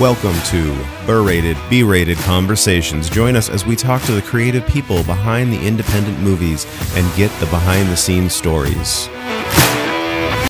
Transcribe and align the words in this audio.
Welcome 0.00 0.34
to 0.46 0.76
Berated, 1.06 1.56
B 1.70 1.84
Rated 1.84 2.18
Conversations. 2.18 3.08
Join 3.08 3.36
us 3.36 3.48
as 3.48 3.64
we 3.64 3.76
talk 3.76 4.02
to 4.02 4.12
the 4.12 4.22
creative 4.22 4.66
people 4.66 5.04
behind 5.04 5.52
the 5.52 5.64
independent 5.64 6.18
movies 6.18 6.66
and 6.96 7.16
get 7.16 7.30
the 7.38 7.46
behind 7.46 7.88
the 7.88 7.96
scenes 7.96 8.34
stories. 8.34 9.06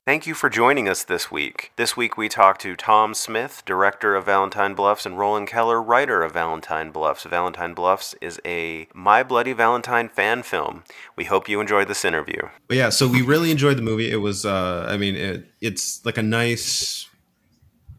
Thank 0.06 0.26
you 0.26 0.32
for 0.32 0.48
joining 0.48 0.88
us 0.88 1.04
this 1.04 1.30
week. 1.30 1.72
This 1.76 1.94
week 1.94 2.16
we 2.16 2.30
talk 2.30 2.56
to 2.60 2.74
Tom 2.74 3.12
Smith, 3.12 3.62
director 3.66 4.16
of 4.16 4.24
Valentine 4.24 4.72
Bluffs, 4.72 5.04
and 5.04 5.18
Roland 5.18 5.48
Keller, 5.48 5.82
writer 5.82 6.22
of 6.22 6.32
Valentine 6.32 6.90
Bluffs. 6.90 7.24
Valentine 7.24 7.74
Bluffs 7.74 8.14
is 8.22 8.40
a 8.46 8.88
My 8.94 9.22
Bloody 9.22 9.52
Valentine 9.52 10.08
fan 10.08 10.42
film. 10.42 10.84
We 11.16 11.24
hope 11.24 11.50
you 11.50 11.60
enjoyed 11.60 11.88
this 11.88 12.06
interview. 12.06 12.48
But 12.66 12.78
yeah, 12.78 12.88
so 12.88 13.06
we 13.06 13.20
really 13.20 13.50
enjoyed 13.50 13.76
the 13.76 13.82
movie. 13.82 14.10
It 14.10 14.22
was, 14.22 14.46
uh, 14.46 14.86
I 14.88 14.96
mean, 14.96 15.16
it, 15.16 15.44
it's 15.60 16.02
like 16.06 16.16
a 16.16 16.22
nice, 16.22 17.10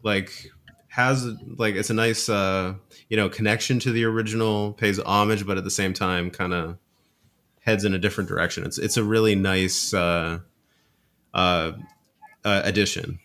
like, 0.02 0.50
has 0.96 1.26
like 1.56 1.74
it's 1.74 1.90
a 1.90 1.94
nice, 1.94 2.28
uh, 2.28 2.74
you 3.08 3.16
know, 3.16 3.28
connection 3.28 3.78
to 3.80 3.92
the 3.92 4.04
original, 4.04 4.72
pays 4.72 4.98
homage, 4.98 5.46
but 5.46 5.58
at 5.58 5.64
the 5.64 5.70
same 5.70 5.92
time, 5.92 6.30
kind 6.30 6.54
of 6.54 6.78
heads 7.60 7.84
in 7.84 7.92
a 7.94 7.98
different 7.98 8.28
direction. 8.28 8.64
It's 8.64 8.78
it's 8.78 8.96
a 8.96 9.04
really 9.04 9.34
nice. 9.34 9.92
Uh, 9.94 10.40
uh, 11.34 11.72
uh, 12.46 12.62
addition. 12.64 13.18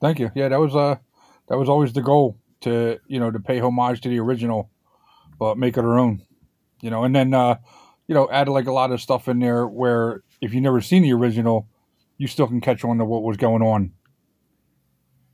Thank 0.00 0.20
you. 0.20 0.30
Yeah, 0.34 0.48
that 0.48 0.60
was 0.60 0.76
uh 0.76 0.96
that 1.48 1.58
was 1.58 1.68
always 1.68 1.92
the 1.92 2.02
goal 2.02 2.36
to 2.60 3.00
you 3.08 3.18
know 3.18 3.30
to 3.30 3.40
pay 3.40 3.58
homage 3.58 4.00
to 4.02 4.08
the 4.08 4.20
original, 4.20 4.70
but 5.38 5.58
make 5.58 5.76
it 5.76 5.84
our 5.84 5.98
own. 5.98 6.22
You 6.80 6.90
know, 6.90 7.04
and 7.04 7.16
then 7.16 7.34
uh, 7.34 7.56
you 8.06 8.14
know 8.14 8.28
add 8.30 8.48
like 8.48 8.66
a 8.66 8.72
lot 8.72 8.92
of 8.92 9.00
stuff 9.00 9.28
in 9.28 9.40
there 9.40 9.66
where 9.66 10.22
if 10.40 10.54
you've 10.54 10.62
never 10.62 10.80
seen 10.80 11.02
the 11.02 11.12
original, 11.12 11.66
you 12.18 12.28
still 12.28 12.46
can 12.46 12.60
catch 12.60 12.84
on 12.84 12.98
to 12.98 13.04
what 13.04 13.22
was 13.22 13.36
going 13.36 13.62
on. 13.62 13.92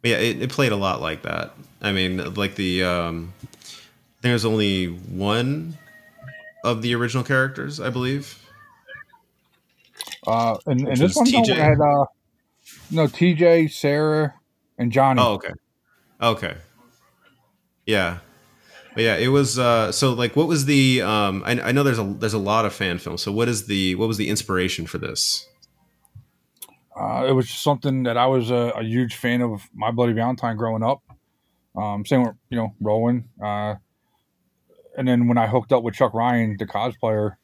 Yeah, 0.04 0.16
it, 0.16 0.42
it 0.42 0.50
played 0.50 0.72
a 0.72 0.76
lot 0.76 1.00
like 1.00 1.22
that. 1.22 1.54
I 1.80 1.92
mean, 1.92 2.34
like 2.34 2.56
the 2.56 2.84
um, 2.84 3.32
there's 4.20 4.44
only 4.44 4.86
one 4.86 5.78
of 6.62 6.82
the 6.82 6.94
original 6.94 7.24
characters, 7.24 7.80
I 7.80 7.88
believe. 7.90 8.38
Uh, 10.26 10.56
and, 10.66 10.88
and 10.88 10.96
this 10.96 11.16
one 11.16 11.26
TJ 11.26 11.56
had 11.56 11.80
uh, 11.80 12.04
no 12.90 13.06
TJ, 13.06 13.72
Sarah, 13.72 14.34
and 14.78 14.92
Johnny. 14.92 15.22
Oh, 15.22 15.34
okay, 15.34 15.52
okay, 16.20 16.56
yeah, 17.86 18.18
but 18.94 19.04
yeah, 19.04 19.16
it 19.16 19.28
was. 19.28 19.58
Uh, 19.58 19.90
so 19.90 20.12
like, 20.12 20.36
what 20.36 20.48
was 20.48 20.66
the? 20.66 21.00
Um, 21.00 21.42
I, 21.46 21.60
I 21.60 21.72
know 21.72 21.82
there's 21.82 21.98
a 21.98 22.04
there's 22.04 22.34
a 22.34 22.38
lot 22.38 22.66
of 22.66 22.74
fan 22.74 22.98
films. 22.98 23.22
So 23.22 23.32
what 23.32 23.48
is 23.48 23.66
the 23.66 23.94
what 23.94 24.06
was 24.06 24.18
the 24.18 24.28
inspiration 24.28 24.86
for 24.86 24.98
this? 24.98 25.48
Uh, 26.98 27.26
it 27.28 27.32
was 27.32 27.50
something 27.50 28.04
that 28.04 28.16
I 28.16 28.26
was 28.26 28.50
a, 28.50 28.72
a, 28.76 28.82
huge 28.84 29.16
fan 29.16 29.42
of 29.42 29.68
My 29.74 29.90
Bloody 29.90 30.12
Valentine 30.12 30.56
growing 30.56 30.84
up. 30.84 31.02
Um, 31.76 32.06
same 32.06 32.22
with 32.22 32.36
you 32.50 32.56
know 32.56 32.72
Roland, 32.80 33.24
uh, 33.42 33.74
and 34.96 35.08
then 35.08 35.26
when 35.26 35.38
I 35.38 35.48
hooked 35.48 35.72
up 35.72 35.82
with 35.82 35.94
Chuck 35.94 36.14
Ryan, 36.14 36.56
the 36.56 36.66
cosplayer, 36.66 37.34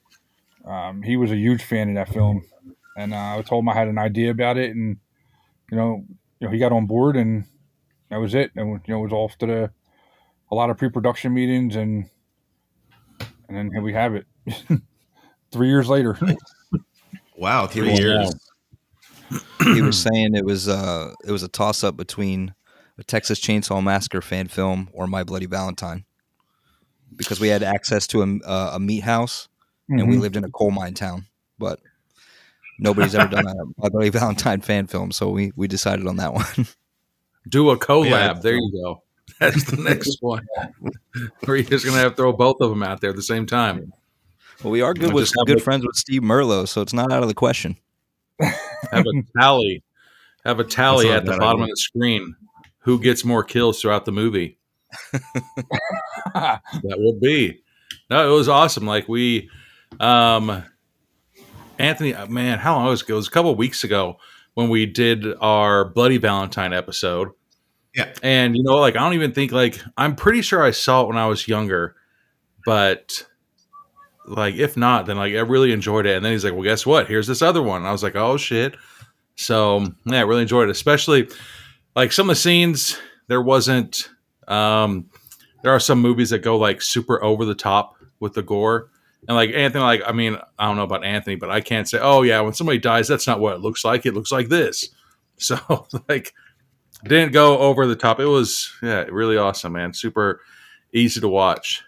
um, 0.65 1.03
he 1.03 1.17
was 1.17 1.33
a 1.33 1.37
huge 1.37 1.65
fan 1.65 1.89
of 1.89 1.95
that 1.97 2.15
film 2.15 2.45
and 3.01 3.15
uh, 3.15 3.39
I 3.39 3.43
told 3.43 3.65
him 3.65 3.69
I 3.69 3.75
had 3.75 3.89
an 3.89 3.99
idea 3.99 4.31
about 4.31 4.59
it, 4.59 4.75
and 4.75 4.97
you 5.71 5.77
know, 5.77 6.05
you 6.39 6.47
know, 6.47 6.53
he 6.53 6.59
got 6.59 6.73
on 6.73 6.87
board, 6.87 7.17
and 7.17 7.45
that 8.11 8.19
was 8.19 8.35
it. 8.35 8.51
And 8.57 8.81
you 8.87 8.95
know, 8.95 9.01
it 9.01 9.05
was 9.05 9.13
off 9.13 9.39
to 9.39 9.47
the 9.47 9.71
a 10.51 10.55
lot 10.55 10.71
of 10.71 10.77
pre-production 10.77 11.33
meetings, 11.33 11.77
and 11.77 12.09
and 13.49 13.57
then 13.57 13.71
here 13.73 13.83
we 13.83 13.93
have 13.93 14.15
it. 14.15 14.27
three 15.53 15.69
years 15.69 15.89
later. 15.89 16.19
wow, 17.37 17.67
three 17.67 17.95
years. 17.95 18.33
He 19.75 19.83
was 19.83 19.99
saying 19.99 20.35
it 20.35 20.45
was 20.45 20.69
uh 20.69 21.13
it 21.27 21.33
was 21.33 21.43
a 21.43 21.49
toss 21.49 21.85
up 21.85 21.97
between 21.97 22.55
a 22.99 23.05
Texas 23.05 23.41
Chainsaw 23.41 23.83
Massacre 23.83 24.21
fan 24.21 24.49
film 24.49 24.89
or 24.93 25.07
My 25.07 25.25
Bloody 25.25 25.47
Valentine 25.47 26.05
because 27.17 27.41
we 27.41 27.49
had 27.49 27.63
access 27.63 28.07
to 28.09 28.23
a, 28.23 28.47
uh, 28.47 28.73
a 28.75 28.81
meat 28.81 29.03
house 29.03 29.49
and 29.89 30.01
mm-hmm. 30.01 30.11
we 30.11 30.17
lived 30.17 30.37
in 30.37 30.45
a 30.45 30.51
coal 30.51 30.71
mine 30.71 30.95
town. 30.95 31.27
But 31.59 31.81
nobody's 32.79 33.15
ever 33.15 33.29
done 33.29 33.47
a 33.47 33.55
My 33.79 33.89
Bloody 33.89 34.11
Valentine 34.11 34.61
fan 34.61 34.87
film, 34.87 35.13
so 35.13 35.29
we 35.31 35.53
we 35.57 35.69
decided 35.69 36.07
on 36.07 36.17
that 36.17 36.33
one. 36.33 36.45
Do 37.49 37.71
a 37.71 37.79
collab. 37.79 38.11
Yeah, 38.11 38.33
there 38.35 38.55
you 38.55 38.73
go. 38.73 39.03
That's 39.41 39.65
the 39.65 39.83
next 39.83 40.19
one. 40.21 40.47
Where 41.45 41.57
you're 41.57 41.65
just 41.65 41.85
gonna 41.85 41.99
have 41.99 42.13
to 42.13 42.17
throw 42.17 42.33
both 42.33 42.57
of 42.61 42.71
them 42.71 42.83
out 42.83 43.01
there 43.01 43.11
at 43.11 43.17
the 43.17 43.23
same 43.23 43.47
time. 43.47 43.93
Well, 44.63 44.71
we 44.71 44.83
are 44.83 44.93
good 44.93 45.15
with 45.15 45.33
good 45.47 45.63
friends 45.63 45.87
with 45.87 45.97
Steve 45.97 46.21
Merlo, 46.21 46.69
so 46.69 46.83
it's 46.83 46.93
not 46.93 47.11
out 47.11 47.23
of 47.23 47.29
the 47.29 47.35
question. 47.35 47.77
Have 48.93 49.07
a 49.07 49.23
tally. 49.41 49.83
Have 50.45 50.61
a 50.61 50.65
tally 50.65 51.11
at 51.11 51.27
the 51.27 51.37
bottom 51.37 51.63
idea. 51.63 51.65
of 51.65 51.71
the 51.71 51.77
screen. 51.77 52.37
Who 52.81 52.99
gets 53.01 53.25
more 53.25 53.45
kills 53.45 53.81
throughout 53.81 54.07
the 54.07 54.13
movie? 54.13 54.59
that 56.33 56.63
would 56.97 57.21
be. 57.21 57.63
No, 58.09 58.29
it 58.29 58.35
was 58.35 58.49
awesome. 58.49 58.87
Like 58.87 59.09
we 59.09 59.51
um 59.99 60.65
Anthony, 61.79 62.15
uh, 62.15 62.27
man, 62.27 62.59
how 62.59 62.75
long 62.75 62.85
ago? 62.85 62.91
Was 62.91 63.03
it 63.03 63.13
was 63.13 63.29
a 63.29 63.31
couple 63.31 63.55
weeks 63.55 63.85
ago 63.85 64.19
when 64.55 64.69
we 64.69 64.87
did 64.87 65.27
our 65.41 65.87
Bloody 65.87 66.19
Valentine 66.19 66.73
episode. 66.73 67.31
Yeah. 67.95 68.13
And, 68.23 68.57
you 68.57 68.63
know, 68.63 68.77
like, 68.77 68.97
I 68.97 69.01
don't 69.01 69.15
even 69.15 69.33
think, 69.33 69.53
like, 69.53 69.81
I'm 69.97 70.15
pretty 70.15 70.43
sure 70.43 70.63
I 70.63 70.71
saw 70.71 71.03
it 71.03 71.09
when 71.09 71.17
I 71.17 71.27
was 71.27 71.49
younger, 71.49 71.97
but, 72.65 73.27
like, 74.31 74.55
if 74.55 74.77
not, 74.77 75.07
then, 75.07 75.17
like, 75.17 75.35
I 75.35 75.41
really 75.41 75.73
enjoyed 75.73 76.07
it. 76.07 76.17
And 76.17 76.25
then 76.25 76.33
he's 76.33 76.45
like, 76.45 76.55
well, 76.55 76.63
guess 76.63 76.87
what? 76.87 77.09
Here's 77.09 77.27
this 77.27 77.43
other 77.43 77.63
one. 77.63 77.79
And 77.79 77.89
I 77.89 77.93
was 77.93 78.03
like, 78.03 78.17
oh, 78.17 78.37
shit. 78.37 78.77
So, 79.37 79.87
yeah, 80.05 80.19
I 80.19 80.23
really 80.23 80.43
enjoyed 80.43 80.69
it, 80.69 80.73
especially, 80.73 81.29
like, 81.95 82.13
some 82.13 82.29
of 82.29 82.37
the 82.37 82.41
scenes, 82.41 82.99
there 83.29 83.43
wasn't, 83.43 84.11
um, 84.49 85.11
there 85.63 85.73
are 85.73 85.81
some 85.81 86.01
movies 86.01 86.31
that 86.31 86.41
go, 86.41 86.57
like, 86.57 86.83
super 86.83 87.23
over 87.23 87.45
the 87.45 87.55
top 87.55 87.97
with 88.19 88.35
the 88.35 88.43
gore 88.43 88.91
and 89.29 89.37
like 89.37 89.51
Anthony, 89.51 89.85
like 89.85 90.03
I 90.07 90.13
mean, 90.13 90.39
I 90.59 90.67
don't 90.67 90.77
know 90.77 90.83
about 90.83 91.05
Anthony, 91.05 91.37
but 91.37 91.51
I 91.51 91.61
can't 91.61 91.89
say, 91.89 91.99
oh 92.01 92.23
yeah, 92.23 92.41
when 92.41 92.55
somebody 92.55 92.79
dies, 92.79 93.09
that's 93.09 93.27
not 93.27 93.41
what 93.41 93.55
it 93.55 93.61
looks 93.61 93.85
like. 93.85 94.07
It 94.07 94.15
looks 94.15 94.33
like 94.33 94.49
this. 94.49 94.89
So 95.43 95.87
like, 96.07 96.35
didn't 97.03 97.33
go 97.33 97.57
over 97.57 97.87
the 97.87 97.97
top. 97.97 98.21
It 98.21 98.27
was 98.27 98.71
yeah, 98.83 99.05
really 99.05 99.39
awesome, 99.39 99.73
man. 99.73 99.95
Super 99.95 100.43
easy 100.93 101.19
to 101.23 101.29
watch. 101.29 101.83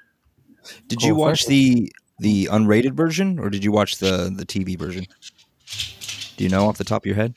Did 0.88 1.00
cool. 1.00 1.08
you 1.08 1.14
watch 1.14 1.44
the 1.44 1.92
the 2.22 2.49
unrated 2.53 2.93
version 2.94 3.38
or 3.38 3.50
did 3.50 3.65
you 3.65 3.72
watch 3.72 3.99
the 3.99 4.33
the 4.34 4.47
TV 4.47 4.78
version? 4.78 5.06
Do 6.37 6.44
you 6.44 6.50
know 6.50 6.69
off 6.69 6.78
the 6.78 6.84
top 6.84 7.03
of 7.03 7.06
your 7.06 7.16
head? 7.16 7.34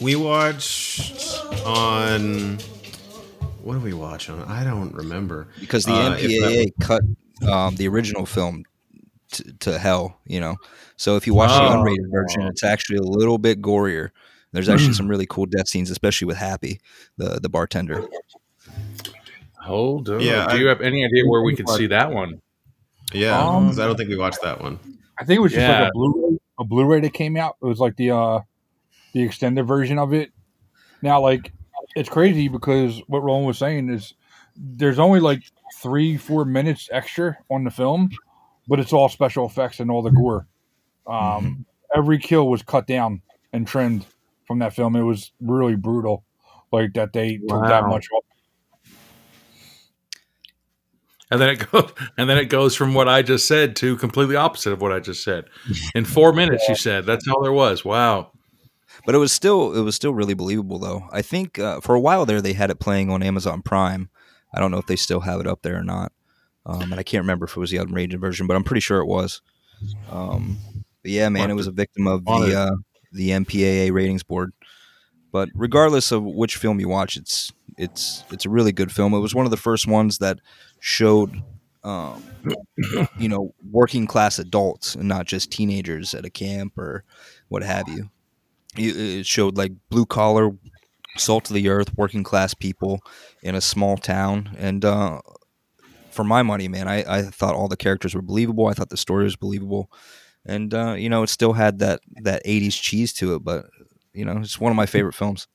We 0.00 0.16
watched 0.16 1.40
on 1.64 2.58
what 3.62 3.74
do 3.74 3.80
we 3.80 3.94
watch 3.94 4.28
on? 4.28 4.42
I 4.42 4.64
don't 4.64 4.92
remember 4.94 5.48
because 5.60 5.84
the 5.84 5.92
uh, 5.92 6.16
MPAA 6.16 6.72
cut 6.80 7.02
um, 7.48 7.76
the 7.76 7.86
original 7.88 8.26
film 8.26 8.64
to, 9.32 9.52
to 9.60 9.78
hell, 9.78 10.18
you 10.26 10.40
know. 10.40 10.56
So 10.96 11.16
if 11.16 11.26
you 11.26 11.34
watch 11.34 11.50
oh. 11.52 11.68
the 11.68 11.76
unrated 11.76 12.10
version, 12.10 12.42
it's 12.42 12.64
actually 12.64 12.98
a 12.98 13.02
little 13.02 13.38
bit 13.38 13.62
gorier. 13.62 14.10
There's 14.52 14.68
actually 14.68 14.94
some 14.94 15.08
really 15.08 15.26
cool 15.26 15.46
death 15.46 15.68
scenes, 15.68 15.90
especially 15.90 16.26
with 16.26 16.38
Happy, 16.38 16.80
the 17.18 17.38
the 17.40 17.48
bartender. 17.48 18.08
Hold 19.60 20.08
on. 20.08 20.20
Yeah, 20.20 20.46
do 20.46 20.56
I, 20.56 20.58
you 20.58 20.66
have 20.66 20.80
any 20.80 21.04
idea 21.04 21.24
where 21.26 21.42
we 21.42 21.54
could 21.54 21.68
see 21.68 21.86
that 21.88 22.10
one? 22.10 22.40
Yeah, 23.12 23.38
um, 23.38 23.70
I 23.70 23.86
don't 23.86 23.96
think 23.96 24.10
we 24.10 24.16
watched 24.16 24.42
that 24.42 24.60
one. 24.60 24.78
I 25.18 25.24
think 25.24 25.38
it 25.38 25.42
was 25.42 25.52
just 25.52 25.62
yeah. 25.62 25.80
like 25.80 25.88
a 25.88 25.92
Blu-ray, 25.92 26.38
a 26.58 26.64
Blu-ray 26.64 27.00
that 27.00 27.12
came 27.12 27.36
out. 27.36 27.56
It 27.62 27.66
was 27.66 27.80
like 27.80 27.96
the 27.96 28.10
uh 28.10 28.40
the 29.12 29.22
extended 29.22 29.64
version 29.64 29.98
of 29.98 30.12
it. 30.12 30.30
Now, 31.02 31.20
like 31.20 31.52
it's 31.96 32.08
crazy 32.08 32.48
because 32.48 33.00
what 33.06 33.22
Roland 33.22 33.46
was 33.46 33.58
saying 33.58 33.88
is 33.88 34.14
there's 34.56 34.98
only 34.98 35.20
like 35.20 35.42
three, 35.76 36.16
four 36.16 36.44
minutes 36.44 36.88
extra 36.92 37.36
on 37.50 37.64
the 37.64 37.70
film, 37.70 38.10
but 38.66 38.80
it's 38.80 38.92
all 38.92 39.08
special 39.08 39.46
effects 39.46 39.80
and 39.80 39.90
all 39.90 40.02
the 40.02 40.10
gore. 40.10 40.46
Um, 41.06 41.16
mm-hmm. 41.16 41.62
Every 41.96 42.18
kill 42.18 42.48
was 42.48 42.62
cut 42.62 42.86
down 42.86 43.22
and 43.52 43.66
trimmed 43.66 44.06
from 44.46 44.58
that 44.58 44.74
film. 44.74 44.96
It 44.96 45.02
was 45.02 45.32
really 45.40 45.76
brutal, 45.76 46.24
like 46.70 46.92
that 46.94 47.12
they 47.12 47.38
wow. 47.42 47.60
took 47.60 47.68
that 47.68 47.86
much 47.86 48.06
off. 48.14 48.24
And 51.30 51.40
then 51.40 51.50
it 51.50 51.70
goes, 51.70 51.92
and 52.18 52.28
then 52.28 52.38
it 52.38 52.46
goes 52.46 52.74
from 52.74 52.94
what 52.94 53.08
I 53.08 53.22
just 53.22 53.46
said 53.46 53.76
to 53.76 53.96
completely 53.96 54.36
opposite 54.36 54.72
of 54.72 54.80
what 54.80 54.92
I 54.92 55.00
just 55.00 55.22
said. 55.22 55.44
In 55.94 56.04
four 56.04 56.32
minutes, 56.34 56.64
yeah. 56.64 56.72
you 56.72 56.76
said 56.76 57.06
that's 57.06 57.26
all 57.28 57.42
there 57.42 57.52
was. 57.52 57.84
Wow. 57.84 58.32
But 59.06 59.14
it 59.14 59.18
was 59.18 59.32
still, 59.32 59.74
it 59.74 59.82
was 59.82 59.94
still 59.94 60.12
really 60.12 60.34
believable, 60.34 60.78
though. 60.78 61.08
I 61.12 61.22
think 61.22 61.58
uh, 61.58 61.80
for 61.80 61.94
a 61.94 62.00
while 62.00 62.26
there, 62.26 62.40
they 62.40 62.52
had 62.52 62.70
it 62.70 62.80
playing 62.80 63.10
on 63.10 63.22
Amazon 63.22 63.62
Prime. 63.62 64.10
I 64.52 64.60
don't 64.60 64.70
know 64.70 64.78
if 64.78 64.86
they 64.86 64.96
still 64.96 65.20
have 65.20 65.40
it 65.40 65.46
up 65.46 65.62
there 65.62 65.76
or 65.76 65.84
not. 65.84 66.12
Um, 66.66 66.92
and 66.92 66.94
I 66.94 67.02
can't 67.02 67.22
remember 67.22 67.46
if 67.46 67.56
it 67.56 67.60
was 67.60 67.70
the 67.70 67.78
unrated 67.78 68.20
version, 68.20 68.46
but 68.46 68.56
I'm 68.56 68.64
pretty 68.64 68.80
sure 68.80 69.00
it 69.00 69.06
was. 69.06 69.40
Um, 70.10 70.58
but 71.02 71.10
yeah, 71.10 71.28
man, 71.28 71.50
it 71.50 71.54
was 71.54 71.66
a 71.66 71.72
victim 71.72 72.06
of 72.06 72.24
the 72.24 72.58
uh, 72.58 72.76
the 73.12 73.30
MPAA 73.30 73.92
ratings 73.92 74.22
board. 74.22 74.52
But 75.30 75.48
regardless 75.54 76.12
of 76.12 76.22
which 76.22 76.56
film 76.56 76.80
you 76.80 76.88
watch, 76.88 77.16
it's 77.16 77.52
it's 77.76 78.24
it's 78.30 78.46
a 78.46 78.50
really 78.50 78.72
good 78.72 78.92
film. 78.92 79.14
It 79.14 79.20
was 79.20 79.34
one 79.34 79.44
of 79.44 79.50
the 79.50 79.56
first 79.56 79.86
ones 79.86 80.18
that 80.18 80.40
showed, 80.80 81.42
um, 81.84 82.22
you 83.18 83.28
know, 83.28 83.54
working 83.70 84.06
class 84.06 84.38
adults 84.38 84.94
and 84.94 85.08
not 85.08 85.26
just 85.26 85.50
teenagers 85.50 86.14
at 86.14 86.24
a 86.24 86.30
camp 86.30 86.78
or 86.78 87.04
what 87.48 87.62
have 87.62 87.88
you. 87.88 88.10
It 88.76 89.26
showed 89.26 89.56
like 89.56 89.72
blue 89.90 90.06
collar 90.06 90.50
salt 91.16 91.50
of 91.50 91.54
the 91.54 91.68
earth, 91.68 91.96
working 91.96 92.22
class 92.22 92.54
people 92.54 93.00
in 93.42 93.54
a 93.54 93.60
small 93.60 93.96
town. 93.96 94.54
And 94.58 94.84
uh, 94.84 95.20
for 96.10 96.24
my 96.24 96.42
money, 96.42 96.68
man, 96.68 96.88
I, 96.88 97.18
I 97.18 97.22
thought 97.22 97.54
all 97.54 97.68
the 97.68 97.76
characters 97.76 98.14
were 98.14 98.22
believable. 98.22 98.66
I 98.66 98.74
thought 98.74 98.90
the 98.90 98.96
story 98.96 99.24
was 99.24 99.36
believable, 99.36 99.90
and 100.44 100.72
uh, 100.74 100.94
you 100.94 101.08
know, 101.08 101.22
it 101.22 101.28
still 101.28 101.52
had 101.52 101.78
that 101.78 102.00
that 102.22 102.44
'80s 102.44 102.80
cheese 102.80 103.12
to 103.14 103.34
it. 103.34 103.44
But 103.44 103.66
you 104.12 104.24
know, 104.24 104.38
it's 104.38 104.60
one 104.60 104.70
of 104.70 104.76
my 104.76 104.86
favorite 104.86 105.14
films. 105.14 105.46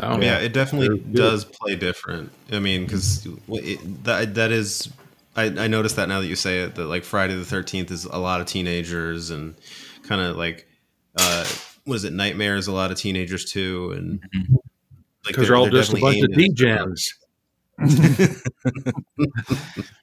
Oh, 0.00 0.20
yeah, 0.20 0.38
it 0.38 0.52
definitely 0.52 0.98
does 1.12 1.44
play 1.44 1.74
different. 1.74 2.30
I 2.52 2.60
mean, 2.60 2.84
because 2.84 3.26
that 4.04 4.34
that 4.34 4.52
is, 4.52 4.90
I, 5.34 5.44
I 5.46 5.66
noticed 5.66 5.96
that 5.96 6.08
now 6.08 6.20
that 6.20 6.26
you 6.26 6.36
say 6.36 6.60
it, 6.60 6.76
that 6.76 6.86
like 6.86 7.04
Friday 7.04 7.34
the 7.34 7.44
Thirteenth 7.44 7.90
is 7.90 8.04
a 8.04 8.18
lot 8.18 8.40
of 8.40 8.46
teenagers 8.46 9.30
and 9.30 9.56
kind 10.04 10.20
of 10.20 10.36
like, 10.36 10.68
uh, 11.18 11.44
what 11.84 11.96
is 11.96 12.04
it? 12.04 12.12
Nightmares, 12.12 12.68
a 12.68 12.72
lot 12.72 12.92
of 12.92 12.98
teenagers 12.98 13.44
too, 13.50 13.92
and 13.96 14.20
like 15.24 15.34
because 15.34 15.48
they're, 15.48 15.56
they're, 15.56 15.56
all 15.56 15.68
just 15.68 15.92
a 15.92 16.00
bunch 16.00 16.22
of 16.22 16.30
DJs. 16.30 17.14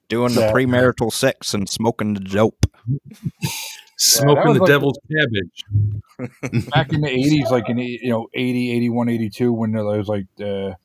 Doing 0.08 0.34
the 0.34 0.42
premarital 0.54 1.12
sex 1.12 1.54
and 1.54 1.70
smoking 1.70 2.14
the 2.14 2.22
dope. 2.22 2.66
Smoking 3.98 4.48
yeah, 4.48 4.54
the 4.54 4.60
like, 4.60 4.68
devil's 4.68 5.00
cabbage. 5.12 6.70
Back 6.72 6.92
in 6.94 7.02
the 7.02 7.08
80s, 7.08 7.50
like 7.50 7.70
in, 7.70 7.78
you 7.78 8.10
know, 8.10 8.28
80, 8.34 8.72
81, 8.72 9.10
82, 9.10 9.54
when 9.54 9.72
there 9.72 9.84
was 9.84 10.08
like 10.08 10.26
the, 10.38 10.76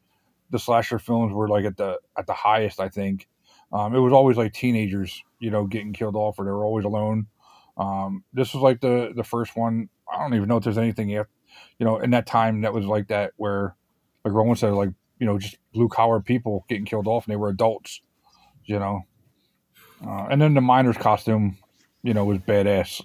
the 0.50 0.58
slasher 0.58 0.98
films 0.98 1.32
were 1.32 1.48
like 1.48 1.64
at 1.64 1.76
the, 1.76 1.98
at 2.16 2.26
the 2.26 2.34
highest, 2.34 2.80
I 2.80 2.88
think. 2.88 3.28
Um, 3.72 3.94
it 3.94 4.00
was 4.00 4.12
always 4.12 4.36
like 4.36 4.52
teenagers, 4.52 5.22
you 5.38 5.50
know, 5.50 5.66
getting 5.66 5.92
killed 5.92 6.16
off 6.16 6.38
or 6.38 6.44
they 6.44 6.50
were 6.50 6.64
always 6.64 6.84
alone. 6.84 7.26
Um, 7.76 8.24
this 8.32 8.52
was 8.52 8.62
like 8.62 8.80
the, 8.80 9.12
the 9.14 9.24
first 9.24 9.56
one. 9.56 9.88
I 10.12 10.18
don't 10.18 10.34
even 10.34 10.48
know 10.48 10.56
if 10.56 10.64
there's 10.64 10.78
anything, 10.78 11.08
yet, 11.08 11.26
you 11.78 11.86
know, 11.86 11.98
in 11.98 12.10
that 12.10 12.26
time 12.26 12.62
that 12.62 12.72
was 12.72 12.84
like 12.84 13.08
that 13.08 13.32
where, 13.36 13.76
like 14.24 14.34
Roland 14.34 14.58
said, 14.58 14.72
like 14.72 14.90
you 15.20 15.26
know, 15.26 15.38
just 15.38 15.58
blue 15.72 15.88
collar 15.88 16.20
people 16.20 16.64
getting 16.68 16.84
killed 16.84 17.06
off, 17.06 17.26
and 17.26 17.32
they 17.32 17.36
were 17.36 17.50
adults, 17.50 18.00
you 18.64 18.78
know. 18.78 19.02
Uh, 20.04 20.26
and 20.30 20.40
then 20.40 20.54
the 20.54 20.60
miner's 20.60 20.96
costume, 20.96 21.58
you 22.02 22.14
know, 22.14 22.24
was 22.24 22.38
badass. 22.38 23.02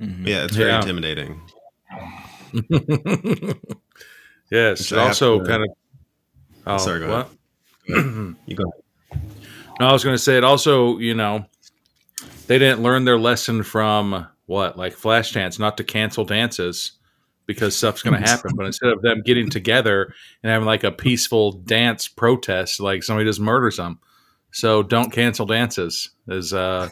mm-hmm. 0.00 0.26
Yeah, 0.26 0.44
it's 0.44 0.56
very 0.56 0.70
yeah. 0.70 0.80
intimidating. 0.80 1.40
yes, 4.50 4.92
it 4.92 4.98
also 4.98 5.40
to, 5.40 5.46
kind 5.46 5.62
of. 5.64 5.70
Oh, 6.66 6.78
sorry, 6.78 7.00
go 7.00 7.08
what? 7.08 7.30
ahead. 7.88 8.36
you 8.46 8.56
go. 8.56 8.64
Ahead. 8.64 8.80
No, 9.80 9.86
I 9.88 9.92
was 9.92 10.04
going 10.04 10.14
to 10.14 10.22
say 10.22 10.36
it. 10.36 10.44
Also, 10.44 10.98
you 10.98 11.14
know, 11.14 11.46
they 12.46 12.58
didn't 12.58 12.82
learn 12.82 13.04
their 13.06 13.18
lesson 13.18 13.62
from 13.62 14.26
what, 14.46 14.76
like 14.76 14.94
Flashdance, 14.94 15.58
not 15.58 15.78
to 15.78 15.84
cancel 15.84 16.24
dances 16.24 16.92
because 17.46 17.74
stuff's 17.74 18.02
going 18.02 18.20
to 18.22 18.28
happen. 18.28 18.52
But 18.54 18.66
instead 18.66 18.90
of 18.90 19.00
them 19.00 19.22
getting 19.24 19.48
together 19.48 20.12
and 20.42 20.52
having 20.52 20.66
like 20.66 20.84
a 20.84 20.92
peaceful 20.92 21.52
dance 21.52 22.08
protest, 22.08 22.78
like 22.78 23.02
somebody 23.02 23.28
just 23.28 23.40
murders 23.40 23.78
them. 23.78 24.00
So 24.52 24.82
don't 24.82 25.10
cancel 25.10 25.46
dances 25.46 26.10
is 26.28 26.52
uh, 26.52 26.90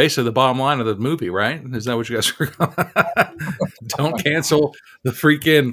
basically 0.00 0.24
the 0.24 0.32
bottom 0.32 0.58
line 0.58 0.80
of 0.80 0.86
the 0.86 0.96
movie, 0.96 1.28
right? 1.28 1.60
Is 1.74 1.84
that 1.84 1.94
what 1.94 2.08
you 2.08 2.16
guys 2.16 2.32
are? 2.40 2.46
Going 2.46 2.72
to 2.72 3.66
Don't 3.86 4.24
cancel 4.24 4.74
the 5.02 5.10
freaking. 5.10 5.72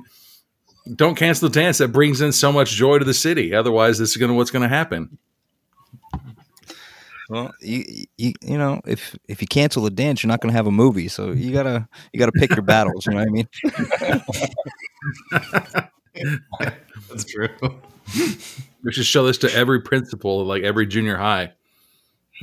Don't 0.98 1.16
cancel 1.16 1.48
the 1.48 1.58
dance 1.58 1.78
that 1.78 1.94
brings 1.94 2.20
in 2.20 2.34
so 2.34 2.52
much 2.52 2.72
joy 2.72 3.00
to 3.00 3.06
the 3.06 3.14
city. 3.14 3.56
Otherwise, 3.56 3.98
this 3.98 4.12
is 4.12 4.18
going 4.18 4.30
to 4.30 4.36
what's 4.36 4.52
going 4.52 4.64
to 4.64 4.68
happen. 4.68 5.18
Well, 7.30 7.54
you, 7.62 8.06
you 8.18 8.34
you 8.42 8.58
know 8.58 8.82
if 8.86 9.18
if 9.30 9.42
you 9.42 9.48
cancel 9.48 9.84
the 9.84 9.90
dance, 9.90 10.24
you're 10.24 10.30
not 10.30 10.42
going 10.42 10.52
to 10.52 10.58
have 10.58 10.68
a 10.68 10.72
movie. 10.72 11.08
So 11.08 11.32
you 11.32 11.54
gotta 11.54 11.88
you 12.12 12.20
gotta 12.20 12.34
pick 12.34 12.52
your 12.52 12.62
battles. 12.74 13.06
You 13.06 13.14
know 13.14 13.20
what 13.20 13.28
I 13.28 13.32
mean? 13.32 13.48
That's 17.10 17.24
true. 17.26 17.50
We 18.84 18.92
should 18.92 19.06
show 19.06 19.26
this 19.26 19.38
to 19.40 19.54
every 19.54 19.82
principal, 19.82 20.44
like 20.44 20.64
every 20.64 20.86
junior 20.86 21.16
high. 21.16 21.54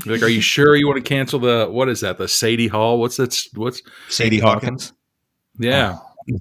Like, 0.06 0.22
are 0.22 0.28
you 0.28 0.40
sure 0.40 0.74
you 0.74 0.86
want 0.86 1.04
to 1.04 1.08
cancel 1.08 1.38
the 1.38 1.68
what 1.70 1.88
is 1.88 2.00
that? 2.00 2.18
The 2.18 2.28
Sadie 2.28 2.68
Hall? 2.68 2.98
What's 2.98 3.16
that? 3.16 3.40
What's 3.54 3.82
Sadie 4.08 4.40
Hawkins? 4.40 4.92
Yeah. 5.58 5.98
Oh, 6.30 6.38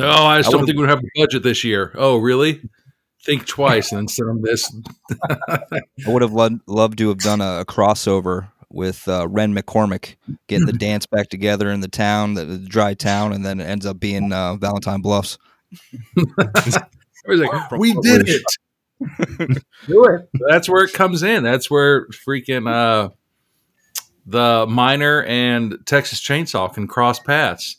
oh 0.00 0.26
I 0.26 0.38
just 0.38 0.48
I 0.48 0.52
don't 0.52 0.66
think 0.66 0.78
we 0.78 0.86
have 0.86 0.98
a 0.98 1.20
budget 1.20 1.42
this 1.42 1.64
year. 1.64 1.92
Oh, 1.94 2.18
really? 2.18 2.62
think 3.28 3.46
twice 3.46 3.92
and 3.92 3.98
then 3.98 4.08
send 4.08 4.28
them 4.28 4.42
this. 4.42 4.74
I 5.30 5.82
would 6.06 6.22
have 6.22 6.32
loved, 6.32 6.60
loved 6.66 6.98
to 6.98 7.08
have 7.08 7.18
done 7.18 7.40
a, 7.40 7.60
a 7.60 7.64
crossover 7.64 8.48
with 8.70 9.06
uh, 9.06 9.28
Ren 9.28 9.54
McCormack 9.54 10.16
getting 10.46 10.66
the 10.66 10.72
dance 10.78 11.06
back 11.06 11.28
together 11.28 11.70
in 11.70 11.80
the 11.80 11.88
town, 11.88 12.34
the, 12.34 12.44
the 12.44 12.58
dry 12.58 12.94
town, 12.94 13.32
and 13.32 13.44
then 13.44 13.60
it 13.60 13.64
ends 13.64 13.84
up 13.84 14.00
being 14.00 14.32
uh, 14.32 14.56
Valentine 14.56 15.02
Bluffs. 15.02 15.38
like, 16.16 17.70
we 17.72 17.92
did 17.94 18.28
it. 18.28 18.42
Do 19.86 20.04
it. 20.04 20.28
That's 20.48 20.68
where 20.68 20.84
it 20.84 20.92
comes 20.92 21.22
in. 21.22 21.44
That's 21.44 21.70
where 21.70 22.06
freaking 22.08 22.70
uh, 22.70 23.10
the 24.26 24.66
miner 24.68 25.22
and 25.22 25.78
Texas 25.86 26.20
Chainsaw 26.20 26.72
can 26.72 26.86
cross 26.86 27.20
paths. 27.20 27.76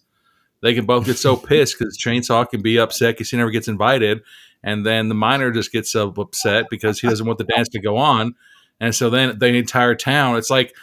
They 0.62 0.74
can 0.74 0.86
both 0.86 1.06
get 1.06 1.18
so 1.18 1.36
pissed 1.38 1.78
because 1.78 1.98
Chainsaw 1.98 2.50
can 2.50 2.62
be 2.62 2.80
upset 2.80 3.16
because 3.16 3.30
he 3.30 3.38
never 3.38 3.52
gets 3.52 3.68
invited, 3.68 4.22
and 4.64 4.86
then 4.86 5.10
the 5.10 5.16
miner 5.16 5.52
just 5.52 5.72
gets 5.72 5.92
so 5.92 6.14
upset 6.18 6.66
because 6.70 7.00
he 7.00 7.08
doesn't 7.08 7.26
want 7.26 7.38
the 7.38 7.46
dance 7.46 7.70
to 7.70 7.80
go 7.80 7.98
on, 7.98 8.36
and 8.80 8.94
so 8.96 9.10
then 9.10 9.38
the 9.40 9.48
entire 9.48 9.96
town. 9.96 10.38
It's 10.38 10.50
like, 10.50 10.74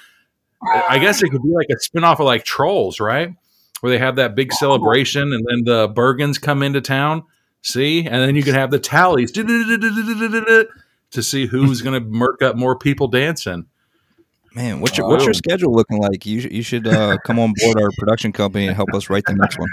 I 0.89 0.99
guess 0.99 1.23
it 1.23 1.31
could 1.31 1.43
be 1.43 1.53
like 1.53 1.69
a 1.71 1.77
spinoff 1.77 2.21
of 2.21 2.27
like 2.27 2.45
Trolls, 2.45 3.01
right? 3.01 3.35
Where 3.81 3.91
they 3.91 3.99
have 3.99 4.17
that 4.17 4.35
big 4.35 4.53
celebration, 4.53 5.33
and 5.33 5.45
then 5.49 5.65
the 5.65 5.89
Bergens 5.89 6.41
come 6.41 6.63
into 6.63 6.81
town. 6.81 7.25
See, 7.67 8.07
and 8.07 8.15
then 8.15 8.37
you 8.37 8.45
can 8.45 8.55
have 8.55 8.71
the 8.71 8.79
tallies 8.79 9.33
to 9.33 9.43
see 11.21 11.47
who's 11.47 11.83
going 11.83 12.01
to 12.01 12.09
murk 12.09 12.41
up 12.41 12.55
more 12.55 12.79
people 12.79 13.09
dancing. 13.09 13.67
Man, 14.55 14.79
what's 14.81 14.97
your 14.97 15.09
what's 15.09 15.25
your 15.25 15.35
schedule 15.35 15.75
looking 15.75 16.01
like? 16.01 16.25
You 16.25 16.43
you 16.49 16.63
should 16.63 16.87
uh, 16.87 17.19
come 17.25 17.41
on 17.41 17.53
board 17.61 17.83
our 17.83 17.91
production 17.99 18.31
company 18.31 18.69
and 18.69 18.77
help 18.77 18.95
us 18.95 19.11
write 19.11 19.25
the 19.27 19.35
next 19.35 19.59
one. 19.59 19.69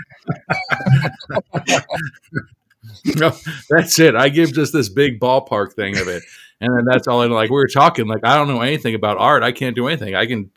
no, 3.16 3.32
that's 3.70 4.00
it. 4.00 4.16
I 4.16 4.30
give 4.30 4.54
just 4.54 4.74
this 4.74 4.90
big 4.90 5.20
ballpark 5.20 5.74
thing 5.74 5.96
of 6.00 6.08
it, 6.08 6.24
and 6.62 6.76
then 6.76 6.86
that's 6.86 7.08
all. 7.08 7.22
I 7.22 7.28
like 7.28 7.52
we 7.52 7.58
were 7.58 7.68
talking, 7.68 8.08
like 8.08 8.26
I 8.26 8.36
don't 8.36 8.48
know 8.48 8.62
anything 8.62 8.96
about 8.96 9.20
art. 9.20 9.44
I 9.44 9.52
can't 9.52 9.76
do 9.76 9.88
anything. 9.88 10.16
I 10.16 10.26
can, 10.26 10.50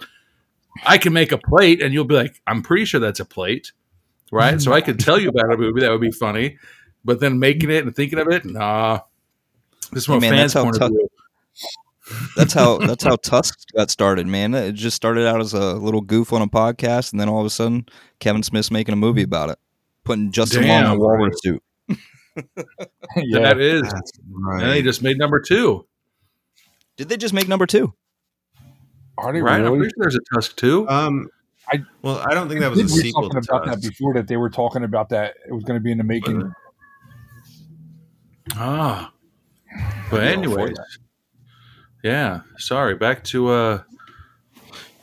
I 0.87 0.97
can 0.97 1.13
make 1.13 1.33
a 1.33 1.39
plate, 1.39 1.83
and 1.83 1.93
you'll 1.93 2.05
be 2.05 2.15
like, 2.15 2.41
I'm 2.47 2.63
pretty 2.63 2.87
sure 2.87 2.99
that's 2.99 3.21
a 3.21 3.27
plate, 3.27 3.73
right? 4.33 4.59
so 4.59 4.73
I 4.73 4.81
could 4.81 4.99
tell 4.99 5.21
you 5.21 5.29
about 5.29 5.53
a 5.53 5.59
movie 5.59 5.83
that 5.83 5.91
would 5.91 6.01
be 6.01 6.11
funny, 6.11 6.57
but 7.07 7.21
then 7.21 7.39
making 7.39 7.71
it 7.71 7.85
and 7.85 7.95
thinking 7.95 8.19
of 8.19 8.29
it, 8.29 8.45
nah. 8.45 9.01
This 9.93 10.03
is 10.03 10.07
from 10.07 10.21
hey, 10.21 10.31
fans' 10.31 10.55
point 10.55 10.77
of 10.77 10.91
view. 10.91 11.09
That's 12.37 12.53
how 12.53 12.79
that's 12.87 13.05
how 13.05 13.17
Tusk 13.17 13.59
got 13.75 13.91
started, 13.91 14.27
man. 14.27 14.53
It 14.55 14.73
just 14.73 14.97
started 14.97 15.27
out 15.27 15.41
as 15.41 15.55
a 15.55 15.75
little 15.75 16.01
goof 16.01 16.33
on 16.33 16.43
a 16.43 16.49
podcast, 16.49 17.13
and 17.13 17.21
then 17.21 17.29
all 17.29 17.41
of 17.41 17.47
a 17.47 17.51
sudden, 17.51 17.87
Kevin 18.19 18.43
Smith's 18.43 18.71
making 18.71 18.93
a 18.93 18.97
movie 18.97 19.23
about 19.23 19.51
it, 19.51 19.59
putting 20.05 20.33
Justin 20.33 20.63
Damn, 20.63 20.85
Long 20.85 20.95
in 20.95 21.01
a 21.01 21.01
walrus 21.01 21.37
suit. 21.43 21.63
yeah, 23.17 23.41
that 23.41 23.59
is. 23.59 23.83
Right. 24.29 24.63
And 24.63 24.73
they 24.73 24.83
just 24.83 25.03
made 25.03 25.17
number 25.17 25.41
two. 25.41 25.87
Did 26.97 27.09
they 27.09 27.17
just 27.17 27.33
make 27.33 27.47
number 27.47 27.67
two? 27.67 27.95
Are 29.17 29.33
they 29.33 29.41
right? 29.41 29.59
Really? 29.59 29.69
I'm 29.69 29.79
pretty 29.79 29.93
sure 29.97 30.05
there's 30.05 30.17
a 30.17 30.35
Tusk 30.35 30.57
two. 30.57 30.89
Um, 30.89 31.29
I 31.73 31.83
well, 32.03 32.23
I 32.29 32.35
don't 32.35 32.49
think 32.49 32.61
that 32.61 32.71
was 32.71 32.81
a 32.81 32.89
sequel. 32.89 33.29
Talking 33.29 33.49
about 33.49 33.67
that 33.67 33.83
before 33.83 34.15
that 34.15 34.29
they 34.29 34.37
were 34.37 34.51
talking 34.51 34.85
about 34.85 35.09
that 35.11 35.35
it 35.49 35.53
was 35.53 35.65
going 35.65 35.79
to 35.79 35.83
be 35.83 35.93
in 35.93 35.99
the 35.99 36.05
making. 36.05 36.53
Ah, 38.55 39.13
but 40.11 40.23
anyways, 40.23 40.77
yeah. 42.03 42.41
Sorry, 42.59 42.95
back 42.95 43.25
to 43.25 43.49
uh, 43.49 43.83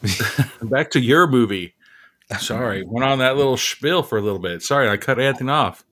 back 0.62 0.92
to 0.92 1.00
your 1.00 1.28
movie. 1.28 1.76
Sorry, 2.40 2.84
went 2.88 3.06
on 3.06 3.20
that 3.20 3.38
little 3.38 3.58
spiel 3.58 4.04
for 4.04 4.18
a 4.18 4.22
little 4.22 4.40
bit. 4.40 4.64
Sorry, 4.64 4.90
I 4.90 4.98
cut 4.98 5.20
Anthony 5.20 5.52
off. 5.52 5.84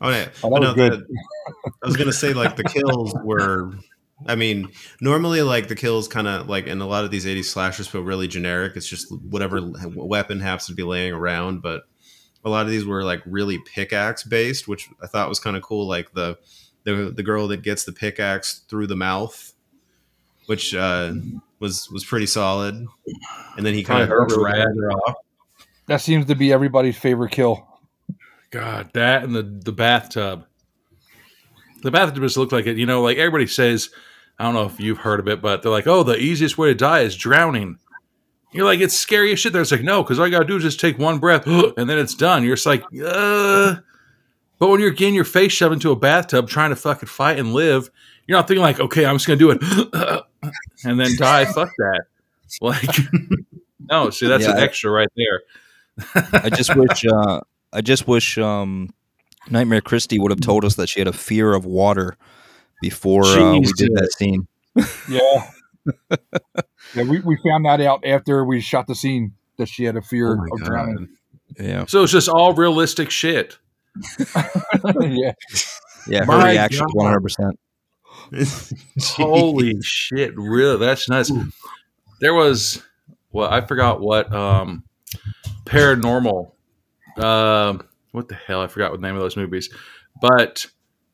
Oh 0.00 0.10
yeah, 0.10 0.28
oh, 0.42 0.48
no, 0.50 0.74
good. 0.74 0.92
The, 0.92 1.72
I 1.82 1.86
was 1.86 1.96
gonna 1.96 2.12
say 2.12 2.32
like 2.32 2.56
the 2.56 2.64
kills 2.64 3.14
were. 3.22 3.72
I 4.26 4.34
mean, 4.34 4.70
normally 5.02 5.42
like 5.42 5.68
the 5.68 5.76
kills 5.76 6.08
kind 6.08 6.26
of 6.26 6.48
like 6.48 6.66
in 6.66 6.80
a 6.80 6.86
lot 6.86 7.04
of 7.04 7.10
these 7.10 7.26
80s 7.26 7.44
slashers 7.44 7.86
feel 7.86 8.00
really 8.00 8.26
generic. 8.26 8.72
It's 8.74 8.88
just 8.88 9.12
whatever 9.12 9.60
weapon 9.94 10.40
happens 10.40 10.68
to 10.68 10.74
be 10.74 10.82
laying 10.84 11.12
around, 11.12 11.60
but 11.60 11.82
a 12.46 12.48
lot 12.48 12.64
of 12.64 12.70
these 12.70 12.86
were 12.86 13.02
like 13.02 13.20
really 13.26 13.58
pickaxe 13.58 14.22
based, 14.22 14.68
which 14.68 14.88
I 15.02 15.08
thought 15.08 15.28
was 15.28 15.40
kind 15.40 15.56
of 15.56 15.62
cool. 15.64 15.86
Like 15.86 16.12
the 16.12 16.38
the 16.84 17.12
the 17.14 17.24
girl 17.24 17.48
that 17.48 17.62
gets 17.62 17.84
the 17.84 17.92
pickaxe 17.92 18.60
through 18.68 18.86
the 18.86 18.94
mouth, 18.94 19.52
which 20.46 20.72
uh, 20.72 21.12
was 21.58 21.90
was 21.90 22.04
pretty 22.04 22.26
solid. 22.26 22.86
And 23.56 23.66
then 23.66 23.74
he 23.74 23.82
kind 23.82 24.10
of 24.10 24.28
dragged 24.28 24.78
her 24.78 24.92
off. 24.92 25.16
That 25.88 26.00
seems 26.00 26.26
to 26.26 26.36
be 26.36 26.52
everybody's 26.52 26.96
favorite 26.96 27.32
kill. 27.32 27.66
God, 28.52 28.90
that 28.94 29.24
and 29.24 29.34
the 29.34 29.42
the 29.42 29.72
bathtub. 29.72 30.46
The 31.82 31.90
bathtub 31.90 32.22
just 32.22 32.36
looked 32.36 32.52
like 32.52 32.66
it. 32.66 32.76
You 32.76 32.86
know, 32.86 33.02
like 33.02 33.18
everybody 33.18 33.48
says. 33.48 33.90
I 34.38 34.44
don't 34.44 34.52
know 34.52 34.66
if 34.66 34.78
you've 34.78 34.98
heard 34.98 35.18
of 35.18 35.28
it, 35.28 35.40
but 35.40 35.62
they're 35.62 35.72
like, 35.72 35.86
"Oh, 35.86 36.02
the 36.02 36.18
easiest 36.18 36.58
way 36.58 36.68
to 36.68 36.74
die 36.74 37.00
is 37.00 37.16
drowning." 37.16 37.78
You're 38.52 38.64
like, 38.64 38.80
it's 38.80 38.96
scary 38.96 39.32
as 39.32 39.38
shit. 39.40 39.52
They're 39.52 39.64
like, 39.64 39.82
no, 39.82 40.02
because 40.02 40.18
all 40.18 40.26
you 40.26 40.30
gotta 40.32 40.46
do 40.46 40.56
is 40.56 40.62
just 40.62 40.80
take 40.80 40.98
one 40.98 41.18
breath, 41.18 41.46
and 41.76 41.88
then 41.90 41.98
it's 41.98 42.14
done. 42.14 42.42
You're 42.44 42.56
just 42.56 42.66
like, 42.66 42.82
uh, 43.04 43.76
But 44.58 44.68
when 44.68 44.80
you're 44.80 44.90
getting 44.90 45.14
your 45.14 45.24
face 45.24 45.52
shoved 45.52 45.74
into 45.74 45.90
a 45.90 45.96
bathtub 45.96 46.48
trying 46.48 46.70
to 46.70 46.76
fucking 46.76 47.08
fight 47.08 47.38
and 47.38 47.52
live, 47.52 47.90
you're 48.26 48.38
not 48.38 48.48
thinking 48.48 48.62
like, 48.62 48.80
okay, 48.80 49.04
I'm 49.04 49.16
just 49.16 49.26
gonna 49.26 49.38
do 49.38 49.50
it 49.50 49.62
and 50.84 50.98
then 50.98 51.16
die. 51.16 51.44
Fuck 51.52 51.70
that. 51.78 52.04
Like, 52.60 52.88
no, 53.90 54.10
see, 54.10 54.26
that's 54.26 54.44
Yeah, 54.44 54.52
an 54.52 54.58
I- 54.58 54.62
extra 54.62 54.90
right 54.90 55.08
there. 55.16 55.42
I 56.32 56.50
just 56.50 56.74
wish. 56.76 57.04
Uh, 57.06 57.40
I 57.72 57.80
just 57.80 58.06
wish 58.06 58.38
um, 58.38 58.90
Nightmare 59.50 59.80
Christie 59.80 60.18
would 60.18 60.30
have 60.30 60.40
told 60.40 60.64
us 60.64 60.76
that 60.76 60.88
she 60.88 61.00
had 61.00 61.08
a 61.08 61.12
fear 61.12 61.52
of 61.54 61.64
water 61.66 62.16
before 62.80 63.24
uh, 63.24 63.58
we 63.58 63.72
did 63.76 63.92
that 63.94 64.12
scene. 64.12 64.46
Yeah. 65.08 65.50
Yeah, 66.94 67.02
we, 67.04 67.20
we 67.20 67.36
found 67.48 67.64
that 67.66 67.80
out 67.80 68.04
after 68.04 68.44
we 68.44 68.60
shot 68.60 68.86
the 68.86 68.94
scene 68.94 69.32
that 69.58 69.68
she 69.68 69.84
had 69.84 69.96
a 69.96 70.02
fear 70.02 70.32
Oh 70.32 70.36
my 70.36 70.46
of 70.52 70.60
God. 70.60 70.66
drowning. 70.66 71.08
Yeah, 71.58 71.86
So 71.86 72.02
it's 72.02 72.12
just 72.12 72.28
all 72.28 72.52
realistic 72.52 73.10
shit. 73.10 73.56
yeah. 75.00 75.32
yeah. 76.06 76.20
Her 76.20 76.26
My 76.26 76.50
reaction, 76.52 76.84
one 76.92 77.06
hundred 77.06 77.22
percent. 77.22 77.58
Holy 79.16 79.80
shit! 79.82 80.36
Really, 80.36 80.76
that's 80.78 81.08
nice. 81.08 81.30
There 82.20 82.34
was, 82.34 82.82
well, 83.30 83.48
I 83.50 83.60
forgot 83.60 84.00
what 84.00 84.32
um, 84.34 84.84
paranormal. 85.64 86.50
Um, 87.16 87.82
what 88.12 88.28
the 88.28 88.34
hell? 88.34 88.60
I 88.60 88.66
forgot 88.66 88.90
what 88.90 89.00
the 89.00 89.06
name 89.06 89.14
of 89.16 89.22
those 89.22 89.36
movies, 89.36 89.70
but 90.20 90.66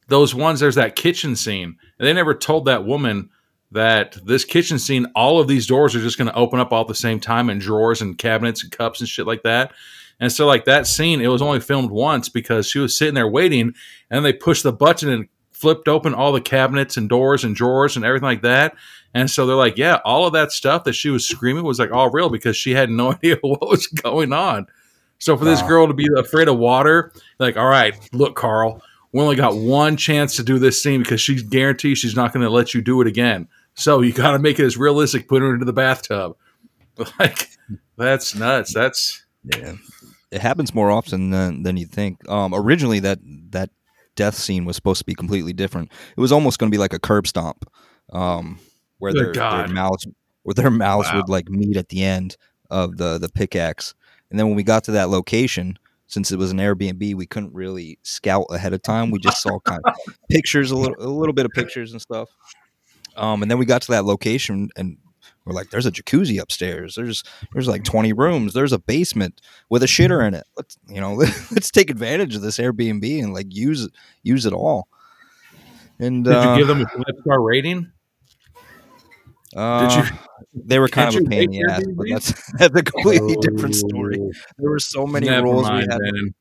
those 0.08 0.34
ones. 0.34 0.60
There's 0.60 0.76
that 0.76 0.96
kitchen 0.96 1.36
scene, 1.36 1.76
and 1.98 2.08
they 2.08 2.12
never 2.12 2.34
told 2.34 2.64
that 2.64 2.84
woman 2.84 3.30
that 3.72 4.16
this 4.24 4.44
kitchen 4.44 4.78
scene, 4.78 5.06
all 5.14 5.40
of 5.40 5.48
these 5.48 5.66
doors 5.66 5.94
are 5.96 6.00
just 6.00 6.18
going 6.18 6.28
to 6.28 6.34
open 6.34 6.60
up 6.60 6.72
all 6.72 6.82
at 6.82 6.88
the 6.88 6.94
same 6.94 7.20
time, 7.20 7.48
and 7.48 7.60
drawers 7.60 8.00
and 8.00 8.18
cabinets 8.18 8.62
and 8.62 8.72
cups 8.72 9.00
and 9.00 9.08
shit 9.08 9.26
like 9.26 9.42
that. 9.42 9.72
And 10.20 10.30
so, 10.30 10.46
like 10.46 10.66
that 10.66 10.86
scene, 10.86 11.20
it 11.20 11.28
was 11.28 11.42
only 11.42 11.60
filmed 11.60 11.90
once 11.90 12.28
because 12.28 12.68
she 12.68 12.78
was 12.78 12.96
sitting 12.96 13.14
there 13.14 13.28
waiting, 13.28 13.74
and 14.10 14.24
they 14.24 14.32
pushed 14.32 14.62
the 14.62 14.72
button 14.72 15.08
and 15.08 15.28
flipped 15.50 15.88
open 15.88 16.14
all 16.14 16.32
the 16.32 16.40
cabinets 16.40 16.96
and 16.96 17.08
doors 17.08 17.44
and 17.44 17.54
drawers 17.54 17.96
and 17.96 18.04
everything 18.04 18.26
like 18.26 18.42
that. 18.42 18.74
And 19.14 19.30
so 19.30 19.46
they're 19.46 19.56
like, 19.56 19.76
yeah, 19.76 20.00
all 20.04 20.26
of 20.26 20.32
that 20.32 20.52
stuff 20.52 20.84
that 20.84 20.94
she 20.94 21.10
was 21.10 21.28
screaming 21.28 21.64
was 21.64 21.78
like 21.78 21.92
all 21.92 22.10
real 22.10 22.30
because 22.30 22.56
she 22.56 22.72
had 22.72 22.90
no 22.90 23.12
idea 23.12 23.36
what 23.42 23.68
was 23.68 23.86
going 23.86 24.32
on. 24.32 24.66
So 25.18 25.36
for 25.36 25.44
this 25.44 25.62
girl 25.62 25.86
to 25.86 25.94
be 25.94 26.08
afraid 26.16 26.48
of 26.48 26.58
water, 26.58 27.12
like, 27.38 27.56
all 27.56 27.68
right, 27.68 27.94
look, 28.12 28.34
Carl, 28.34 28.82
we 29.12 29.20
only 29.20 29.36
got 29.36 29.54
one 29.54 29.96
chance 29.96 30.34
to 30.36 30.42
do 30.42 30.58
this 30.58 30.82
scene 30.82 31.00
because 31.00 31.20
she's 31.20 31.42
guaranteed 31.42 31.96
she's 31.96 32.16
not 32.16 32.32
going 32.32 32.42
to 32.42 32.50
let 32.50 32.74
you 32.74 32.80
do 32.80 33.00
it 33.00 33.06
again. 33.06 33.46
So 33.74 34.00
you 34.00 34.12
got 34.12 34.32
to 34.32 34.38
make 34.38 34.58
it 34.58 34.64
as 34.64 34.76
realistic, 34.76 35.28
put 35.28 35.42
her 35.42 35.52
into 35.52 35.64
the 35.64 35.72
bathtub. 35.72 36.36
Like, 37.18 37.48
that's 37.96 38.34
nuts. 38.34 38.74
That's 38.74 39.24
Yeah, 39.44 39.76
it 40.30 40.42
happens 40.42 40.74
more 40.74 40.90
often 40.90 41.30
than 41.30 41.62
than 41.62 41.78
you 41.78 41.86
think. 41.86 42.28
Um, 42.28 42.52
originally, 42.54 43.00
that 43.00 43.18
that 43.50 43.70
death 44.14 44.34
scene 44.34 44.66
was 44.66 44.76
supposed 44.76 44.98
to 44.98 45.06
be 45.06 45.14
completely 45.14 45.54
different. 45.54 45.90
It 46.14 46.20
was 46.20 46.32
almost 46.32 46.58
going 46.58 46.70
to 46.70 46.74
be 46.74 46.78
like 46.78 46.92
a 46.92 46.98
curb 46.98 47.26
stomp, 47.26 47.64
um, 48.12 48.58
where 48.98 49.14
their, 49.14 49.32
their 49.32 49.68
mouths 49.68 50.06
where 50.42 50.54
their 50.54 50.70
mouths 50.70 51.08
Wow. 51.12 51.20
would 51.20 51.30
like 51.30 51.48
meet 51.48 51.78
at 51.78 51.88
the 51.88 52.04
end 52.04 52.36
of 52.70 52.98
the 52.98 53.16
the 53.18 53.30
pickaxe. 53.30 53.94
And 54.30 54.38
then 54.38 54.46
when 54.48 54.56
we 54.56 54.62
got 54.62 54.84
to 54.84 54.90
that 54.92 55.08
location, 55.08 55.78
since 56.06 56.30
it 56.30 56.38
was 56.38 56.50
an 56.50 56.58
Airbnb, 56.58 57.14
we 57.14 57.26
couldn't 57.26 57.54
really 57.54 57.98
scout 58.02 58.46
ahead 58.50 58.74
of 58.74 58.82
time. 58.82 59.10
We 59.10 59.18
just 59.18 59.42
saw 59.42 59.60
kind 59.60 59.80
of 59.84 59.94
pictures, 60.30 60.70
a 60.70 60.76
little 60.76 60.96
a 60.98 61.08
little 61.08 61.32
bit 61.32 61.46
of 61.46 61.52
pictures 61.52 61.92
and 61.92 62.00
stuff. 62.02 62.28
Um, 63.16 63.42
and 63.42 63.50
then 63.50 63.58
we 63.58 63.66
got 63.66 63.82
to 63.82 63.92
that 63.92 64.04
location 64.04 64.70
and 64.76 64.96
we're 65.44 65.54
like, 65.54 65.70
there's 65.70 65.86
a 65.86 65.90
jacuzzi 65.90 66.40
upstairs. 66.40 66.94
There's 66.94 67.24
there's 67.52 67.66
like 67.68 67.84
20 67.84 68.12
rooms. 68.12 68.52
There's 68.54 68.72
a 68.72 68.78
basement 68.78 69.40
with 69.68 69.82
a 69.82 69.86
shitter 69.86 70.26
in 70.26 70.34
it. 70.34 70.44
Let's 70.56 70.78
you 70.88 71.00
know, 71.00 71.14
let's 71.50 71.70
take 71.70 71.90
advantage 71.90 72.34
of 72.36 72.42
this 72.42 72.58
Airbnb 72.58 73.22
and 73.22 73.34
like 73.34 73.46
use 73.50 73.84
it 73.84 73.92
use 74.22 74.46
it 74.46 74.52
all. 74.52 74.88
And 75.98 76.24
did 76.24 76.32
uh, 76.34 76.52
you 76.52 76.58
give 76.58 76.68
them 76.68 76.80
a 76.82 76.88
five 76.88 77.14
star 77.22 77.40
rating? 77.42 77.90
uh, 79.56 79.88
did 79.88 80.04
you- 80.10 80.16
They 80.54 80.78
were 80.78 80.88
kind 80.88 81.08
of 81.08 81.22
a 81.22 81.24
pain 81.24 81.44
in 81.44 81.50
the 81.50 81.72
ass, 81.72 81.82
but 81.96 82.06
that's 82.10 82.52
that's 82.58 82.76
a 82.78 82.82
completely 82.82 83.36
different 83.40 83.74
story. 83.74 84.18
Oh, 84.20 84.30
There 84.58 84.70
were 84.70 84.78
so 84.78 85.06
many 85.06 85.26
Never 85.26 85.44
rules 85.46 85.62
mind, 85.62 85.86
we 85.88 85.92
had. 85.92 86.00
then. 86.02 86.34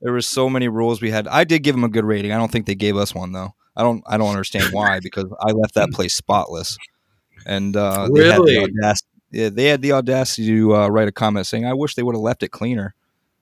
There 0.00 0.12
were 0.12 0.22
so 0.22 0.48
many 0.48 0.68
rules 0.68 1.02
we 1.02 1.10
had. 1.10 1.28
I 1.28 1.44
did 1.44 1.62
give 1.62 1.74
them 1.74 1.84
a 1.84 1.88
good 1.88 2.04
rating. 2.06 2.32
I 2.32 2.38
don't 2.38 2.50
think 2.50 2.64
they 2.66 2.74
gave 2.74 2.96
us 2.96 3.14
one 3.14 3.32
though. 3.32 3.54
I 3.78 3.82
don't. 3.82 4.02
I 4.06 4.18
don't 4.18 4.28
understand 4.28 4.72
why 4.72 5.00
because 5.02 5.32
I 5.40 5.52
left 5.52 5.74
that 5.74 5.90
place 5.92 6.12
spotless, 6.14 6.76
and 7.46 7.74
uh, 7.76 8.08
they 8.12 8.26
had 8.26 8.36
the 8.38 8.42
Really? 8.42 8.58
audacity. 8.58 9.08
Yeah, 9.30 9.48
they 9.48 9.64
had 9.66 9.80
the 9.82 9.92
audacity 9.92 10.46
to 10.48 10.74
uh, 10.74 10.88
write 10.88 11.08
a 11.08 11.12
comment 11.12 11.46
saying, 11.46 11.64
"I 11.64 11.72
wish 11.72 11.94
they 11.94 12.02
would 12.02 12.14
have 12.14 12.20
left 12.22 12.42
it 12.42 12.48
cleaner." 12.50 12.94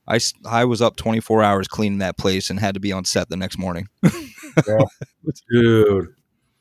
I, 0.08 0.20
I 0.48 0.64
was 0.66 0.80
up 0.80 0.94
24 0.94 1.42
hours 1.42 1.66
cleaning 1.66 1.98
that 1.98 2.16
place 2.16 2.48
and 2.48 2.60
had 2.60 2.74
to 2.74 2.80
be 2.80 2.92
on 2.92 3.04
set 3.04 3.28
the 3.28 3.36
next 3.36 3.58
morning. 3.58 3.88
Dude. 5.50 6.14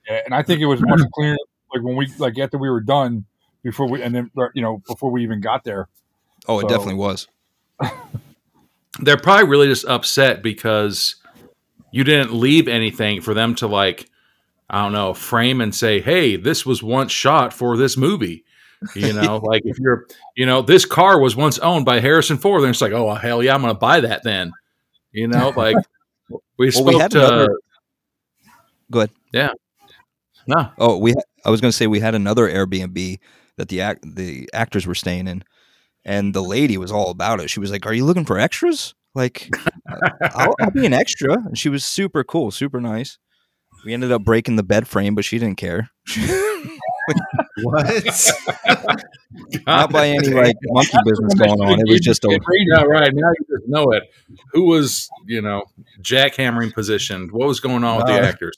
Yeah, 0.09 0.21
and 0.25 0.33
I 0.33 0.41
think 0.41 0.61
it 0.61 0.65
was 0.65 0.81
much 0.81 1.01
cleaner. 1.13 1.37
like 1.73 1.83
when 1.83 1.95
we 1.95 2.07
like 2.17 2.37
after 2.39 2.57
we 2.57 2.69
were 2.69 2.81
done 2.81 3.25
before 3.63 3.87
we 3.87 4.01
and 4.01 4.15
then 4.15 4.31
you 4.53 4.61
know 4.61 4.81
before 4.87 5.11
we 5.11 5.23
even 5.23 5.41
got 5.41 5.63
there. 5.63 5.87
Oh, 6.47 6.59
it 6.59 6.67
definitely 6.67 6.95
was. 6.95 7.27
they're 8.99 9.17
probably 9.17 9.47
really 9.47 9.67
just 9.67 9.85
upset 9.85 10.41
because 10.41 11.15
you 11.95 12.03
didn't 12.03 12.33
leave 12.33 12.67
anything 12.67 13.21
for 13.21 13.33
them 13.33 13.55
to 13.55 13.67
like 13.67 14.09
i 14.69 14.81
don't 14.81 14.91
know 14.93 15.13
frame 15.13 15.61
and 15.61 15.73
say 15.73 16.01
hey 16.01 16.35
this 16.35 16.65
was 16.65 16.83
once 16.83 17.11
shot 17.11 17.53
for 17.53 17.77
this 17.77 17.95
movie 17.97 18.43
you 18.95 19.13
know 19.13 19.37
like 19.43 19.61
if 19.65 19.77
you're 19.79 20.05
you 20.35 20.45
know 20.45 20.61
this 20.61 20.85
car 20.85 21.19
was 21.19 21.35
once 21.35 21.57
owned 21.59 21.85
by 21.85 21.99
harrison 21.99 22.37
ford 22.37 22.61
then 22.63 22.69
it's 22.71 22.81
like 22.81 22.91
oh 22.91 23.13
hell 23.13 23.41
yeah 23.41 23.53
i'm 23.55 23.61
gonna 23.61 23.73
buy 23.73 23.99
that 24.01 24.23
then 24.23 24.51
you 25.11 25.27
know 25.27 25.49
like 25.55 25.75
we 26.57 26.67
Well, 26.67 26.71
spoke 26.71 26.87
we 26.87 26.97
had 26.99 27.11
to 27.11 27.25
another- 27.27 27.59
Go 28.91 28.99
ahead. 28.99 29.11
yeah 29.33 29.51
no 30.47 30.69
Oh, 30.77 30.97
we. 30.97 31.13
I 31.43 31.49
was 31.49 31.59
going 31.61 31.71
to 31.71 31.75
say 31.75 31.87
we 31.87 31.99
had 31.99 32.13
another 32.15 32.47
Airbnb 32.47 33.17
that 33.57 33.67
the 33.69 33.81
act 33.81 34.03
the 34.15 34.47
actors 34.53 34.85
were 34.85 34.93
staying 34.95 35.27
in, 35.27 35.43
and 36.03 36.33
the 36.35 36.41
lady 36.43 36.77
was 36.77 36.91
all 36.91 37.09
about 37.09 37.39
it. 37.39 37.49
She 37.49 37.59
was 37.59 37.71
like, 37.71 37.85
"Are 37.87 37.93
you 37.93 38.05
looking 38.05 38.25
for 38.25 38.37
extras? 38.39 38.93
Like, 39.15 39.49
I'll, 40.33 40.55
I'll 40.59 40.71
be 40.71 40.85
an 40.85 40.93
extra." 40.93 41.33
And 41.33 41.57
she 41.57 41.69
was 41.69 41.83
super 41.85 42.23
cool, 42.23 42.51
super 42.51 42.79
nice. 42.81 43.17
We 43.85 43.93
ended 43.93 44.11
up 44.11 44.23
breaking 44.23 44.55
the 44.55 44.63
bed 44.63 44.87
frame, 44.87 45.13
but 45.15 45.25
she 45.25 45.37
didn't 45.39 45.57
care. 45.57 45.89
What? 47.61 48.31
Not 49.67 49.91
by 49.91 50.07
any 50.09 50.29
like 50.29 50.55
monkey 50.63 50.97
business 51.05 51.33
going 51.35 51.61
on. 51.61 51.79
It 51.79 51.87
was 51.87 51.99
just 52.01 52.23
a 52.25 52.29
yeah 52.29 52.81
right 52.83 53.11
now 53.13 53.29
you 53.29 53.45
just 53.57 53.67
know 53.67 53.91
it 53.91 54.03
who 54.51 54.65
was 54.65 55.07
you 55.25 55.41
know 55.41 55.63
jackhammering 56.01 56.73
positioned 56.73 57.31
what 57.31 57.47
was 57.47 57.59
going 57.59 57.83
on 57.83 57.97
with 57.97 58.07
the 58.07 58.13
Uh, 58.13 58.25
actors 58.25 58.55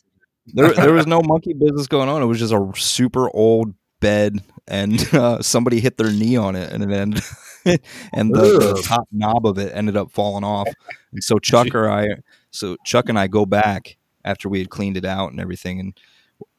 there. 0.47 0.73
There 0.73 0.93
was 0.93 1.05
no 1.05 1.21
monkey 1.21 1.53
business 1.53 1.87
going 1.87 2.09
on. 2.09 2.21
It 2.21 2.25
was 2.25 2.39
just 2.39 2.53
a 2.53 2.71
super 2.75 3.29
old 3.35 3.73
bed, 3.99 4.41
and 4.67 5.13
uh, 5.13 5.41
somebody 5.41 5.79
hit 5.79 5.97
their 5.97 6.11
knee 6.11 6.37
on 6.37 6.55
it, 6.55 6.71
and 6.71 6.83
it 6.83 6.89
ended, 6.91 7.21
and 8.13 8.33
the, 8.33 8.73
the 8.75 8.81
top 8.83 9.07
knob 9.11 9.45
of 9.45 9.57
it 9.57 9.71
ended 9.73 9.97
up 9.97 10.11
falling 10.11 10.43
off. 10.43 10.67
And 11.11 11.23
so 11.23 11.39
Chuck 11.41 11.73
or 11.75 11.89
I, 11.89 12.07
so 12.51 12.77
Chuck 12.85 13.09
and 13.09 13.19
I 13.19 13.27
go 13.27 13.45
back 13.45 13.97
after 14.25 14.49
we 14.49 14.59
had 14.59 14.69
cleaned 14.69 14.97
it 14.97 15.05
out 15.05 15.31
and 15.31 15.39
everything, 15.39 15.79
and 15.79 15.99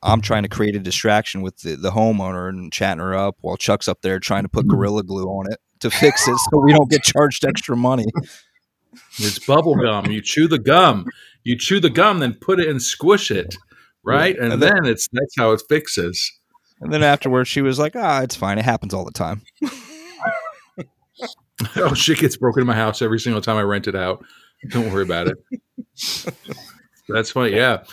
I'm 0.03 0.21
trying 0.21 0.43
to 0.43 0.49
create 0.49 0.75
a 0.75 0.81
distraction 0.81 1.43
with 1.43 1.59
the, 1.59 1.77
the 1.77 1.91
homeowner 1.91 2.49
and 2.49 2.73
chatting 2.73 3.01
her 3.01 3.15
up 3.15 3.37
while 3.41 3.57
Chuck's 3.57 3.89
up 3.89 4.03
there 4.03 4.19
trying 4.19 4.43
to 4.45 4.49
put 4.49 4.67
gorilla 4.67 5.03
glue 5.03 5.27
on 5.27 5.53
it 5.53 5.61
to 5.81 5.91
fix 5.91 6.27
it 6.27 6.37
so 6.37 6.59
we 6.59 6.73
don't 6.73 6.91
get 6.91 7.03
charged 7.03 7.45
extra 7.45 7.77
money. 7.77 8.07
It's 9.19 9.39
bubble 9.39 9.77
gum. 9.77 10.07
You 10.07 10.21
chew 10.21 10.49
the 10.49 10.59
gum. 10.59 11.07
You 11.45 11.57
chew 11.57 11.79
the 11.81 11.91
gum, 11.91 12.19
then 12.19 12.35
put 12.35 12.59
it 12.59 12.69
and 12.69 12.83
squish 12.83 13.31
it, 13.31 13.57
right? 14.03 14.37
And, 14.37 14.53
And 14.55 14.63
then, 14.63 14.75
then- 14.83 14.87
it's 14.87 15.09
that's 15.13 15.35
how 15.37 15.53
it 15.53 15.63
fixes. 15.69 16.33
And 16.81 16.93
then 16.93 17.03
afterwards, 17.03 17.49
she 17.49 17.61
was 17.61 17.79
like, 17.79 17.97
"Ah, 17.97 18.23
it's 18.23 18.37
fine. 18.37 18.57
It 18.59 18.65
happens 18.65 18.95
all 18.95 19.05
the 19.05 19.11
time." 19.11 19.43
oh, 21.77 21.95
shit 21.95 22.19
gets 22.19 22.37
broken 22.37 22.61
in 22.63 22.67
my 22.67 22.75
house 22.75 23.03
every 23.03 23.19
single 23.19 23.43
time 23.43 23.57
I 23.57 23.63
rent 23.63 23.89
it 23.89 23.97
out. 23.97 24.25
Don't 24.69 24.93
worry 24.93 25.03
about 25.03 25.29
it. 25.29 25.39
that's 27.09 27.31
funny. 27.31 27.55
Yeah, 27.55 27.85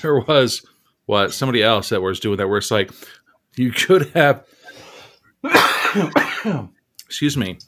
there 0.00 0.18
was 0.18 0.64
what 1.06 1.32
somebody 1.32 1.62
else 1.62 1.90
that 1.90 2.02
was 2.02 2.20
doing 2.20 2.38
that. 2.38 2.48
Where 2.48 2.58
it's 2.58 2.70
like 2.70 2.90
you 3.56 3.72
could 3.72 4.10
have, 4.10 4.44
excuse 7.04 7.36
me, 7.36 7.58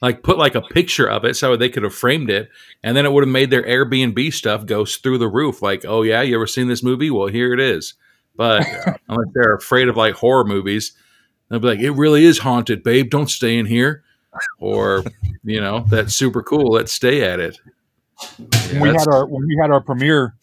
like 0.00 0.22
put 0.22 0.38
like 0.38 0.54
a 0.54 0.60
picture 0.60 1.08
of 1.08 1.24
it 1.24 1.34
so 1.34 1.56
they 1.56 1.68
could 1.68 1.82
have 1.82 1.94
framed 1.94 2.30
it, 2.30 2.50
and 2.82 2.96
then 2.96 3.06
it 3.06 3.12
would 3.12 3.24
have 3.24 3.32
made 3.32 3.50
their 3.50 3.62
Airbnb 3.62 4.32
stuff 4.32 4.66
go 4.66 4.84
through 4.84 5.18
the 5.18 5.28
roof. 5.28 5.62
Like, 5.62 5.84
oh 5.86 6.02
yeah, 6.02 6.22
you 6.22 6.34
ever 6.34 6.46
seen 6.46 6.68
this 6.68 6.82
movie? 6.82 7.10
Well, 7.10 7.28
here 7.28 7.52
it 7.52 7.60
is. 7.60 7.94
But 8.34 8.66
unless 9.08 9.28
they're 9.34 9.54
afraid 9.54 9.88
of 9.88 9.96
like 9.96 10.14
horror 10.14 10.44
movies, 10.44 10.92
they'll 11.48 11.60
be 11.60 11.68
like, 11.68 11.80
it 11.80 11.92
really 11.92 12.24
is 12.24 12.38
haunted, 12.38 12.82
babe. 12.82 13.10
Don't 13.10 13.30
stay 13.30 13.58
in 13.58 13.66
here. 13.66 14.04
Or, 14.58 15.04
you 15.44 15.60
know, 15.60 15.80
that's 15.88 16.14
super 16.14 16.42
cool. 16.42 16.72
Let's 16.72 16.92
stay 16.92 17.22
at 17.22 17.40
it. 17.40 17.58
when 18.70 18.80
we 18.80 18.88
had 18.88 19.08
our 19.08 19.26
when 19.26 19.46
we 19.46 19.58
had 19.60 19.70
our 19.70 19.80
premiere, 19.80 20.34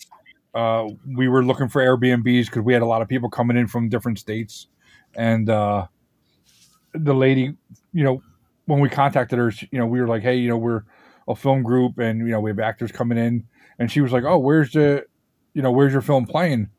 uh, 0.53 0.87
we 1.15 1.27
were 1.27 1.43
looking 1.43 1.69
for 1.69 1.81
Airbnbs 1.81 2.45
because 2.45 2.63
we 2.63 2.73
had 2.73 2.81
a 2.81 2.85
lot 2.85 3.01
of 3.01 3.07
people 3.07 3.29
coming 3.29 3.57
in 3.57 3.67
from 3.67 3.89
different 3.89 4.19
states, 4.19 4.67
and 5.15 5.49
uh, 5.49 5.87
the 6.93 7.13
lady, 7.13 7.55
you 7.93 8.03
know, 8.03 8.21
when 8.65 8.79
we 8.79 8.89
contacted 8.89 9.39
her, 9.39 9.51
she- 9.51 9.69
you 9.71 9.79
know, 9.79 9.85
we 9.85 9.99
were 10.01 10.07
like, 10.07 10.21
hey, 10.23 10.35
you 10.35 10.49
know, 10.49 10.57
we're 10.57 10.83
a 11.27 11.35
film 11.35 11.63
group, 11.63 11.97
and 11.97 12.19
you 12.19 12.33
know, 12.33 12.39
we 12.39 12.49
have 12.49 12.59
actors 12.59 12.91
coming 12.91 13.17
in, 13.17 13.47
and 13.77 13.91
she 13.91 14.01
was 14.01 14.11
like, 14.11 14.23
"Oh, 14.23 14.37
where's 14.37 14.71
the, 14.71 15.05
you 15.53 15.61
know, 15.61 15.71
where's 15.71 15.93
your 15.93 16.01
film 16.01 16.25
playing?" 16.25 16.69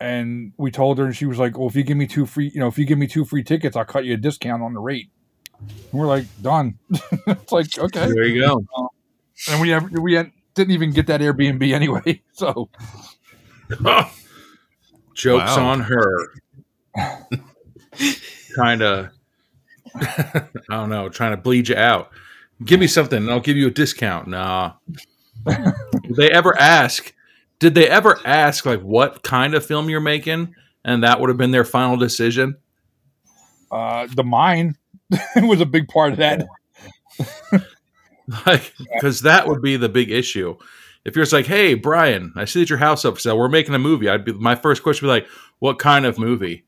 And 0.00 0.52
we 0.56 0.70
told 0.70 0.98
her, 0.98 1.04
and 1.04 1.14
she 1.16 1.26
was 1.26 1.38
like, 1.38 1.58
"Well, 1.58 1.68
if 1.68 1.76
you 1.76 1.82
give 1.84 1.96
me 1.96 2.06
two 2.06 2.26
free, 2.26 2.50
you 2.52 2.60
know, 2.60 2.68
if 2.68 2.78
you 2.78 2.84
give 2.84 2.98
me 2.98 3.06
two 3.06 3.24
free 3.24 3.42
tickets, 3.42 3.76
I'll 3.76 3.84
cut 3.84 4.04
you 4.04 4.14
a 4.14 4.16
discount 4.16 4.62
on 4.62 4.74
the 4.74 4.80
rate." 4.80 5.10
And 5.60 5.92
we're 6.00 6.06
like, 6.06 6.24
"Done." 6.42 6.78
it's 6.90 7.52
like 7.52 7.78
okay, 7.78 8.06
There 8.06 8.24
you 8.26 8.40
go. 8.40 8.64
and 9.50 9.60
we 9.60 9.70
have, 9.70 9.90
we 9.90 10.14
had, 10.14 10.30
didn't 10.54 10.72
even 10.72 10.90
get 10.92 11.06
that 11.08 11.20
Airbnb 11.20 11.62
anyway. 11.74 12.22
So 12.32 12.68
Jokes 15.14 15.56
Wow. 15.56 15.66
on 15.66 15.80
her. 15.80 16.28
kind 18.56 18.82
of, 18.82 19.08
I 19.94 20.48
don't 20.68 20.88
know, 20.90 21.08
trying 21.08 21.32
to 21.32 21.36
bleed 21.36 21.68
you 21.68 21.76
out. 21.76 22.10
Give 22.64 22.78
me 22.80 22.86
something, 22.86 23.18
and 23.18 23.30
I'll 23.30 23.40
give 23.40 23.56
you 23.56 23.68
a 23.68 23.70
discount. 23.70 24.28
Nah. 24.28 24.72
did 25.46 26.16
they 26.16 26.30
ever 26.30 26.58
ask? 26.58 27.14
Did 27.58 27.74
they 27.74 27.88
ever 27.88 28.18
ask 28.24 28.66
like 28.66 28.80
what 28.80 29.22
kind 29.22 29.54
of 29.54 29.64
film 29.64 29.88
you're 29.90 30.00
making, 30.00 30.54
and 30.84 31.02
that 31.02 31.20
would 31.20 31.28
have 31.28 31.38
been 31.38 31.50
their 31.50 31.64
final 31.64 31.96
decision? 31.96 32.56
uh, 33.72 34.06
the 34.16 34.24
mine 34.24 34.76
was 35.36 35.60
a 35.60 35.66
big 35.66 35.88
part 35.88 36.12
of 36.12 36.18
that. 36.18 36.46
Like, 38.46 38.72
because 38.94 39.20
that 39.22 39.48
would 39.48 39.60
be 39.62 39.76
the 39.76 39.88
big 39.88 40.10
issue. 40.10 40.56
If 41.04 41.16
you're 41.16 41.24
just 41.24 41.32
like, 41.32 41.46
"Hey, 41.46 41.74
Brian, 41.74 42.32
I 42.36 42.44
see 42.44 42.60
that 42.60 42.70
your 42.70 42.78
house 42.78 43.04
up 43.04 43.14
for 43.14 43.20
sale. 43.20 43.38
We're 43.38 43.48
making 43.48 43.74
a 43.74 43.78
movie." 43.78 44.08
I'd 44.08 44.24
be 44.24 44.32
my 44.32 44.54
first 44.54 44.82
question 44.82 45.08
would 45.08 45.14
be 45.14 45.20
like, 45.22 45.30
"What 45.58 45.78
kind 45.78 46.06
of 46.06 46.18
movie?" 46.18 46.64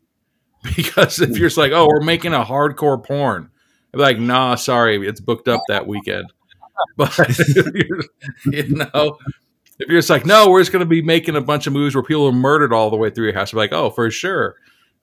Because 0.77 1.21
if 1.21 1.31
you're 1.39 1.49
just 1.49 1.59
like, 1.59 1.73
"Oh, 1.73 1.87
we're 1.87 2.01
making 2.03 2.35
a 2.35 2.45
hardcore 2.45 3.05
porn," 3.05 3.51
I'd 3.95 3.99
be 3.99 4.03
like, 4.03 4.19
"Nah, 4.19 4.57
sorry, 4.57 5.07
it's 5.07 5.21
booked 5.21 5.49
up 5.49 5.63
that 5.69 5.87
weekend." 5.87 6.33
But 6.97 7.17
you 8.47 8.69
know, 8.95 9.19
if 9.79 9.89
you're 9.89 9.99
just 9.99 10.11
like, 10.11 10.27
"No, 10.27 10.51
we're 10.51 10.61
just 10.61 10.73
going 10.73 10.81
to 10.85 10.87
be 10.87 11.03
making 11.03 11.37
a 11.37 11.41
bunch 11.41 11.67
of 11.67 11.73
movies 11.73 11.95
where 11.95 12.05
people 12.05 12.27
are 12.27 12.33
murdered 12.33 12.73
all 12.73 12.91
the 12.91 12.97
way 12.97 13.11
through 13.11 13.27
your 13.27 13.35
house," 13.35 13.53
I'm 13.53 13.59
like, 13.59 13.73
"Oh, 13.73 13.91
for 13.91 14.11
sure. 14.11 14.57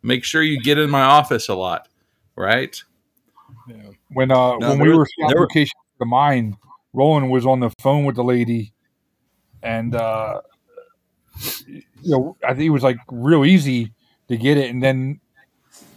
Make 0.03 0.24
sure 0.24 0.41
you 0.43 0.62
get 0.62 0.77
in 0.77 0.89
my 0.89 1.01
office 1.03 1.50
a 1.50 1.55
lot, 1.55 1.88
right?" 2.36 2.81
When 4.09 4.31
uh 4.31 4.57
No, 4.57 4.69
when 4.69 4.79
we 4.79 4.89
were- 4.89 4.97
were 4.99 5.05
shooting 5.05 5.35
were- 5.35 5.41
location 5.41 5.77
for 5.97 6.05
the 6.05 6.09
mine, 6.09 6.57
Roland 6.93 7.29
was 7.31 7.45
on 7.45 7.59
the 7.59 7.69
phone 7.81 8.05
with 8.05 8.15
the 8.15 8.23
lady, 8.23 8.73
and 9.63 9.95
uh, 9.95 10.41
you 11.71 11.83
know 12.03 12.35
I 12.43 12.53
think 12.53 12.65
it 12.65 12.69
was 12.71 12.83
like 12.83 12.97
real 13.11 13.45
easy 13.45 13.91
to 14.27 14.38
get 14.38 14.57
it. 14.57 14.69
And 14.69 14.81
then 14.83 15.19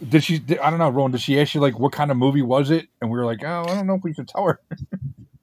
did 0.07 0.23
she? 0.23 0.39
Did, 0.39 0.59
I 0.59 0.69
don't 0.69 0.79
know, 0.79 0.89
Roland. 0.89 1.13
Did 1.13 1.21
she 1.21 1.39
ask 1.39 1.53
you 1.55 1.61
like 1.61 1.79
what 1.79 1.91
kind 1.91 2.11
of 2.11 2.17
movie 2.17 2.41
was 2.41 2.71
it? 2.71 2.87
And 3.01 3.09
we 3.09 3.17
were 3.17 3.25
like, 3.25 3.43
oh, 3.43 3.63
I 3.67 3.75
don't 3.75 3.87
know 3.87 3.95
if 3.95 4.03
we 4.03 4.13
should 4.13 4.27
tell 4.27 4.45
her. 4.45 4.59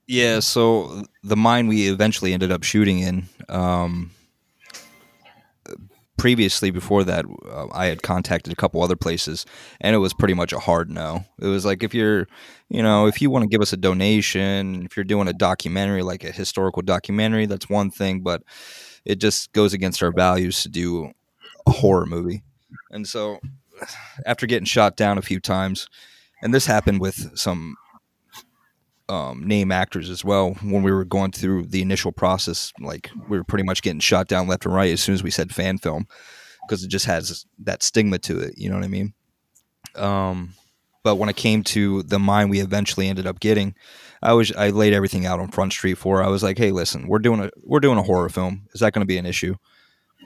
Yeah, 0.07 0.41
so 0.41 1.05
the 1.23 1.37
mine 1.37 1.69
we 1.69 1.89
eventually 1.89 2.33
ended 2.33 2.51
up 2.51 2.65
shooting 2.65 2.99
in. 2.99 3.29
Um, 3.49 4.11
previously, 6.21 6.71
before 6.71 7.03
that, 7.03 7.25
uh, 7.51 7.69
I 7.73 7.87
had 7.87 8.03
contacted 8.03 8.53
a 8.53 8.57
couple 8.57 8.83
other 8.83 8.95
places, 8.95 9.47
and 9.81 9.97
it 9.97 10.01
was 10.01 10.13
pretty 10.13 10.35
much 10.35 10.53
a 10.53 10.59
hard 10.59 10.91
no. 10.91 11.25
It 11.41 11.47
was 11.47 11.65
like 11.65 11.83
if 11.83 11.95
you're, 11.95 12.29
you 12.69 12.83
know, 12.83 13.07
if 13.07 13.23
you 13.23 13.31
want 13.31 13.45
to 13.45 13.49
give 13.49 13.63
us 13.63 13.73
a 13.73 13.79
donation, 13.79 14.85
if 14.85 14.99
you're 14.99 15.05
doing 15.05 15.29
a 15.29 15.33
documentary 15.33 16.03
like 16.03 16.23
a 16.23 16.31
historical 16.31 16.83
documentary, 16.83 17.47
that's 17.47 17.71
one 17.71 17.91
thing, 17.91 18.21
but 18.21 18.43
it 19.07 19.15
just 19.19 19.51
goes 19.55 19.73
against 19.73 20.03
our 20.03 20.13
values 20.13 20.63
to 20.63 20.69
do 20.69 21.11
a 21.67 21.71
horror 21.71 22.05
movie. 22.05 22.43
And 22.91 23.09
so, 23.09 23.39
after 24.27 24.47
getting 24.47 24.67
shot 24.67 24.99
down 24.99 25.17
a 25.17 25.23
few 25.23 25.41
times, 25.41 25.89
and 26.43 26.53
this 26.53 26.67
happened 26.67 27.01
with 27.01 27.39
some 27.39 27.77
um, 29.11 29.43
name 29.47 29.73
actors 29.73 30.09
as 30.09 30.25
well. 30.25 30.53
When 30.63 30.83
we 30.83 30.93
were 30.93 31.05
going 31.05 31.33
through 31.33 31.65
the 31.67 31.83
initial 31.83 32.13
process 32.13 32.73
like 32.81 33.11
we 33.29 33.37
were 33.37 33.45
pretty 33.45 33.65
much 33.65 33.83
getting 33.83 34.01
shot 34.01 34.29
down 34.29 34.47
left 34.47 34.65
and 34.65 34.75
right 34.75 34.93
as 34.93 35.03
soon 35.03 35.15
as 35.15 35.23
we 35.23 35.31
said 35.31 35.53
fan 35.53 35.79
film 35.79 36.07
because 36.67 36.85
it 36.85 36.89
just 36.89 37.07
has 37.07 37.45
that 37.59 37.83
stigma 37.83 38.19
to 38.19 38.39
it 38.39 38.55
you 38.57 38.71
know 38.71 38.77
what 38.77 38.85
i 38.85 38.89
mean? 38.89 39.13
Um, 39.97 40.55
but 41.03 41.17
when 41.17 41.29
it 41.29 41.37
came 41.37 41.65
to 41.65 42.05
the 42.05 42.21
mine 42.21 42.49
we 42.49 42.61
eventually 42.61 43.09
ended 43.09 43.27
up 43.27 43.41
getting 43.41 43.75
i 44.23 44.33
was 44.33 44.53
i 44.53 44.71
laid 44.71 44.93
everything 44.93 45.27
out 45.27 45.41
on 45.41 45.51
front 45.51 45.73
street 45.73 45.95
for 45.95 46.19
her. 46.19 46.23
i 46.23 46.29
was 46.29 46.43
like 46.45 46.59
hey 46.59 46.71
listen 46.71 47.09
we're 47.09 47.19
doing 47.19 47.41
a 47.41 47.51
we're 47.65 47.81
doing 47.81 47.99
a 47.99 48.03
horror 48.03 48.29
film. 48.29 48.69
Is 48.73 48.81
that 48.81 48.93
going 48.93 49.03
to 49.03 49.07
be 49.07 49.19
an 49.19 49.27
issue? 49.27 49.57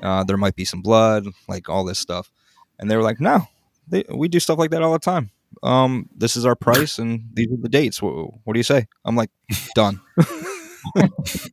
Uh, 0.03 0.25
there 0.25 0.37
might 0.37 0.57
be 0.57 0.67
some 0.67 0.83
blood 0.83 1.27
like 1.49 1.69
all 1.71 1.85
this 1.85 1.99
stuff. 1.99 2.31
And 2.79 2.91
they 2.91 2.97
were 2.97 3.03
like 3.03 3.21
no 3.21 3.47
they, 3.89 4.05
we 4.15 4.29
do 4.29 4.41
stuff 4.41 4.59
like 4.59 4.71
that 4.73 4.83
all 4.83 4.93
the 4.93 4.99
time 4.99 5.31
um, 5.63 6.09
this 6.17 6.37
is 6.37 6.45
our 6.47 6.57
price 6.57 6.99
and 6.99 7.23
these 7.33 7.49
are 7.53 7.57
the 7.61 7.69
dates. 7.69 8.01
What, 8.03 8.13
what 8.45 8.53
do 8.55 8.59
you 8.59 8.65
say? 8.65 8.87
I'm 9.05 9.17
like, 9.17 9.31
done. 9.75 10.01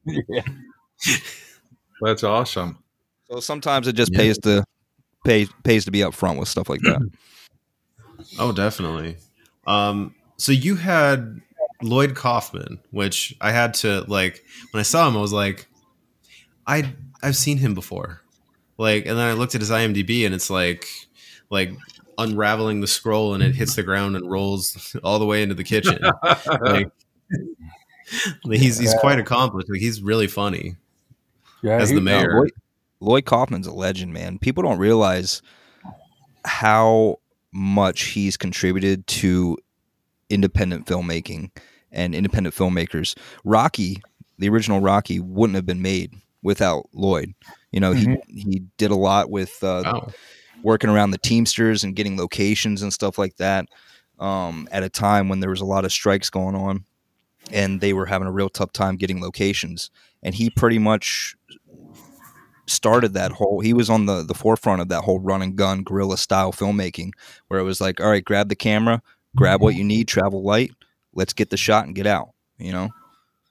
yeah. 0.05 0.41
That's 2.01 2.23
awesome. 2.23 2.79
So 3.29 3.39
sometimes 3.39 3.87
it 3.87 3.93
just 3.93 4.11
Yeah. 4.11 4.17
pays 4.17 4.37
to 4.39 4.63
pay 5.25 5.47
pays 5.63 5.85
to 5.85 5.91
be 5.91 5.99
upfront 5.99 6.39
with 6.39 6.47
stuff 6.49 6.69
like 6.69 6.81
that. 6.81 7.01
Oh, 8.37 8.51
definitely. 8.51 9.17
Um, 9.65 10.13
so 10.37 10.51
you 10.51 10.75
had 10.75 11.41
Lloyd 11.81 12.15
Kaufman, 12.15 12.79
which 12.91 13.35
I 13.41 13.51
had 13.51 13.73
to 13.75 14.01
like 14.07 14.43
when 14.71 14.79
I 14.79 14.83
saw 14.83 15.07
him, 15.07 15.17
I 15.17 15.21
was 15.21 15.33
like, 15.33 15.65
I 16.67 16.93
I've 17.23 17.35
seen 17.35 17.57
him 17.57 17.73
before. 17.73 18.21
Like, 18.77 19.07
and 19.07 19.17
then 19.17 19.27
I 19.27 19.33
looked 19.33 19.55
at 19.55 19.61
his 19.61 19.71
IMDb, 19.71 20.23
and 20.23 20.35
it's 20.35 20.51
like 20.51 20.87
like 21.49 21.71
unraveling 22.17 22.81
the 22.81 22.87
scroll, 22.87 23.33
and 23.33 23.43
it 23.43 23.55
hits 23.55 23.75
the 23.75 23.83
ground 23.83 24.15
and 24.15 24.29
rolls 24.29 24.95
all 25.03 25.19
the 25.19 25.25
way 25.25 25.43
into 25.43 25.55
the 25.55 25.63
kitchen. 25.63 25.97
like, 28.45 28.59
he's 28.59 28.77
he's 28.77 28.93
quite 28.95 29.19
accomplished. 29.19 29.69
Like, 29.69 29.79
he's 29.81 30.01
really 30.01 30.27
funny 30.27 30.75
Yeah, 31.61 31.77
as 31.77 31.89
he- 31.89 31.95
the 31.95 32.01
No, 32.01 32.17
mayor. 32.19 32.33
Lloyd, 32.39 32.51
Lloyd 32.99 33.25
Kaufman's 33.25 33.67
a 33.67 33.73
legend, 33.73 34.13
man. 34.13 34.37
People 34.39 34.63
don't 34.63 34.77
realize 34.79 35.41
how 36.45 37.19
much 37.51 38.03
he's 38.03 38.37
contributed 38.37 39.05
to 39.07 39.57
independent 40.29 40.85
filmmaking 40.87 41.51
and 41.91 42.15
independent 42.15 42.55
filmmakers. 42.55 43.17
Rocky, 43.43 44.01
the 44.37 44.49
original 44.49 44.79
Rocky, 44.79 45.19
wouldn't 45.19 45.55
have 45.55 45.65
been 45.65 45.81
made 45.81 46.13
without 46.43 46.87
Lloyd. 46.93 47.33
You 47.71 47.79
know, 47.79 47.91
he 47.93 48.17
he 48.27 48.63
did 48.77 48.91
a 48.91 48.95
lot 48.95 49.29
with 49.29 49.63
uh, 49.63 49.81
Wow. 49.85 50.11
Working 50.63 50.89
around 50.89 51.11
the 51.11 51.17
Teamsters 51.17 51.83
and 51.83 51.95
getting 51.95 52.17
locations 52.17 52.81
and 52.81 52.93
stuff 52.93 53.17
like 53.17 53.35
that 53.37 53.65
um, 54.19 54.67
at 54.71 54.83
a 54.83 54.89
time 54.89 55.29
when 55.29 55.39
there 55.39 55.49
was 55.49 55.61
a 55.61 55.65
lot 55.65 55.85
of 55.85 55.91
strikes 55.91 56.29
going 56.29 56.55
on 56.55 56.85
and 57.51 57.81
they 57.81 57.93
were 57.93 58.05
having 58.05 58.27
a 58.27 58.31
real 58.31 58.49
tough 58.49 58.71
time 58.71 58.95
getting 58.95 59.21
locations. 59.21 59.89
And 60.23 60.35
he 60.35 60.49
pretty 60.51 60.77
much 60.79 61.35
started 62.67 63.13
that 63.13 63.31
whole 63.31 63.59
he 63.59 63.73
was 63.73 63.89
on 63.89 64.05
the 64.05 64.23
the 64.23 64.33
forefront 64.33 64.81
of 64.81 64.87
that 64.87 65.01
whole 65.03 65.19
run 65.19 65.41
and 65.41 65.55
gun 65.57 65.83
guerrilla 65.83 66.17
style 66.17 66.53
filmmaking 66.53 67.11
where 67.49 67.59
it 67.59 67.63
was 67.63 67.81
like 67.81 67.99
all 67.99 68.09
right 68.09 68.23
grab 68.23 68.47
the 68.47 68.55
camera 68.55 69.01
grab 69.35 69.61
what 69.61 69.75
you 69.75 69.83
need 69.83 70.07
travel 70.07 70.41
light 70.43 70.71
let's 71.13 71.33
get 71.33 71.49
the 71.49 71.57
shot 71.57 71.85
and 71.85 71.95
get 71.95 72.07
out 72.07 72.29
you 72.59 72.71
know 72.71 72.87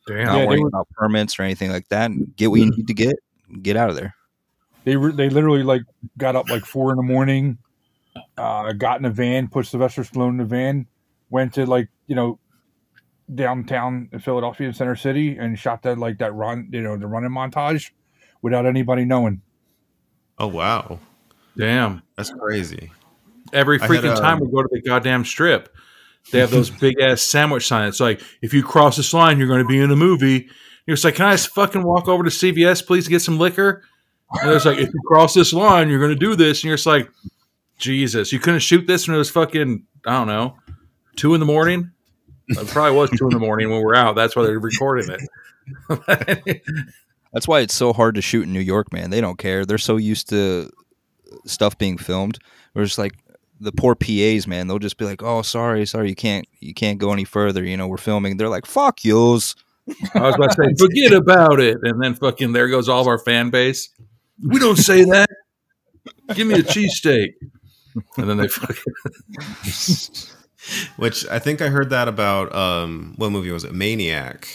Damn. 0.06 0.24
not 0.24 0.32
Yeah, 0.34 0.38
they 0.40 0.46
worrying 0.46 0.62
were- 0.62 0.68
about 0.68 0.88
permits 0.90 1.38
or 1.38 1.42
anything 1.42 1.70
like 1.70 1.88
that 1.88 2.10
get 2.36 2.50
what 2.50 2.60
you 2.60 2.70
need 2.70 2.86
to 2.86 2.94
get 2.94 3.16
get 3.60 3.76
out 3.76 3.90
of 3.90 3.96
there 3.96 4.14
they 4.84 4.96
were 4.96 5.12
they 5.12 5.28
literally 5.28 5.62
like 5.62 5.82
got 6.16 6.36
up 6.36 6.48
like 6.48 6.64
four 6.64 6.90
in 6.90 6.96
the 6.96 7.02
morning, 7.02 7.58
uh, 8.36 8.72
got 8.72 8.98
in 8.98 9.04
a 9.04 9.10
van, 9.10 9.48
put 9.48 9.66
Sylvester 9.66 10.02
Stallone 10.02 10.30
in 10.30 10.36
the 10.38 10.44
van, 10.44 10.86
went 11.28 11.54
to 11.54 11.66
like 11.66 11.88
you 12.06 12.14
know 12.14 12.38
downtown 13.32 14.08
Philadelphia 14.20 14.68
in 14.68 14.72
Center 14.72 14.96
City 14.96 15.36
and 15.36 15.58
shot 15.58 15.82
that 15.82 15.98
like 15.98 16.18
that 16.18 16.34
run 16.34 16.68
you 16.72 16.80
know 16.80 16.96
the 16.96 17.06
running 17.06 17.30
montage 17.30 17.90
without 18.42 18.66
anybody 18.66 19.04
knowing. 19.04 19.42
Oh 20.38 20.48
wow, 20.48 20.98
Damn. 21.56 22.02
that's 22.16 22.30
crazy. 22.30 22.90
Every 23.52 23.80
I 23.80 23.82
had, 23.82 23.90
freaking 23.90 24.16
uh, 24.16 24.20
time 24.20 24.40
we 24.40 24.46
go 24.46 24.62
to 24.62 24.68
the 24.70 24.80
goddamn 24.80 25.24
strip, 25.24 25.68
they 26.32 26.38
have 26.38 26.50
those 26.50 26.70
big 26.70 27.00
ass 27.00 27.20
sandwich 27.22 27.66
signs. 27.66 27.94
It's 27.94 28.00
like, 28.00 28.22
if 28.40 28.54
you 28.54 28.62
cross 28.62 28.96
this 28.96 29.12
line, 29.12 29.38
you're 29.38 29.48
going 29.48 29.62
to 29.62 29.68
be 29.68 29.80
in 29.80 29.90
a 29.90 29.96
movie. 29.96 30.48
You're 30.86 30.96
just 30.96 31.04
like, 31.04 31.16
can 31.16 31.26
I 31.26 31.32
just 31.32 31.50
fucking 31.50 31.82
walk 31.82 32.08
over 32.08 32.22
to 32.22 32.30
CVS, 32.30 32.86
please, 32.86 33.04
to 33.04 33.10
get 33.10 33.20
some 33.20 33.38
liquor? 33.38 33.84
And 34.42 34.50
it's 34.52 34.64
like, 34.64 34.78
if 34.78 34.88
you 34.92 35.00
cross 35.06 35.34
this 35.34 35.52
line, 35.52 35.88
you're 35.88 35.98
going 35.98 36.10
to 36.12 36.16
do 36.16 36.36
this. 36.36 36.58
And 36.58 36.68
you're 36.68 36.76
just 36.76 36.86
like, 36.86 37.10
Jesus, 37.78 38.32
you 38.32 38.38
couldn't 38.38 38.60
shoot 38.60 38.86
this 38.86 39.08
when 39.08 39.14
it 39.14 39.18
was 39.18 39.30
fucking, 39.30 39.84
I 40.06 40.12
don't 40.12 40.28
know, 40.28 40.56
two 41.16 41.34
in 41.34 41.40
the 41.40 41.46
morning? 41.46 41.90
It 42.48 42.66
probably 42.68 42.96
was 42.96 43.10
two 43.10 43.26
in 43.26 43.32
the 43.32 43.38
morning 43.38 43.70
when 43.70 43.82
we're 43.82 43.94
out. 43.94 44.16
That's 44.16 44.34
why 44.34 44.42
they're 44.42 44.58
recording 44.58 45.08
it. 45.10 46.62
That's 47.32 47.46
why 47.46 47.60
it's 47.60 47.74
so 47.74 47.92
hard 47.92 48.16
to 48.16 48.22
shoot 48.22 48.42
in 48.42 48.52
New 48.52 48.60
York, 48.60 48.92
man. 48.92 49.10
They 49.10 49.20
don't 49.20 49.38
care. 49.38 49.64
They're 49.64 49.78
so 49.78 49.96
used 49.96 50.28
to 50.30 50.70
stuff 51.46 51.78
being 51.78 51.96
filmed. 51.96 52.38
We're 52.74 52.84
just 52.84 52.98
like 52.98 53.14
the 53.60 53.72
poor 53.72 53.94
PAs, 53.94 54.46
man. 54.46 54.66
They'll 54.66 54.80
just 54.80 54.96
be 54.96 55.04
like, 55.04 55.22
"Oh, 55.22 55.42
sorry, 55.42 55.86
sorry, 55.86 56.08
you 56.08 56.16
can't, 56.16 56.46
you 56.58 56.74
can't 56.74 56.98
go 56.98 57.12
any 57.12 57.24
further." 57.24 57.64
You 57.64 57.76
know, 57.76 57.86
we're 57.86 57.98
filming. 57.98 58.36
They're 58.36 58.48
like, 58.48 58.66
"Fuck 58.66 59.04
yous." 59.04 59.54
I 60.14 60.20
was 60.20 60.34
about 60.34 60.50
to 60.52 60.56
say, 60.56 60.74
forget 60.78 61.12
about 61.12 61.60
it. 61.60 61.78
And 61.82 62.02
then 62.02 62.14
fucking 62.14 62.52
there 62.52 62.68
goes 62.68 62.88
all 62.88 63.00
of 63.00 63.06
our 63.06 63.18
fan 63.18 63.50
base. 63.50 63.90
We 64.42 64.58
don't 64.58 64.76
say 64.76 65.04
that. 65.04 65.30
Give 66.34 66.46
me 66.46 66.54
a 66.54 66.62
cheesesteak. 66.62 67.34
And 68.16 68.28
then 68.28 68.36
they 68.36 68.48
fucking 68.48 68.92
Which 70.96 71.26
I 71.28 71.38
think 71.38 71.60
I 71.60 71.68
heard 71.68 71.90
that 71.90 72.08
about 72.08 72.54
um 72.54 73.14
what 73.16 73.30
movie 73.30 73.50
was 73.50 73.64
it? 73.64 73.72
Maniac. 73.72 74.48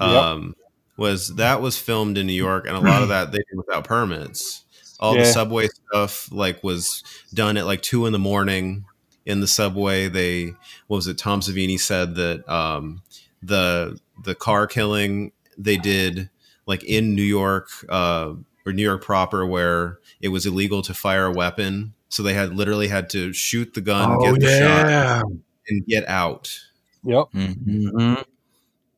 Yep. 0.00 0.08
Um 0.08 0.54
was 0.96 1.34
that 1.36 1.60
was 1.60 1.76
filmed 1.76 2.18
in 2.18 2.26
New 2.26 2.32
York, 2.32 2.66
and 2.66 2.76
a 2.76 2.80
lot 2.80 3.02
of 3.02 3.08
that 3.08 3.32
they 3.32 3.38
did 3.38 3.56
without 3.56 3.84
permits. 3.84 4.64
All 5.00 5.14
the 5.14 5.24
subway 5.24 5.68
stuff 5.68 6.30
like 6.32 6.62
was 6.62 7.02
done 7.34 7.56
at 7.56 7.66
like 7.66 7.82
two 7.82 8.06
in 8.06 8.12
the 8.12 8.18
morning 8.18 8.84
in 9.26 9.40
the 9.40 9.46
subway. 9.46 10.08
They 10.08 10.54
what 10.86 10.96
was 10.96 11.06
it? 11.08 11.18
Tom 11.18 11.40
Savini 11.40 11.78
said 11.78 12.14
that 12.14 12.48
um, 12.48 13.02
the 13.42 13.98
the 14.22 14.34
car 14.34 14.66
killing 14.66 15.32
they 15.58 15.76
did 15.76 16.30
like 16.66 16.84
in 16.84 17.14
New 17.14 17.22
York 17.22 17.68
uh, 17.88 18.34
or 18.66 18.72
New 18.72 18.82
York 18.82 19.02
proper, 19.02 19.46
where 19.46 19.98
it 20.20 20.28
was 20.28 20.46
illegal 20.46 20.82
to 20.82 20.94
fire 20.94 21.26
a 21.26 21.32
weapon, 21.32 21.94
so 22.08 22.22
they 22.22 22.34
had 22.34 22.54
literally 22.54 22.88
had 22.88 23.10
to 23.10 23.32
shoot 23.32 23.74
the 23.74 23.80
gun, 23.80 24.16
Oh 24.18 24.32
get 24.32 24.40
the 24.40 24.58
shot, 24.58 25.24
and 25.68 25.86
get 25.86 26.08
out. 26.08 26.58
Yep. 27.04 27.26
Mhm. 27.34 27.90
hmm 27.90 28.14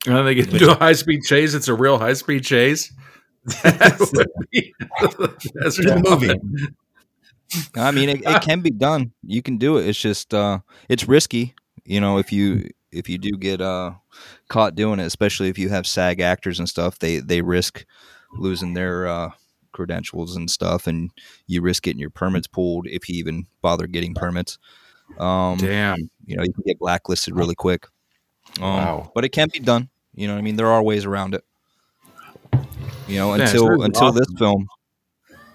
And 0.07 0.17
then 0.17 0.25
they 0.25 0.35
get 0.35 0.53
into 0.53 0.71
a 0.71 0.75
high 0.75 0.93
speed 0.93 1.23
chase. 1.23 1.55
It's 1.55 1.69
a 1.69 1.75
real 1.75 1.99
high 1.99 2.15
speed 2.15 2.45
chase. 2.45 2.93
That 3.63 3.99
would 4.13 4.51
be, 4.51 4.75
that's 5.55 5.77
There's 5.77 5.79
a 5.79 6.03
movie. 6.03 6.35
I 7.77 7.91
mean, 7.93 8.09
it, 8.09 8.23
it 8.27 8.43
can 8.43 8.61
be 8.61 8.71
done. 8.71 9.13
You 9.23 9.41
can 9.43 9.57
do 9.57 9.77
it. 9.79 9.87
It's 9.87 10.01
just 10.01 10.35
uh, 10.35 10.61
it's 10.89 11.07
risky. 11.07 11.55
You 11.85 12.01
know, 12.01 12.19
if 12.19 12.33
you 12.33 12.69
if 12.91 13.09
you 13.09 13.19
do 13.19 13.37
get 13.39 13.61
uh, 13.61 13.93
caught 14.49 14.75
doing 14.75 14.99
it, 14.99 15.07
especially 15.07 15.49
if 15.49 15.59
you 15.59 15.69
have 15.69 15.87
SAG 15.87 16.21
actors 16.21 16.59
and 16.59 16.69
stuff, 16.69 16.99
they 16.99 17.19
they 17.19 17.41
risk 17.43 17.85
losing 18.39 18.75
their 18.75 19.07
uh, 19.07 19.31
credentials 19.77 20.35
and 20.35 20.51
stuff, 20.51 20.87
and 20.87 21.11
you 21.47 21.61
risk 21.63 21.83
getting 21.85 22.01
your 22.01 22.11
permits 22.11 22.47
pulled 22.47 22.87
if 22.89 23.09
you 23.09 23.17
even 23.17 23.47
bother 23.61 23.87
getting 23.87 24.15
permits. 24.15 24.59
Um, 25.19 25.59
Damn. 25.59 26.11
you 26.25 26.37
know, 26.37 26.43
you 26.43 26.53
can 26.53 26.65
get 26.67 26.79
blacklisted 26.79 27.37
really 27.37 27.55
quick. 27.55 27.87
Um, 28.61 28.75
Wow. 28.75 29.13
But 29.15 29.25
it 29.25 29.31
can 29.31 29.49
be 29.53 29.61
done. 29.61 29.89
You 30.15 30.27
know 30.27 30.35
what 30.35 30.41
I 30.41 30.43
mean? 30.43 30.57
There 30.57 30.67
are 30.67 30.83
ways 30.83 31.05
around 31.05 31.35
it. 31.35 31.45
You 33.07 33.19
know, 33.19 33.35
until 33.35 33.69
really 33.69 33.85
until 33.85 34.11
this 34.13 34.27
film, 34.39 34.67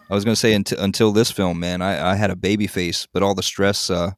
I 0.10 0.14
was 0.14 0.24
going 0.24 0.36
to 0.36 0.40
say 0.40 0.54
until 0.54 0.80
until 0.80 1.12
this 1.12 1.32
film, 1.32 1.60
man, 1.60 1.82
I, 1.82 2.12
I 2.12 2.16
had 2.16 2.30
a 2.30 2.36
baby 2.36 2.68
face, 2.68 3.08
but 3.12 3.24
all 3.24 3.36
the 3.36 3.44
stress 3.44 3.90
uh, 3.90 4.12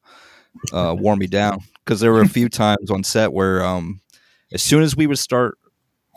uh, 0.71 0.95
wore 0.97 1.15
me 1.15 1.27
down 1.27 1.61
because 1.83 1.99
there 1.99 2.11
were 2.11 2.21
a 2.21 2.27
few 2.27 2.49
times 2.63 2.91
on 2.91 3.03
set 3.03 3.33
where, 3.33 3.63
um, 3.63 4.01
as 4.51 4.61
soon 4.61 4.83
as 4.83 4.95
we 4.95 5.07
would 5.07 5.17
start 5.17 5.57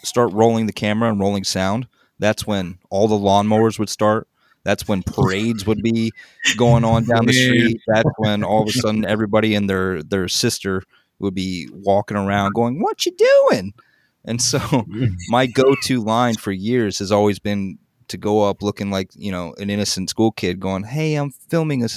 start 0.02 0.32
rolling 0.32 0.66
the 0.66 0.72
camera 0.72 1.08
and 1.08 1.20
rolling 1.20 1.44
sound, 1.44 1.88
that's 2.18 2.46
when 2.46 2.78
all 2.90 3.08
the 3.08 3.16
lawnmowers 3.16 3.78
would 3.78 3.88
start. 3.88 4.28
That's 4.64 4.88
when 4.88 5.04
parades 5.04 5.64
would 5.64 5.80
be 5.80 6.12
going 6.56 6.84
on 6.84 7.04
down 7.04 7.26
the 7.26 7.32
street. 7.32 7.80
That's 7.86 8.10
when 8.16 8.42
all 8.42 8.62
of 8.62 8.68
a 8.68 8.72
sudden 8.72 9.04
everybody 9.04 9.54
and 9.54 9.70
their 9.70 10.02
their 10.02 10.26
sister 10.26 10.82
would 11.20 11.34
be 11.34 11.68
walking 11.72 12.16
around 12.16 12.52
going, 12.54 12.80
"What 12.82 13.06
you 13.06 13.12
doing?" 13.12 13.74
And 14.24 14.42
so 14.42 14.60
my 15.28 15.46
go-to 15.46 16.02
line 16.02 16.34
for 16.34 16.50
years 16.50 16.98
has 16.98 17.12
always 17.12 17.38
been 17.38 17.78
to 18.08 18.16
go 18.16 18.42
up 18.42 18.62
looking 18.62 18.90
like 18.90 19.10
you 19.14 19.30
know 19.30 19.54
an 19.58 19.70
innocent 19.70 20.10
school 20.10 20.32
kid, 20.32 20.58
going, 20.58 20.82
"Hey, 20.82 21.14
I'm 21.14 21.30
filming 21.30 21.84
a 21.84 21.88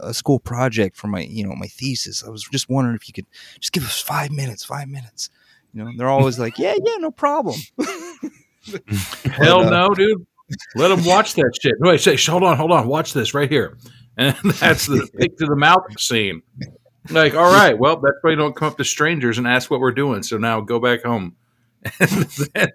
a 0.00 0.12
school 0.12 0.38
project 0.38 0.96
for 0.96 1.06
my 1.06 1.20
you 1.20 1.46
know 1.46 1.54
my 1.54 1.68
thesis. 1.68 2.22
I 2.22 2.28
was 2.28 2.44
just 2.44 2.68
wondering 2.68 2.96
if 2.96 3.08
you 3.08 3.14
could 3.14 3.26
just 3.60 3.72
give 3.72 3.84
us 3.84 4.00
five 4.00 4.30
minutes, 4.30 4.62
five 4.62 4.88
minutes." 4.88 5.30
You 5.72 5.84
know, 5.84 5.90
they're 5.96 6.08
always 6.08 6.38
like, 6.38 6.58
"Yeah, 6.58 6.74
yeah, 6.84 6.96
no 6.98 7.10
problem." 7.10 7.58
Hell 9.24 9.64
But, 9.64 9.66
uh, 9.66 9.70
no, 9.70 9.94
dude. 9.94 10.26
Let 10.76 10.88
them 10.88 11.04
watch 11.04 11.34
that 11.34 11.52
shit. 11.60 11.74
Wait, 11.80 12.00
say, 12.00 12.16
hold 12.16 12.42
on, 12.42 12.56
hold 12.56 12.70
on. 12.70 12.86
Watch 12.86 13.12
this 13.12 13.34
right 13.34 13.50
here. 13.50 13.76
And 14.16 14.36
that's 14.60 14.86
the 14.86 15.08
pick 15.18 15.36
to 15.38 15.46
the 15.46 15.56
mouth 15.56 15.82
scene. 15.98 16.40
Like, 17.10 17.34
all 17.34 17.52
right, 17.52 17.76
well, 17.76 17.96
that's 17.96 18.14
why 18.22 18.30
you 18.30 18.36
don't 18.36 18.54
come 18.54 18.68
up 18.68 18.76
to 18.76 18.84
strangers 18.84 19.38
and 19.38 19.46
ask 19.48 19.72
what 19.72 19.80
we're 19.80 19.90
doing. 19.90 20.22
So 20.22 20.38
now 20.38 20.60
go 20.60 20.78
back 20.78 21.02
home. 21.02 21.34
And 21.98 22.08
then, 22.54 22.68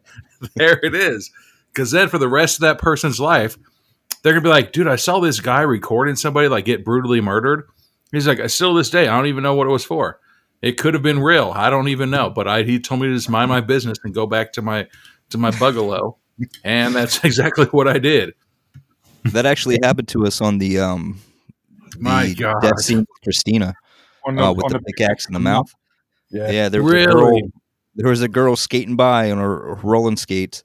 there 0.56 0.78
it 0.84 0.93
is. 0.93 1.32
Because 1.71 1.91
then 1.91 2.10
for 2.10 2.17
the 2.17 2.28
rest 2.28 2.58
of 2.58 2.62
that 2.63 2.78
person's 2.78 3.21
life, 3.21 3.58
they're 4.21 4.34
gonna 4.34 4.43
be 4.43 4.49
like, 4.49 4.73
dude, 4.73 4.89
I 4.89 4.97
saw 4.97 5.21
this 5.21 5.39
guy 5.39 5.62
recording 5.62 6.17
somebody 6.17 6.49
like 6.49 6.65
get 6.65 6.84
brutally 6.84 7.21
murdered. 7.21 7.69
He's 8.12 8.28
like, 8.28 8.41
I 8.41 8.47
still 8.47 8.73
this 8.73 8.89
day, 8.89 9.08
I 9.08 9.15
don't 9.15 9.28
even 9.28 9.43
know 9.43 9.56
what 9.56 9.67
it 9.67 9.71
was 9.71 9.86
for. 9.86 10.19
It 10.62 10.73
could 10.73 10.93
have 10.93 11.04
been 11.04 11.19
real. 11.21 11.54
I 11.56 11.69
don't 11.69 11.88
even 11.88 12.10
know. 12.10 12.30
But 12.30 12.47
I 12.47 12.63
he 12.63 12.80
told 12.80 13.02
me 13.02 13.08
to 13.08 13.15
just 13.15 13.30
mind 13.30 13.49
my 13.49 13.62
business 13.62 13.97
and 14.04 14.13
go 14.13 14.25
back 14.25 14.52
to 14.54 14.62
my 14.62 14.88
to 15.30 15.38
my 15.38 15.52
bungalow. 15.60 16.18
And 16.63 16.96
that's 16.96 17.24
exactly 17.24 17.65
what 17.65 17.88
I 17.88 17.98
did. 18.00 18.34
that 19.26 19.46
actually 19.46 19.80
happened 19.84 20.08
to 20.10 20.26
us 20.26 20.42
on 20.42 20.58
the 20.58 20.80
um 20.80 21.20
My 22.00 22.28
the 22.28 22.36
God. 22.36 22.62
death 22.62 22.80
scene 22.82 23.00
with 23.00 23.08
Christina 23.24 23.74
On 24.26 24.36
the, 24.36 24.44
uh, 24.44 24.54
with 24.54 24.65
on 24.65 24.72
the 24.72 24.80
pickaxe 24.80 25.28
in 25.28 25.34
the 25.34 25.39
mouth. 25.39 25.74
yeah. 26.32 26.50
Yeah, 26.50 26.70
there 26.70 26.82
was 26.84 26.94
a 26.94 27.08
girl. 27.08 27.39
There 27.96 28.10
was 28.10 28.22
a 28.22 28.28
girl 28.30 28.56
skating 28.56 28.96
by 28.96 29.30
on 29.30 29.39
her 29.39 29.74
rolling 29.84 30.15
skates, 30.15 30.63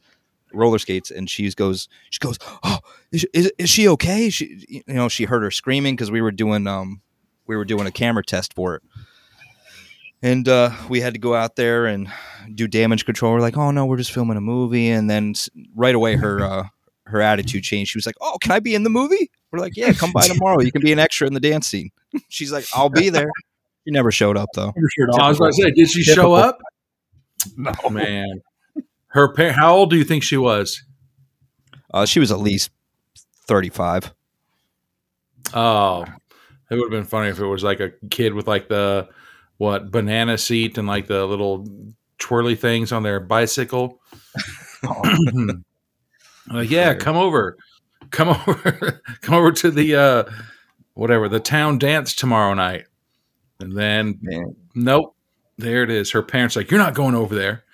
roller 0.53 0.79
skates, 0.79 1.11
and 1.11 1.29
she 1.29 1.50
goes, 1.50 1.88
she 2.11 2.20
goes, 2.20 2.38
oh, 2.62 2.79
is, 3.11 3.27
is, 3.33 3.50
is 3.59 3.68
she 3.68 3.88
okay? 3.88 4.31
She, 4.31 4.64
you 4.68 4.94
know, 4.94 5.09
she 5.09 5.24
heard 5.24 5.42
her 5.42 5.50
screaming 5.50 5.96
because 5.96 6.12
we 6.12 6.20
were 6.22 6.31
doing 6.31 6.66
um, 6.68 7.00
we 7.48 7.57
were 7.57 7.64
doing 7.64 7.87
a 7.88 7.90
camera 7.90 8.22
test 8.22 8.55
for 8.55 8.77
it, 8.77 8.83
and 10.22 10.48
uh, 10.48 10.70
we 10.88 11.00
had 11.00 11.14
to 11.14 11.20
go 11.20 11.35
out 11.35 11.57
there 11.57 11.87
and 11.87 12.09
do 12.55 12.66
damage 12.66 13.05
control. 13.05 13.33
We're 13.33 13.40
like, 13.40 13.57
oh 13.57 13.70
no, 13.70 13.87
we're 13.87 13.96
just 13.96 14.12
filming 14.12 14.37
a 14.37 14.40
movie, 14.40 14.88
and 14.88 15.09
then 15.09 15.35
right 15.74 15.94
away 15.94 16.16
her 16.16 16.40
uh, 16.40 16.64
her 17.07 17.20
attitude 17.20 17.62
changed. 17.62 17.90
She 17.90 17.98
was 17.98 18.07
like, 18.07 18.16
oh, 18.20 18.38
can 18.40 18.53
I 18.53 18.61
be 18.61 18.74
in 18.74 18.83
the 18.83 18.90
movie? 18.90 19.31
We're 19.50 19.61
like, 19.61 19.77
yeah, 19.77 19.92
come 19.92 20.12
by 20.12 20.27
tomorrow. 20.27 20.61
You 20.61 20.72
can 20.72 20.83
be 20.83 20.92
an 20.92 20.98
extra 20.98 21.27
in 21.27 21.35
the 21.35 21.40
dance 21.40 21.66
scene. 21.68 21.90
She's 22.29 22.53
like, 22.53 22.64
I'll 22.74 22.88
be 22.88 23.09
there. 23.09 23.31
She 23.87 23.92
never 23.92 24.11
showed 24.11 24.37
up 24.37 24.48
though. 24.55 24.72
I 25.18 25.29
was 25.29 25.38
about 25.38 25.53
to 25.53 25.53
say, 25.53 25.70
did 25.70 25.88
she 25.90 26.03
show 26.03 26.33
up? 26.33 26.59
No, 27.57 27.72
man. 27.90 28.40
Her 29.09 29.29
par- 29.29 29.53
how 29.53 29.74
old 29.74 29.90
do 29.90 29.96
you 29.96 30.05
think 30.05 30.22
she 30.22 30.37
was? 30.37 30.83
Uh, 31.92 32.07
she 32.07 32.18
was 32.18 32.33
at 32.33 32.40
least 32.40 32.70
thirty 33.46 33.68
five. 33.68 34.12
Oh, 35.53 36.05
it 36.70 36.74
would 36.74 36.85
have 36.85 36.90
been 36.90 37.05
funny 37.05 37.29
if 37.29 37.38
it 37.38 37.46
was 37.46 37.62
like 37.62 37.81
a 37.81 37.90
kid 38.11 38.35
with 38.35 38.48
like 38.48 38.68
the 38.68 39.09
what 39.58 39.90
banana 39.90 40.38
seat 40.38 40.78
and 40.78 40.88
like 40.88 41.06
the 41.06 41.24
little 41.26 41.66
twirly 42.18 42.54
things 42.54 42.92
on 42.92 43.02
their 43.02 43.20
bicycle. 43.20 44.00
like, 46.50 46.70
yeah, 46.70 46.94
come 46.94 47.16
over, 47.16 47.56
come 48.10 48.28
over, 48.48 49.02
come 49.20 49.34
over 49.34 49.52
to 49.52 49.70
the 49.70 49.94
uh, 49.96 50.24
whatever 50.94 51.28
the 51.28 51.40
town 51.40 51.78
dance 51.78 52.14
tomorrow 52.14 52.54
night, 52.54 52.84
and 53.60 53.76
then 53.76 54.18
Man. 54.22 54.56
nope, 54.74 55.14
there 55.58 55.82
it 55.82 55.90
is. 55.90 56.10
Her 56.10 56.22
parents 56.22 56.56
like, 56.56 56.70
you're 56.70 56.80
not 56.80 56.94
going 56.94 57.14
over 57.14 57.34
there. 57.34 57.64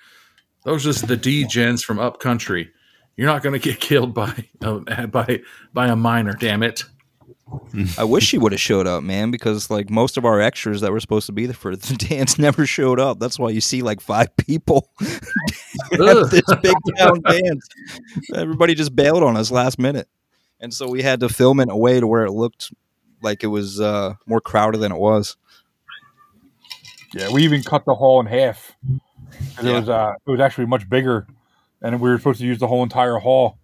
Those 0.63 0.85
are 0.85 0.89
just 0.91 1.07
the 1.07 1.17
D 1.17 1.45
gens 1.45 1.83
from 1.83 1.99
up 1.99 2.19
country. 2.19 2.71
You're 3.17 3.27
not 3.27 3.43
going 3.43 3.59
to 3.59 3.59
get 3.59 3.79
killed 3.79 4.13
by 4.13 4.47
uh, 4.61 4.79
by 5.07 5.41
by 5.73 5.87
a 5.87 5.95
miner. 5.95 6.33
Damn 6.33 6.63
it. 6.63 6.83
I 7.97 8.03
wish 8.03 8.25
she 8.25 8.37
would 8.37 8.51
have 8.51 8.61
showed 8.61 8.87
up, 8.87 9.03
man, 9.03 9.31
because 9.31 9.69
like 9.69 9.89
most 9.89 10.17
of 10.17 10.25
our 10.25 10.39
extras 10.41 10.81
that 10.81 10.91
were 10.91 10.99
supposed 10.99 11.25
to 11.27 11.31
be 11.31 11.45
there 11.45 11.53
for 11.53 11.75
the 11.75 11.95
dance 12.09 12.37
never 12.37 12.65
showed 12.65 12.99
up. 12.99 13.19
That's 13.19 13.39
why 13.39 13.49
you 13.49 13.61
see 13.61 13.81
like 13.81 14.01
five 14.01 14.35
people 14.37 14.89
at 15.01 16.29
this 16.31 16.43
big 16.61 16.75
town 16.97 17.21
dance. 17.21 17.67
Everybody 18.35 18.75
just 18.75 18.95
bailed 18.95 19.23
on 19.23 19.37
us 19.37 19.51
last 19.51 19.79
minute, 19.79 20.07
and 20.59 20.73
so 20.73 20.89
we 20.89 21.01
had 21.01 21.21
to 21.21 21.29
film 21.29 21.59
it 21.59 21.63
in 21.63 21.69
a 21.69 21.77
way 21.77 21.99
to 21.99 22.07
where 22.07 22.25
it 22.25 22.31
looked 22.31 22.71
like 23.21 23.43
it 23.43 23.47
was 23.47 23.79
uh, 23.79 24.15
more 24.25 24.41
crowded 24.41 24.79
than 24.79 24.91
it 24.91 24.99
was. 24.99 25.37
Yeah, 27.13 27.31
we 27.31 27.43
even 27.43 27.63
cut 27.63 27.85
the 27.85 27.95
hall 27.95 28.19
in 28.19 28.25
half. 28.25 28.75
Yeah. 29.61 29.69
It 29.69 29.79
was 29.79 29.89
uh, 29.89 30.13
it 30.25 30.31
was 30.31 30.39
actually 30.39 30.65
much 30.67 30.89
bigger, 30.89 31.27
and 31.81 31.99
we 31.99 32.09
were 32.09 32.17
supposed 32.17 32.39
to 32.39 32.45
use 32.45 32.59
the 32.59 32.67
whole 32.67 32.83
entire 32.83 33.17
hall, 33.17 33.57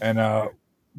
and 0.00 0.18
uh, 0.18 0.48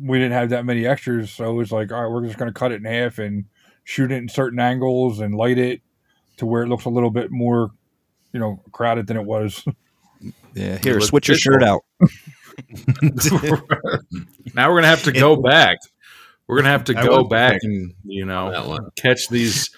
we 0.02 0.20
didn't 0.20 0.34
have 0.34 0.50
that 0.50 0.66
many 0.66 0.86
extras, 0.86 1.32
so 1.32 1.50
it 1.50 1.54
was 1.54 1.72
like, 1.72 1.92
all 1.92 2.02
right, 2.02 2.12
we're 2.12 2.26
just 2.26 2.38
going 2.38 2.52
to 2.52 2.58
cut 2.58 2.72
it 2.72 2.76
in 2.76 2.86
half 2.86 3.18
and 3.18 3.46
shoot 3.84 4.12
it 4.12 4.16
in 4.16 4.30
certain 4.30 4.60
angles 4.60 5.20
and 5.20 5.36
light 5.36 5.58
it 5.58 5.82
to 6.38 6.46
where 6.46 6.64
it 6.64 6.68
looks 6.68 6.86
a 6.86 6.90
little 6.90 7.12
bit 7.12 7.32
more, 7.32 7.72
you 8.34 8.40
know, 8.40 8.62
crowded 8.72 9.08
than 9.08 9.18
it 9.18 9.26
was. 9.26 9.64
Yeah, 10.54 10.78
here, 10.78 11.00
switch 11.02 11.28
your 11.28 11.38
shirt 11.38 11.64
out. 11.64 11.84
now 14.54 14.70
we're 14.70 14.78
gonna 14.78 14.88
have 14.88 15.04
to 15.04 15.12
go 15.12 15.36
back. 15.36 15.80
We're 16.48 16.58
gonna 16.58 16.70
have 16.70 16.86
to 16.86 16.94
go 16.94 17.26
back 17.26 17.60
and 17.64 17.94
you 18.06 18.26
know 18.26 18.80
catch 18.96 19.28
these 19.28 19.70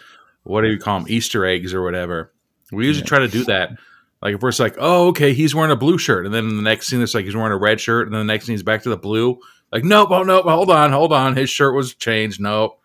what 0.43 0.62
do 0.62 0.69
you 0.69 0.77
call 0.77 0.99
them 0.99 1.08
Easter 1.10 1.45
eggs 1.45 1.73
or 1.73 1.84
whatever. 1.84 2.34
We 2.71 2.86
usually 2.86 3.08
try 3.08 3.19
to 3.19 3.27
do 3.27 3.45
that. 3.45 3.71
Like 4.21 4.36
if 4.36 4.41
we're 4.41 4.49
just 4.49 4.60
like, 4.60 4.75
oh, 4.80 5.08
okay, 5.10 5.34
he's 5.34 5.53
wearing 5.53 5.71
a 5.71 5.75
blue 5.75 5.97
shirt, 5.97 6.25
and 6.25 6.34
then 6.34 6.56
the 6.56 6.63
next 6.63 6.88
scene 6.88 7.01
it's 7.01 7.13
like 7.13 7.25
he's 7.25 7.36
wearing 7.36 7.51
a 7.51 7.58
red 7.58 7.80
shirt, 7.80 8.08
and 8.08 8.15
then 8.15 8.25
the 8.25 8.34
next 8.34 8.45
scene 8.45 8.53
he's 8.53 8.63
back 8.63 8.84
to 8.84 8.89
the 8.89 8.97
blue. 8.97 9.39
Like, 9.71 9.84
nope, 9.84 10.10
oh 10.12 10.23
nope, 10.23 10.45
hold 10.45 10.69
on, 10.69 10.91
hold 10.91 11.12
on, 11.12 11.36
his 11.36 11.49
shirt 11.49 11.75
was 11.75 11.93
changed. 11.93 12.39
Nope. 12.39 12.80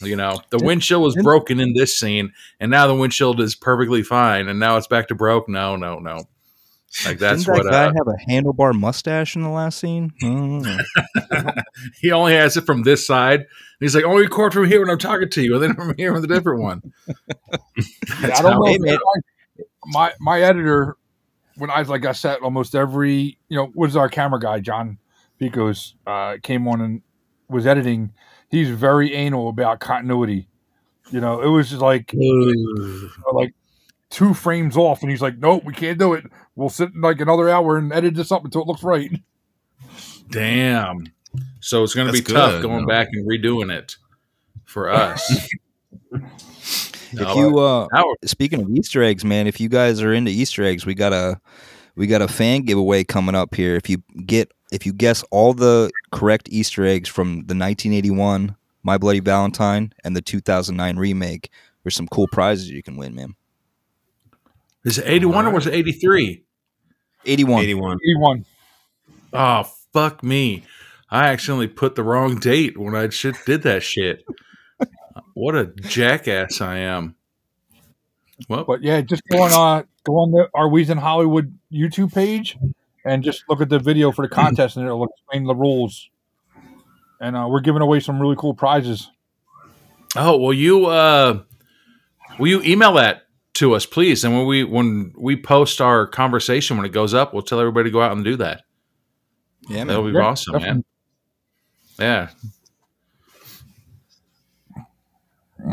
You 0.00 0.16
know, 0.16 0.40
the 0.50 0.58
windshield 0.58 1.02
was 1.02 1.14
broken 1.14 1.60
in 1.60 1.74
this 1.74 1.96
scene, 1.96 2.32
and 2.58 2.70
now 2.70 2.88
the 2.88 2.94
windshield 2.94 3.40
is 3.40 3.54
perfectly 3.54 4.02
fine, 4.02 4.48
and 4.48 4.58
now 4.58 4.76
it's 4.76 4.88
back 4.88 5.08
to 5.08 5.14
broke. 5.14 5.48
No, 5.48 5.76
no, 5.76 5.98
no. 6.00 6.24
Like 7.06 7.18
that's 7.18 7.44
Didn't 7.44 7.56
that 7.56 7.64
what 7.64 7.72
guy 7.72 7.84
uh, 7.86 7.92
have 7.96 8.08
a 8.08 8.30
handlebar 8.30 8.78
mustache 8.78 9.34
in 9.34 9.42
the 9.42 9.48
last 9.48 9.78
scene? 9.78 10.12
Mm. 10.22 10.84
he 12.00 12.12
only 12.12 12.34
has 12.34 12.56
it 12.56 12.66
from 12.66 12.82
this 12.82 13.06
side. 13.06 13.40
And 13.40 13.48
he's 13.80 13.94
like, 13.94 14.04
only 14.04 14.22
record 14.22 14.52
from 14.52 14.66
here 14.66 14.80
when 14.80 14.90
I'm 14.90 14.98
talking 14.98 15.28
to 15.28 15.42
you, 15.42 15.54
and 15.54 15.62
then 15.62 15.74
from 15.74 15.94
here 15.96 16.12
with 16.12 16.24
a 16.24 16.28
different 16.28 16.62
one. 16.62 16.92
I 18.22 18.42
don't 18.42 18.64
know. 18.64 18.76
Man. 18.78 18.98
my 19.86 20.12
my 20.20 20.42
editor 20.42 20.96
when 21.56 21.70
I 21.70 21.82
like 21.82 22.04
I 22.04 22.12
said, 22.12 22.38
almost 22.42 22.74
every 22.74 23.38
you 23.48 23.56
know, 23.56 23.72
was 23.74 23.96
our 23.96 24.08
camera 24.08 24.38
guy 24.38 24.60
John 24.60 24.98
Picos 25.42 25.94
uh, 26.06 26.36
came 26.42 26.68
on 26.68 26.80
and 26.80 27.02
was 27.48 27.66
editing. 27.66 28.12
He's 28.48 28.70
very 28.70 29.12
anal 29.14 29.48
about 29.48 29.80
continuity. 29.80 30.48
You 31.10 31.20
know, 31.20 31.40
it 31.42 31.48
was 31.48 31.70
just 31.70 31.82
like 31.82 32.14
like 33.32 33.54
two 34.10 34.34
frames 34.34 34.76
off, 34.76 35.02
and 35.02 35.10
he's 35.10 35.20
like, 35.20 35.38
"Nope, 35.38 35.64
we 35.64 35.72
can't 35.72 35.98
do 35.98 36.14
it. 36.14 36.24
We'll 36.54 36.68
sit 36.68 36.90
like 36.96 37.20
another 37.20 37.48
hour 37.48 37.76
and 37.76 37.92
edit 37.92 38.14
this 38.14 38.30
up 38.30 38.44
until 38.44 38.62
it 38.62 38.68
looks 38.68 38.82
right." 38.82 39.10
Damn. 40.30 41.06
So 41.60 41.82
it's 41.82 41.94
going 41.94 42.06
to 42.06 42.12
be 42.12 42.20
That's 42.20 42.32
tough 42.32 42.62
going 42.62 42.82
no. 42.82 42.86
back 42.86 43.08
and 43.12 43.28
redoing 43.28 43.72
it 43.72 43.96
for 44.64 44.90
us. 44.90 45.48
If 47.14 47.36
you 47.36 47.58
uh, 47.58 47.88
Howard, 47.92 48.16
speaking 48.24 48.62
of 48.62 48.70
Easter 48.70 49.02
eggs, 49.02 49.22
man, 49.22 49.46
if 49.46 49.60
you 49.60 49.68
guys 49.68 50.00
are 50.00 50.14
into 50.14 50.30
Easter 50.30 50.64
eggs, 50.64 50.86
we 50.86 50.94
got 50.94 51.12
a 51.12 51.38
we 51.94 52.06
got 52.06 52.22
a 52.22 52.28
fan 52.28 52.62
giveaway 52.62 53.04
coming 53.04 53.34
up 53.34 53.54
here. 53.54 53.76
If 53.76 53.90
you 53.90 54.02
get 54.24 54.50
if 54.72 54.86
you 54.86 54.92
guess 54.92 55.22
all 55.30 55.52
the 55.52 55.90
correct 56.10 56.48
Easter 56.50 56.84
eggs 56.84 57.08
from 57.08 57.34
the 57.46 57.54
1981 57.54 58.56
My 58.82 58.98
Bloody 58.98 59.20
Valentine 59.20 59.92
and 60.02 60.16
the 60.16 60.22
2009 60.22 60.96
remake, 60.96 61.50
there's 61.84 61.94
some 61.94 62.08
cool 62.08 62.26
prizes 62.32 62.70
you 62.70 62.82
can 62.82 62.96
win, 62.96 63.14
man. 63.14 63.34
is 64.84 64.98
it 64.98 65.04
81 65.06 65.46
or 65.46 65.50
was 65.50 65.66
it 65.66 65.74
83? 65.74 66.42
81. 67.24 67.62
81. 67.62 67.98
Eighty-one. 68.02 68.44
Oh, 69.32 69.62
fuck 69.92 70.24
me. 70.24 70.64
I 71.10 71.28
accidentally 71.28 71.68
put 71.68 71.94
the 71.94 72.02
wrong 72.02 72.38
date 72.40 72.76
when 72.78 72.96
I 72.96 73.08
shit 73.10 73.36
did 73.46 73.62
that 73.62 73.82
shit. 73.82 74.24
what 75.34 75.54
a 75.54 75.66
jackass 75.66 76.60
I 76.60 76.78
am. 76.78 77.14
Well, 78.48 78.64
But 78.64 78.82
yeah, 78.82 79.02
just 79.02 79.22
go 79.30 79.42
on 79.42 79.52
uh 79.52 79.84
go 80.04 80.14
on 80.14 80.32
the 80.32 80.48
our 80.54 80.68
We's 80.68 80.90
in 80.90 80.98
Hollywood 80.98 81.56
YouTube 81.72 82.12
page 82.12 82.56
and 83.04 83.22
just 83.22 83.44
look 83.48 83.60
at 83.60 83.68
the 83.68 83.78
video 83.78 84.12
for 84.12 84.26
the 84.26 84.34
contest 84.34 84.76
and 84.76 84.86
it'll 84.86 85.04
explain 85.04 85.44
the 85.44 85.54
rules. 85.54 86.08
And 87.20 87.36
uh, 87.36 87.46
we're 87.48 87.60
giving 87.60 87.82
away 87.82 88.00
some 88.00 88.20
really 88.20 88.36
cool 88.36 88.54
prizes. 88.54 89.10
oh, 90.16 90.36
will 90.38 90.52
you 90.54 90.86
uh 90.86 91.40
will 92.38 92.48
you 92.48 92.62
email 92.62 92.94
that 92.94 93.22
to 93.54 93.74
us, 93.74 93.86
please? 93.86 94.24
And 94.24 94.34
when 94.36 94.46
we 94.46 94.64
when 94.64 95.12
we 95.16 95.36
post 95.40 95.80
our 95.80 96.06
conversation 96.06 96.76
when 96.76 96.84
it 96.86 96.92
goes 96.92 97.14
up, 97.14 97.32
we'll 97.32 97.42
tell 97.42 97.60
everybody 97.60 97.90
to 97.90 97.92
go 97.92 98.02
out 98.02 98.12
and 98.12 98.24
do 98.24 98.36
that. 98.36 98.62
Yeah, 99.68 99.84
That'll 99.84 100.02
man. 100.02 100.12
be 100.12 100.18
Yeah, 100.18 100.24
awesome, 100.26 100.60
man. 100.62 100.84
Yeah. 101.98 102.28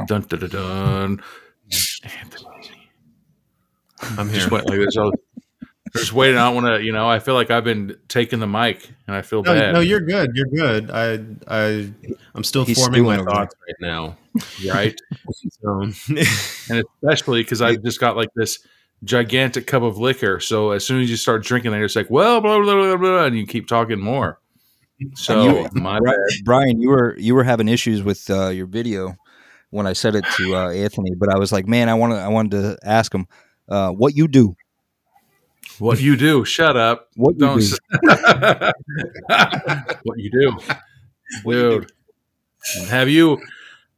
Dun 0.06 0.22
dun 0.22 0.40
dun 0.40 0.50
dun. 0.50 1.22
Anthony. 2.04 2.90
I'm 4.18 4.30
here. 4.30 4.40
Just 4.40 4.52
wait, 4.52 4.66
like 4.70 4.78
there's 4.78 4.98
all, 4.98 5.12
just 5.96 6.14
waiting. 6.14 6.38
I 6.38 6.46
don't 6.52 6.56
want 6.64 6.68
to, 6.80 6.84
you 6.86 6.92
know. 6.92 7.08
I 7.10 7.20
feel 7.20 7.34
like 7.34 7.52
I've 7.52 7.64
been 7.64 7.98
taking 8.08 8.40
the 8.40 8.48
mic, 8.48 8.90
and 9.08 9.16
I 9.16 9.22
feel 9.22 9.44
No, 9.44 9.54
bad. 9.54 9.74
no, 9.74 9.80
you're 9.80 10.00
good. 10.02 10.32
You're 10.36 10.48
good. 10.48 10.92
I, 10.92 11.20
I, 11.48 11.92
I'm 12.36 12.44
still 12.44 12.66
He's 12.66 12.78
forming 12.78 13.04
my 13.04 13.18
thoughts 13.18 13.56
right 13.68 13.76
now. 13.82 14.18
right? 14.72 15.00
So, 15.62 15.82
and 16.70 16.84
especially 17.04 17.44
because 17.44 17.62
I 17.62 17.76
just 17.76 18.00
got 18.00 18.16
like 18.16 18.30
this 18.36 18.60
gigantic 19.04 19.68
cup 19.68 19.84
of 19.84 19.98
liquor. 19.98 20.40
So 20.40 20.72
as 20.72 20.84
soon 20.86 21.02
as 21.02 21.10
you 21.10 21.18
start 21.18 21.44
drinking, 21.44 21.72
then 21.72 21.84
it's 21.84 21.96
like, 21.96 22.10
well, 22.10 22.42
blah 22.42 22.60
blah 22.60 22.74
blah 22.76 22.98
blah, 22.98 23.26
and 23.26 23.38
you 23.38 23.46
keep 23.46 23.68
talking 23.68 24.00
more. 24.00 24.40
So 25.16 25.44
you- 25.44 25.70
my 25.74 26.00
bad. 26.00 26.16
Brian, 26.44 26.82
you 26.82 26.90
were 26.90 27.16
you 27.18 27.36
were 27.36 27.44
having 27.44 27.68
issues 27.68 28.02
with 28.04 28.30
uh, 28.30 28.50
your 28.50 28.66
video 28.66 29.16
when 29.70 29.86
I 29.88 29.94
said 29.94 30.16
it 30.16 30.26
to 30.38 30.56
uh, 30.56 30.70
Anthony, 30.72 31.12
but 31.16 31.30
I 31.30 31.38
was 31.38 31.52
like, 31.52 31.68
man, 31.68 31.90
I 31.90 31.94
want 31.94 32.14
to 32.14 32.18
I 32.20 32.28
wanted 32.28 32.52
to 32.52 32.78
ask 32.84 33.14
him 33.14 33.28
uh, 33.70 33.92
what 33.92 34.16
you 34.16 34.28
do. 34.28 34.56
What 35.80 36.02
you 36.02 36.16
do? 36.18 36.44
Shut 36.44 36.76
up. 36.76 37.10
What 37.16 37.36
you 37.36 37.40
Don't. 37.40 37.60
do. 37.60 38.72
what 40.04 40.20
you 40.20 40.30
do, 40.30 40.58
dude? 41.46 41.92
Have 42.90 43.08
you? 43.10 43.40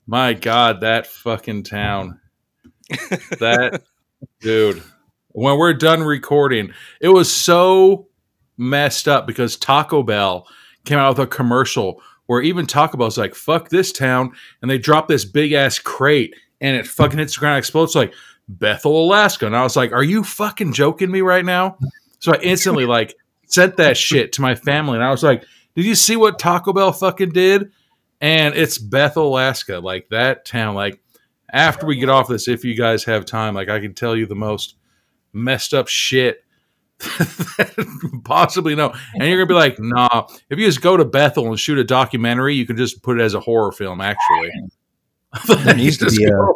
My 0.06 0.34
God, 0.34 0.82
that 0.82 1.08
fucking 1.08 1.64
town. 1.64 2.20
That 3.40 3.82
dude. 4.42 4.84
When 5.30 5.58
we're 5.58 5.74
done 5.74 6.04
recording, 6.04 6.72
it 7.00 7.10
was 7.10 7.32
so 7.34 8.08
messed 8.58 9.08
up 9.08 9.26
because 9.26 9.58
Taco 9.58 10.04
Bell 10.04 10.46
came 10.86 11.00
out 11.00 11.18
with 11.18 11.26
a 11.26 11.28
commercial 11.28 12.02
where 12.28 12.42
even 12.42 12.68
Taco 12.68 12.98
Bell's 12.98 13.18
like, 13.18 13.34
"Fuck 13.34 13.70
this 13.70 13.92
town," 13.92 14.34
and 14.62 14.70
they 14.70 14.78
drop 14.78 15.08
this 15.08 15.26
big 15.26 15.54
ass 15.54 15.80
crate 15.80 16.36
and 16.62 16.76
it 16.76 16.86
fucking 16.86 17.18
hits 17.18 17.36
the 17.36 17.40
ground, 17.40 17.56
and 17.56 17.60
explodes 17.60 17.96
like 17.96 18.14
Bethel, 18.48 19.06
Alaska, 19.06 19.46
and 19.46 19.56
I 19.56 19.64
was 19.64 19.76
like, 19.76 19.92
"Are 19.92 20.04
you 20.04 20.24
fucking 20.24 20.74
joking 20.74 21.12
me 21.12 21.22
right 21.22 21.46
now?" 21.46 21.78
So 22.20 22.34
I 22.34 22.40
instantly 22.42 22.86
like 22.98 23.16
sent 23.48 23.78
that 23.78 23.98
shit 23.98 24.34
to 24.34 24.42
my 24.42 24.56
family, 24.56 24.96
and 24.96 25.04
I 25.04 25.12
was 25.12 25.24
like, 25.24 25.44
"Did 25.76 25.86
you 25.86 25.96
see 25.96 26.16
what 26.16 26.40
Taco 26.40 26.74
Bell 26.74 26.92
fucking 26.92 27.30
did?" 27.30 27.72
And 28.20 28.56
it's 28.56 28.78
Bethel, 28.78 29.28
Alaska, 29.30 29.80
like 29.80 30.10
that 30.10 30.46
town. 30.46 30.76
Like 30.76 31.02
after 31.52 31.86
we 31.86 31.96
get 31.98 32.10
off 32.10 32.28
this, 32.28 32.48
if 32.48 32.64
you 32.64 32.76
guys 32.76 33.04
have 33.06 33.26
time, 33.26 33.56
like 33.56 33.70
I 33.70 33.80
can 33.80 33.94
tell 33.94 34.16
you 34.16 34.26
the 34.26 34.36
most 34.36 34.76
messed 35.34 35.74
up 35.74 35.88
shit 35.88 36.44
possibly 38.24 38.76
no. 38.76 38.94
And 39.16 39.28
you're 39.28 39.38
gonna 39.38 39.48
be 39.48 39.54
like, 39.54 39.80
nah. 39.80 40.28
If 40.50 40.60
you 40.60 40.66
just 40.66 40.82
go 40.82 40.98
to 40.98 41.06
Bethel 41.06 41.48
and 41.48 41.60
shoot 41.60 41.78
a 41.78 41.84
documentary, 41.84 42.56
you 42.56 42.66
can 42.66 42.78
just 42.78 43.02
put 43.02 43.20
it 43.20 43.24
as 43.24 43.34
a 43.34 43.40
horror 43.40 43.72
film. 43.72 44.02
Actually, 44.02 44.52
There 45.48 45.76
needs 45.76 45.98
to 45.98 46.06
be 46.16 46.26
a- 46.26 46.48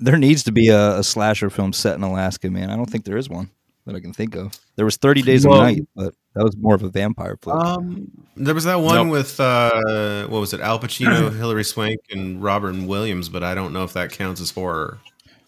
There 0.00 0.16
needs 0.18 0.42
to 0.44 0.52
be 0.52 0.68
a, 0.68 0.98
a 0.98 1.04
slasher 1.04 1.50
film 1.50 1.72
set 1.72 1.94
in 1.96 2.02
Alaska, 2.02 2.50
man. 2.50 2.70
I 2.70 2.76
don't 2.76 2.90
think 2.90 3.04
there 3.04 3.16
is 3.16 3.28
one 3.28 3.50
that 3.86 3.94
I 3.94 4.00
can 4.00 4.12
think 4.12 4.34
of. 4.34 4.58
There 4.76 4.84
was 4.84 4.96
Thirty 4.96 5.22
Days 5.22 5.46
Well- 5.46 5.58
of 5.58 5.62
Night, 5.64 5.82
but 5.94 6.14
that 6.34 6.42
was 6.44 6.56
more 6.56 6.74
of 6.74 6.82
a 6.82 6.88
vampire 6.88 7.38
flick. 7.40 7.54
um, 7.56 8.10
there 8.36 8.54
was 8.54 8.64
that 8.64 8.76
one 8.80 8.94
Nope. 9.06 9.12
with 9.12 9.38
uh, 9.38 10.26
what 10.28 10.40
was 10.40 10.52
it? 10.52 10.60
Al 10.60 10.78
Pacino, 10.80 11.32
Hilary 11.36 11.64
Swank, 11.64 12.00
and 12.10 12.42
Robert 12.42 12.74
Williams, 12.74 13.28
but 13.28 13.44
I 13.44 13.54
don't 13.54 13.72
know 13.72 13.84
if 13.84 13.92
that 13.92 14.10
counts 14.10 14.40
as 14.40 14.50
horror. 14.50 14.98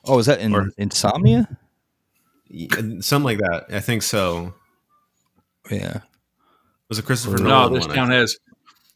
oh, 0.05 0.19
is 0.19 0.27
that 0.27 0.41
in 0.41 0.55
or- 0.55 0.71
Insomnia? 0.79 1.49
Y- 2.49 2.69
Something 3.01 3.25
like 3.25 3.39
that. 3.39 3.67
I 3.71 3.81
think 3.81 4.03
so. 4.03 4.55
Yeah. 5.71 5.97
It 5.97 6.03
was 6.89 6.99
a 7.01 7.03
Christopher 7.03 7.39
no, 7.39 7.49
Nolan 7.49 7.73
this 7.73 7.87
one. 7.89 7.97
Town 7.97 8.07
think. 8.09 8.21
has, 8.21 8.39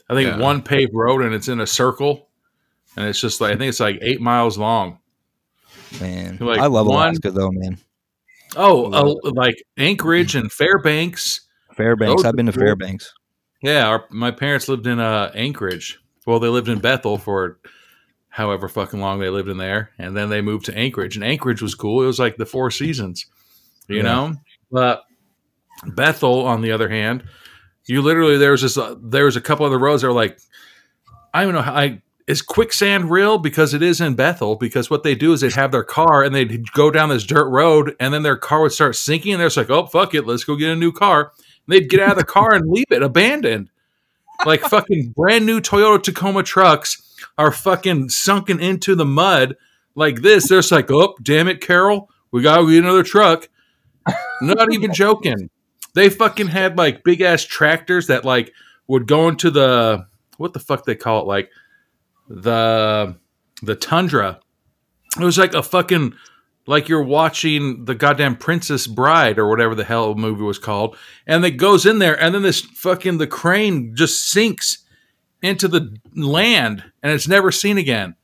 I 0.09 0.15
think, 0.15 0.29
Yeah. 0.29 0.39
one 0.39 0.63
paved 0.63 0.93
road 0.95 1.23
and 1.23 1.35
it's 1.35 1.49
in 1.49 1.59
a 1.61 1.67
circle, 1.67 2.29
and 2.97 3.07
it's 3.09 3.21
just 3.21 3.41
like 3.41 3.53
I 3.55 3.57
think 3.57 3.71
it's 3.71 3.81
like 3.81 3.99
eight 4.03 4.21
miles 4.21 4.57
long. 4.57 4.99
Man, 6.01 6.39
Like 6.41 6.61
I 6.61 6.67
love 6.67 6.87
one- 6.87 7.09
Alaska 7.09 7.31
though, 7.31 7.51
man. 7.51 7.79
Oh, 8.57 8.93
uh, 8.93 9.31
like 9.33 9.63
Anchorage 9.77 10.35
and 10.35 10.51
Fairbanks. 10.51 11.43
Fairbanks. 11.75 12.23
Those 12.23 12.25
I've 12.29 12.37
been 12.37 12.47
to 12.47 12.53
cool. 12.53 12.63
Fairbanks. 12.63 13.13
Yeah, 13.63 13.87
our, 13.89 14.05
my 14.11 14.31
parents 14.31 14.69
lived 14.69 14.87
in 14.87 14.99
uh, 14.99 15.31
Anchorage. 15.35 15.99
Well, 16.27 16.41
they 16.41 16.49
lived 16.49 16.69
in 16.69 16.81
Bethel 16.81 17.17
for 17.19 17.61
however 18.29 18.69
fucking 18.69 19.01
long 19.01 19.19
they 19.21 19.29
lived 19.31 19.49
in 19.49 19.57
there, 19.59 19.91
and 19.99 20.17
then 20.17 20.31
they 20.31 20.41
moved 20.41 20.67
to 20.67 20.77
Anchorage. 20.77 21.17
And 21.17 21.25
Anchorage 21.25 21.63
was 21.63 21.75
cool. 21.75 22.03
It 22.03 22.07
was 22.07 22.19
like 22.19 22.37
the 22.37 22.47
Four 22.47 22.71
Seasons, 22.71 23.27
you 23.89 23.97
Yeah. 23.99 24.03
know. 24.03 24.35
But 24.71 25.03
Bethel, 25.87 26.47
on 26.47 26.61
the 26.61 26.73
other 26.73 26.89
hand, 26.89 27.25
you 27.87 28.03
literally 28.03 28.37
there 28.39 28.53
was 28.53 28.63
this 28.63 28.77
uh, 28.79 28.95
there 29.03 29.25
was 29.27 29.37
a 29.37 29.41
couple 29.41 29.67
other 29.67 29.79
roads 29.79 30.03
that 30.03 30.09
were 30.09 30.15
like 30.15 30.39
I 31.35 31.45
don't 31.45 31.55
know 31.55 31.63
how 31.63 31.75
I 31.75 32.03
is 32.31 32.43
quicksand 32.43 33.11
real? 33.11 33.39
Because 33.39 33.75
it 33.75 33.83
is 33.83 34.01
in 34.01 34.15
Bethel 34.15 34.55
because 34.55 34.89
what 34.89 35.03
they 35.03 35.17
do 35.17 35.33
is 35.33 35.41
they'd 35.41 35.53
have 35.55 35.73
their 35.73 35.83
car 35.83 36.23
and 36.23 36.33
they'd 36.33 36.71
go 36.73 36.89
down 36.89 37.09
this 37.09 37.25
dirt 37.25 37.49
road 37.49 37.97
and 37.99 38.15
then 38.15 38.23
their 38.23 38.37
car 38.37 38.63
would 38.63 38.73
start 38.73 38.95
sinking 38.95 39.33
and 39.33 39.41
they're 39.41 39.49
just 39.49 39.57
like 39.57 39.69
oh 39.69 39.87
fuck 39.87 40.15
it 40.15 40.27
let's 40.27 40.45
go 40.45 40.55
get 40.55 40.71
a 40.71 40.77
new 40.77 40.93
car. 40.93 41.33
And 41.67 41.75
they'd 41.75 41.91
get 41.91 42.01
out 42.01 42.13
of 42.13 42.19
the 42.19 42.25
car 42.25 42.55
and 42.55 42.71
leave 42.71 42.87
it 42.91 43.03
abandoned. 43.03 43.69
Like 44.47 44.61
fucking 44.61 45.11
brand 45.11 45.45
new 45.45 45.61
Toyota 45.61 46.01
Tacoma 46.01 46.45
trucks 46.45 47.19
are 47.37 47.51
fucking 47.51 48.11
sunken 48.11 48.61
into 48.61 48.95
the 48.95 49.05
mud 49.05 49.57
like 49.97 50.23
this. 50.23 50.49
They're 50.49 50.61
just 50.61 50.71
like 50.71 50.89
oh 50.91 51.17
damn 51.23 51.49
it 51.49 51.61
Carol 51.61 52.09
we 52.31 52.43
gotta 52.43 52.65
get 52.65 52.85
another 52.85 53.03
truck. 53.03 53.49
Not 54.41 54.73
even 54.73 54.95
joking. 54.95 55.51
They 55.95 56.09
fucking 56.09 56.47
had 56.47 56.79
like 56.79 57.03
big 57.03 57.23
ass 57.23 57.45
tractors 57.45 58.07
that 58.07 58.25
like 58.25 58.53
would 58.87 59.09
go 59.09 59.29
into 59.29 59.51
the 59.51 60.07
what 60.37 60.53
the 60.53 60.61
fuck 60.61 60.85
they 60.85 60.95
call 60.95 61.23
it 61.23 61.27
like 61.27 61.51
the 62.31 63.17
the 63.63 63.75
tundra 63.75 64.41
it 65.19 65.25
was 65.25 65.37
like 65.37 65.53
a 65.53 65.63
fucking 65.63 66.15
like 66.67 66.89
you're 66.89 67.03
watching 67.03 67.85
the 67.85 67.95
goddamn 67.95 68.37
princess 68.37 68.87
bride 68.87 69.39
or 69.39 69.49
whatever 69.49 69.75
the 69.75 69.85
hell 69.85 70.15
the 70.15 70.21
movie 70.21 70.43
was 70.43 70.59
called 70.59 70.97
and 71.27 71.45
it 71.45 71.53
goes 71.53 71.85
in 71.85 71.99
there 71.99 72.19
and 72.21 72.35
then 72.35 72.43
this 72.43 72.61
fucking 72.61 73.19
the 73.19 73.27
crane 73.27 73.95
just 73.95 74.29
sinks 74.29 74.79
into 75.43 75.67
the 75.67 75.95
land 76.15 76.85
and 77.03 77.13
it's 77.13 77.29
never 77.29 77.51
seen 77.51 77.77
again 77.77 78.15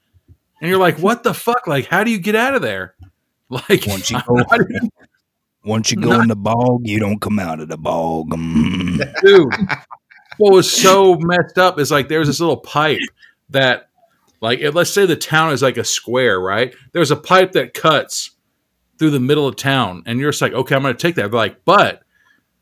and 0.61 0.71
you're 0.71 0.79
like 0.79 0.99
what 0.99 1.23
the 1.25 1.35
fuck 1.35 1.67
like 1.67 1.87
how 1.87 2.05
do 2.05 2.11
you 2.11 2.19
get 2.19 2.37
out 2.37 2.55
of 2.55 2.63
there 2.63 2.95
like 3.49 3.87
Once 3.87 4.11
you 4.11 4.21
go, 4.27 4.43
once 5.65 5.91
you 5.91 6.01
go 6.01 6.21
in 6.21 6.29
the 6.29 6.37
bog, 6.37 6.87
you 6.87 6.99
don't 6.99 7.21
come 7.21 7.39
out 7.39 7.61
of 7.61 7.69
the 7.69 7.77
bog. 7.77 8.31
Mm. 8.31 9.21
dude. 9.23 9.55
What 10.39 10.53
was 10.53 10.71
so 10.71 11.17
messed 11.17 11.59
up 11.59 11.79
is 11.79 11.91
like 11.91 12.09
there 12.09 12.19
was 12.19 12.29
this 12.29 12.41
little 12.41 12.57
pipe 12.57 13.01
that, 13.51 13.89
like, 14.47 14.61
let's 14.75 14.93
say 14.93 15.07
the 15.07 15.17
town 15.17 15.53
is 15.53 15.61
like 15.61 15.77
a 15.77 15.83
square, 15.83 16.41
right? 16.41 16.73
There's 16.93 17.11
a 17.11 17.17
pipe 17.17 17.53
that 17.53 17.75
cuts 17.75 18.31
through 18.97 19.11
the 19.11 19.19
middle 19.19 19.49
of 19.49 19.57
town, 19.57 20.05
and 20.07 20.21
you're 20.21 20.31
just 20.31 20.41
like, 20.41 20.53
okay, 20.53 20.77
I'm 20.77 20.83
going 20.83 20.95
to 20.95 21.03
take 21.03 21.17
that. 21.17 21.33
They're 21.33 21.41
like, 21.41 21.65
but 21.65 22.03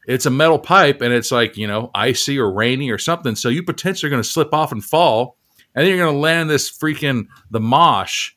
it's 0.06 0.24
a 0.24 0.30
metal 0.30 0.58
pipe, 0.58 1.02
and 1.02 1.12
it's 1.12 1.30
like 1.30 1.58
you 1.58 1.66
know 1.66 1.90
icy 1.94 2.38
or 2.38 2.50
rainy 2.50 2.90
or 2.90 2.96
something, 2.96 3.34
so 3.34 3.50
you 3.50 3.62
potentially 3.62 4.08
are 4.08 4.10
going 4.10 4.22
to 4.22 4.28
slip 4.28 4.54
off 4.54 4.72
and 4.72 4.82
fall, 4.82 5.36
and 5.74 5.82
then 5.82 5.90
you're 5.90 6.02
going 6.02 6.14
to 6.14 6.18
land 6.18 6.48
this 6.48 6.74
freaking 6.74 7.26
the 7.50 7.60
mosh, 7.60 8.32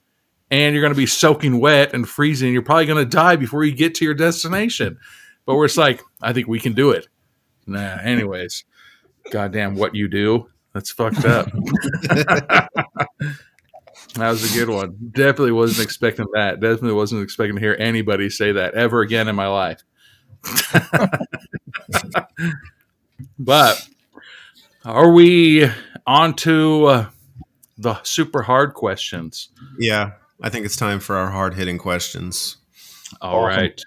and 0.52 0.76
you're 0.76 0.82
going 0.82 0.94
to 0.94 0.98
be 0.98 1.06
soaking 1.06 1.62
wet 1.62 1.94
and 1.94 2.08
freezing. 2.08 2.52
You're 2.52 2.64
probably 2.64 2.86
going 2.86 3.04
to 3.04 3.10
die 3.10 3.38
before 3.38 3.64
you 3.64 3.72
get 3.72 3.96
to 3.96 4.06
your 4.06 4.14
destination. 4.14 4.98
But 5.46 5.56
we're 5.56 5.68
just 5.68 5.78
like, 5.78 6.02
I 6.22 6.34
think 6.34 6.50
we 6.50 6.60
can 6.60 6.74
do 6.74 6.92
it. 6.92 7.08
Nah, 7.66 8.00
anyways, 8.02 8.66
goddamn, 9.32 9.76
what 9.76 9.96
you 9.96 10.10
do? 10.10 10.50
That's 10.74 10.92
fucked 10.92 11.24
up. 11.24 11.48
that 13.20 14.30
was 14.30 14.54
a 14.56 14.58
good 14.58 14.70
one. 14.70 14.96
Definitely 15.12 15.52
wasn't 15.54 15.86
expecting 15.86 16.26
that. 16.34 16.60
Definitely 16.60 16.94
wasn't 16.94 17.24
expecting 17.24 17.56
to 17.56 17.62
hear 17.62 17.76
anybody 17.80 18.30
say 18.30 18.52
that 18.54 18.74
ever 18.76 19.02
again 19.02 19.28
in 19.28 19.36
my 19.36 19.48
life. 19.48 19.84
but 23.40 23.88
are 24.86 25.12
we 25.12 25.68
on 26.06 26.34
to 26.36 26.86
uh, 26.86 27.10
the 27.78 28.02
super 28.04 28.44
hard 28.44 28.74
questions? 28.74 29.50
Yeah, 29.80 30.12
I 30.42 30.50
think 30.50 30.66
it's 30.66 30.76
time 30.76 31.00
for 31.00 31.16
our 31.16 31.32
hard 31.32 31.56
hitting 31.56 31.78
questions. 31.78 32.58
All 33.22 33.44
Awesome. 33.46 33.58
right, 33.60 33.82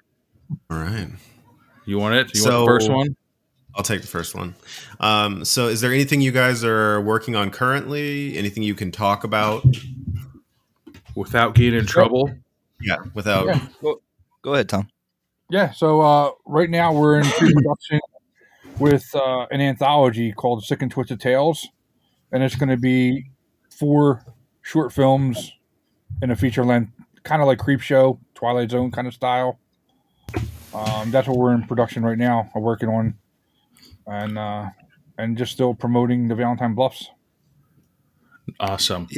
All 0.71 0.79
right. 0.79 1.09
You 1.87 1.99
want 1.99 2.15
it? 2.15 2.35
You 2.35 2.41
So- 2.41 2.65
want 2.65 2.67
the 2.67 2.73
first 2.73 2.91
one? 2.91 3.17
I'll 3.81 3.85
take 3.85 4.03
the 4.03 4.07
first 4.07 4.35
one. 4.35 4.55
Um, 5.01 5.43
so, 5.43 5.69
is 5.69 5.81
there 5.81 5.91
anything 5.91 6.21
you 6.21 6.33
guys 6.33 6.63
are 6.65 7.01
working 7.01 7.35
on 7.35 7.51
currently? 7.51 8.37
Anything 8.37 8.63
you 8.63 8.75
can 8.75 8.93
talk 8.93 9.25
about? 9.25 9.65
Without 11.15 11.55
getting 11.55 11.79
in 11.79 11.87
trouble? 11.87 12.31
Yeah, 12.83 12.99
without. 13.15 13.47
Yeah. 13.47 13.67
Well, 13.81 14.03
Go 14.43 14.53
ahead, 14.53 14.69
Tom. 14.69 14.89
Yeah, 15.49 15.71
so 15.71 16.03
uh, 16.03 16.31
right 16.45 16.69
now 16.69 16.93
we're 16.93 17.21
in 17.21 17.25
pre-production 17.25 18.01
with 18.79 19.05
uh, 19.15 19.47
an 19.51 19.63
anthology 19.63 20.33
called 20.33 20.63
Sick 20.63 20.83
and 20.83 20.91
Twisted 20.91 21.19
Tales, 21.19 21.67
and 22.33 22.43
it's 22.43 22.57
going 22.57 22.69
to 22.69 22.77
be 22.77 23.31
four 23.71 24.27
short 24.61 24.93
films 24.93 25.53
in 26.21 26.31
a 26.31 26.37
feature 26.37 26.65
length, 26.65 26.93
kind 27.23 27.41
of 27.41 27.49
like 27.49 27.59
Creepshow, 27.59 28.19
Twilight 28.35 28.71
Zone 28.73 28.91
kind 28.91 29.07
of 29.07 29.15
style. 29.15 29.59
Um, 30.75 31.11
that's 31.11 31.27
what 31.27 31.39
we're 31.39 31.55
in 31.55 31.63
production 31.63 32.03
right 32.03 32.19
now. 32.19 32.51
I'm 32.55 32.61
working 32.61 32.91
on, 32.91 33.15
and 34.11 34.37
uh, 34.37 34.67
and 35.19 35.39
just 35.39 35.53
still 35.53 35.75
promoting 35.75 36.29
the 36.29 36.35
Valentine 36.35 36.75
Bluffs. 36.75 37.09
Awesome. 38.59 39.09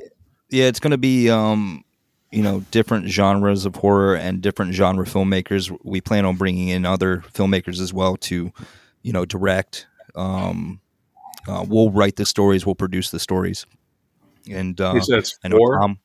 Yeah, 0.50 0.66
it's 0.66 0.81
going 0.81 0.90
to 0.90 0.98
be 0.98 1.31
um, 1.31 1.85
you 2.31 2.42
know 2.42 2.61
different 2.70 3.09
genres 3.09 3.64
of 3.64 3.76
horror 3.76 4.14
and 4.14 4.40
different 4.40 4.74
genre 4.74 5.07
filmmakers. 5.07 5.76
We 5.83 6.00
plan 6.00 6.24
on 6.24 6.37
bringing 6.37 6.68
in 6.68 6.85
other 6.85 7.18
filmmakers 7.33 7.81
as 7.81 7.92
well 7.92 8.16
to, 8.18 8.52
you 9.02 9.12
know, 9.12 9.24
direct. 9.24 9.87
Um, 10.14 10.81
uh, 11.48 11.64
we'll 11.66 11.90
write 11.90 12.16
the 12.16 12.26
stories. 12.26 12.66
We'll 12.66 12.74
produce 12.74 13.11
the 13.11 13.18
stories. 13.18 13.66
And 14.50 14.81
uh, 14.81 14.92
You 14.94 15.00
said 15.02 15.31
I 15.44 15.48
know 15.48 15.57
four? 15.57 15.78
Tom. 15.78 15.98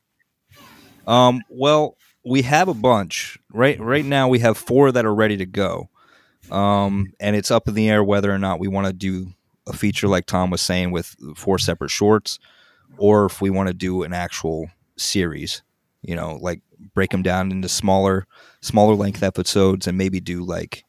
Um, 1.06 1.42
well, 1.50 1.98
we 2.26 2.42
have 2.44 2.68
a 2.68 2.74
bunch 2.74 3.38
right. 3.52 3.80
Right 3.80 4.06
now, 4.06 4.28
we 4.28 4.40
have 4.40 4.58
four 4.58 4.92
that 4.92 5.06
are 5.06 5.16
ready 5.16 5.38
to 5.38 5.46
go, 5.46 5.90
um, 6.52 7.14
and 7.20 7.36
it's 7.36 7.52
up 7.52 7.68
in 7.68 7.74
the 7.74 7.90
air 7.90 8.04
whether 8.04 8.32
or 8.32 8.40
not 8.40 8.60
we 8.60 8.68
want 8.68 8.88
to 8.88 8.94
do 8.94 9.28
a 9.68 9.74
feature 9.74 10.08
like 10.08 10.26
Tom 10.26 10.50
was 10.50 10.62
saying 10.62 10.92
with 10.92 11.16
four 11.36 11.60
separate 11.60 11.92
shorts, 11.92 12.40
or 12.98 13.26
if 13.26 13.42
we 13.42 13.50
want 13.50 13.68
to 13.68 13.74
do 13.74 14.04
an 14.04 14.14
actual 14.14 14.70
series. 14.96 15.62
You 16.02 16.16
know, 16.16 16.38
like 16.42 16.62
break 16.94 17.12
them 17.12 17.24
down 17.24 17.52
into 17.52 17.68
smaller, 17.68 18.28
smaller 18.62 18.96
length 18.96 19.24
episodes, 19.24 19.88
and 19.88 19.98
maybe 19.98 20.20
do 20.20 20.44
like 20.44 20.84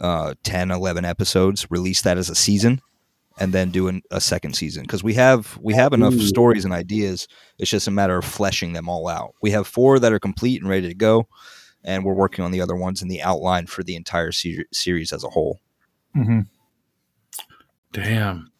uh, 0.00 0.34
10, 0.44 0.70
11 0.70 1.04
episodes. 1.04 1.66
Release 1.70 2.02
that 2.02 2.18
as 2.18 2.30
a 2.30 2.34
season, 2.34 2.80
and 3.38 3.52
then 3.52 3.70
do 3.70 3.88
an, 3.88 4.02
a 4.10 4.20
second 4.20 4.54
season 4.54 4.82
because 4.82 5.02
we 5.02 5.14
have 5.14 5.58
we 5.60 5.74
have 5.74 5.92
enough 5.92 6.14
Ooh. 6.14 6.20
stories 6.20 6.64
and 6.64 6.74
ideas. 6.74 7.26
It's 7.58 7.70
just 7.70 7.88
a 7.88 7.90
matter 7.90 8.16
of 8.16 8.24
fleshing 8.24 8.72
them 8.72 8.88
all 8.88 9.08
out. 9.08 9.34
We 9.42 9.50
have 9.50 9.66
four 9.66 9.98
that 9.98 10.12
are 10.12 10.20
complete 10.20 10.60
and 10.60 10.70
ready 10.70 10.88
to 10.88 10.94
go, 10.94 11.26
and 11.84 12.04
we're 12.04 12.14
working 12.14 12.44
on 12.44 12.50
the 12.50 12.60
other 12.60 12.76
ones 12.76 13.02
in 13.02 13.08
the 13.08 13.22
outline 13.22 13.66
for 13.66 13.82
the 13.82 13.96
entire 13.96 14.32
se- 14.32 14.64
series 14.72 15.12
as 15.12 15.24
a 15.24 15.28
whole. 15.28 15.60
Mm-hmm. 16.16 16.40
Damn. 17.92 18.50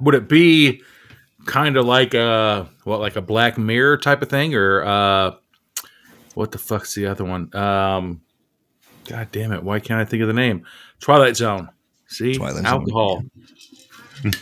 Would 0.00 0.14
it 0.14 0.28
be 0.28 0.82
kind 1.46 1.76
of 1.76 1.86
like 1.86 2.14
a 2.14 2.68
what, 2.84 3.00
like 3.00 3.16
a 3.16 3.22
Black 3.22 3.58
Mirror 3.58 3.98
type 3.98 4.22
of 4.22 4.28
thing, 4.28 4.54
or 4.54 4.84
uh, 4.84 5.32
what 6.34 6.52
the 6.52 6.58
fuck's 6.58 6.94
the 6.94 7.06
other 7.06 7.24
one? 7.24 7.54
Um, 7.56 8.20
God 9.06 9.28
damn 9.32 9.52
it! 9.52 9.64
Why 9.64 9.80
can't 9.80 10.00
I 10.00 10.04
think 10.04 10.22
of 10.22 10.28
the 10.28 10.34
name? 10.34 10.64
Twilight 11.00 11.36
Zone. 11.36 11.68
See, 12.06 12.34
Twilight 12.34 12.56
Zone. 12.56 12.66
alcohol. 12.66 13.24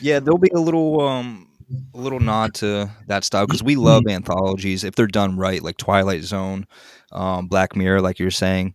Yeah, 0.00 0.20
there'll 0.20 0.38
be 0.38 0.50
a 0.54 0.60
little 0.60 1.00
um 1.00 1.48
a 1.94 1.98
little 1.98 2.20
nod 2.20 2.54
to 2.54 2.90
that 3.06 3.24
style 3.24 3.46
because 3.46 3.62
we 3.62 3.76
love 3.76 4.06
anthologies 4.08 4.84
if 4.84 4.94
they're 4.94 5.06
done 5.06 5.36
right, 5.36 5.62
like 5.62 5.76
Twilight 5.76 6.22
Zone, 6.22 6.66
um, 7.12 7.46
Black 7.48 7.76
Mirror, 7.76 8.00
like 8.00 8.18
you're 8.18 8.30
saying, 8.30 8.74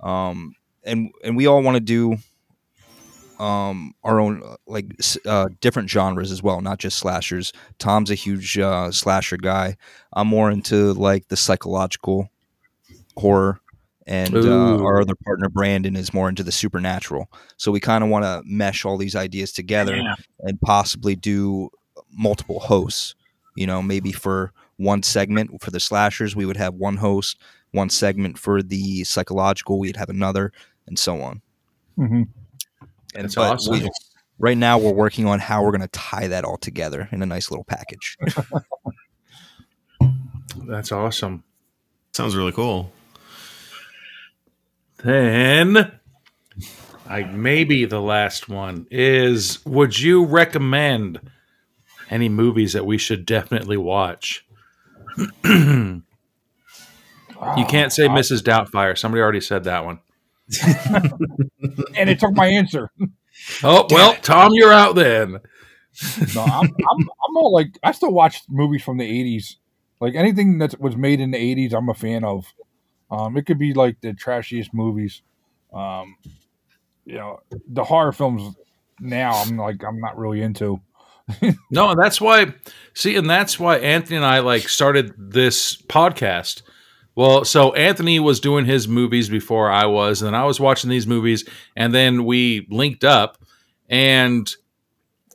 um, 0.00 0.54
and 0.84 1.10
and 1.24 1.36
we 1.36 1.46
all 1.46 1.62
want 1.62 1.76
to 1.76 1.80
do 1.80 2.16
um 3.38 3.94
our 4.04 4.20
own 4.20 4.42
uh, 4.44 4.56
like 4.66 4.86
uh, 5.26 5.48
different 5.60 5.88
genres 5.90 6.30
as 6.30 6.42
well, 6.42 6.60
not 6.60 6.78
just 6.78 6.98
slashers. 6.98 7.52
Tom's 7.78 8.10
a 8.10 8.14
huge 8.14 8.58
uh, 8.58 8.90
slasher 8.92 9.36
guy. 9.36 9.76
I'm 10.12 10.28
more 10.28 10.50
into 10.50 10.92
like 10.92 11.28
the 11.28 11.36
psychological 11.36 12.30
horror. 13.16 13.58
And 14.04 14.34
uh, 14.34 14.82
our 14.82 15.00
other 15.00 15.14
partner 15.24 15.48
Brandon 15.48 15.94
is 15.94 16.12
more 16.12 16.28
into 16.28 16.42
the 16.42 16.50
supernatural. 16.50 17.30
So 17.56 17.70
we 17.70 17.78
kind 17.78 18.02
of 18.02 18.10
want 18.10 18.24
to 18.24 18.42
mesh 18.44 18.84
all 18.84 18.98
these 18.98 19.14
ideas 19.14 19.52
together 19.52 19.94
Yeah. 19.94 20.14
and 20.40 20.60
possibly 20.60 21.14
do 21.14 21.70
multiple 22.10 22.58
hosts. 22.58 23.14
You 23.54 23.66
know, 23.68 23.80
maybe 23.80 24.10
for 24.10 24.52
one 24.76 25.04
segment 25.04 25.62
for 25.62 25.70
the 25.70 25.78
slashers, 25.78 26.34
we 26.34 26.44
would 26.46 26.56
have 26.56 26.74
one 26.74 26.96
host. 26.96 27.38
One 27.72 27.90
segment 27.90 28.38
for 28.38 28.62
the 28.62 29.04
psychological, 29.04 29.78
we'd 29.78 29.96
have 29.96 30.08
another, 30.10 30.52
and 30.86 30.98
so 30.98 31.20
on. 31.20 31.42
Mm-hmm. 31.98 32.22
And 33.14 33.24
That's 33.24 33.36
awesome. 33.36 33.80
we- 33.80 33.90
right 34.38 34.56
now, 34.56 34.78
we're 34.78 34.92
working 34.92 35.26
on 35.26 35.38
how 35.40 35.62
we're 35.62 35.70
going 35.70 35.82
to 35.82 35.88
tie 35.88 36.28
that 36.28 36.44
all 36.44 36.58
together 36.58 37.08
in 37.12 37.22
a 37.22 37.26
nice 37.26 37.50
little 37.50 37.64
package. 37.64 38.16
That's 40.66 40.92
awesome. 40.92 41.44
Sounds 42.12 42.36
really 42.36 42.52
cool. 42.52 42.92
Then, 45.02 45.92
I 47.08 47.24
maybe 47.24 47.84
the 47.86 48.00
last 48.00 48.48
one 48.48 48.86
is: 48.90 49.64
Would 49.64 49.98
you 49.98 50.24
recommend 50.24 51.20
any 52.10 52.28
movies 52.28 52.74
that 52.74 52.86
we 52.86 52.98
should 52.98 53.24
definitely 53.26 53.76
watch? 53.78 54.46
you 57.56 57.64
can't 57.66 57.92
say 57.92 58.08
Mrs. 58.08 58.42
Doubtfire. 58.42 58.96
Somebody 58.96 59.20
already 59.20 59.40
said 59.40 59.64
that 59.64 59.84
one. 59.84 60.00
and 61.96 62.10
it 62.10 62.18
took 62.18 62.34
my 62.34 62.46
answer. 62.46 62.90
Oh 63.64 63.86
well, 63.90 64.14
Tom, 64.16 64.52
you're 64.52 64.72
out 64.72 64.94
then. 64.94 65.38
No, 66.34 66.42
I'm, 66.42 66.66
I'm, 66.66 67.00
I'm 67.00 67.36
all 67.36 67.52
like, 67.52 67.76
I 67.82 67.90
still 67.92 68.12
watch 68.12 68.42
movies 68.48 68.82
from 68.84 68.98
the 68.98 69.04
80s. 69.04 69.56
Like 70.00 70.14
anything 70.14 70.58
that 70.58 70.78
was 70.80 70.96
made 70.96 71.18
in 71.18 71.32
the 71.32 71.38
80s, 71.38 71.72
I'm 71.74 71.88
a 71.88 71.94
fan 71.94 72.24
of. 72.24 72.46
Um, 73.10 73.36
it 73.36 73.46
could 73.46 73.58
be 73.58 73.72
like 73.74 74.00
the 74.00 74.12
trashiest 74.12 74.72
movies. 74.72 75.22
Um, 75.72 76.16
you 77.04 77.16
know, 77.16 77.40
the 77.68 77.84
horror 77.84 78.12
films 78.12 78.54
now, 79.00 79.32
I'm 79.32 79.56
like, 79.56 79.82
I'm 79.82 80.00
not 80.00 80.16
really 80.16 80.42
into. 80.42 80.80
No, 81.70 81.90
and 81.90 82.00
that's 82.00 82.20
why. 82.20 82.54
See, 82.94 83.16
and 83.16 83.30
that's 83.30 83.58
why 83.58 83.78
Anthony 83.78 84.16
and 84.16 84.26
I 84.26 84.40
like 84.40 84.68
started 84.68 85.14
this 85.16 85.80
podcast. 85.80 86.62
Well, 87.14 87.44
so 87.44 87.74
Anthony 87.74 88.20
was 88.20 88.40
doing 88.40 88.64
his 88.64 88.88
movies 88.88 89.28
before 89.28 89.70
I 89.70 89.86
was, 89.86 90.22
and 90.22 90.34
I 90.34 90.44
was 90.44 90.58
watching 90.58 90.88
these 90.88 91.06
movies, 91.06 91.46
and 91.76 91.94
then 91.94 92.24
we 92.24 92.66
linked 92.70 93.04
up, 93.04 93.38
and 93.88 94.50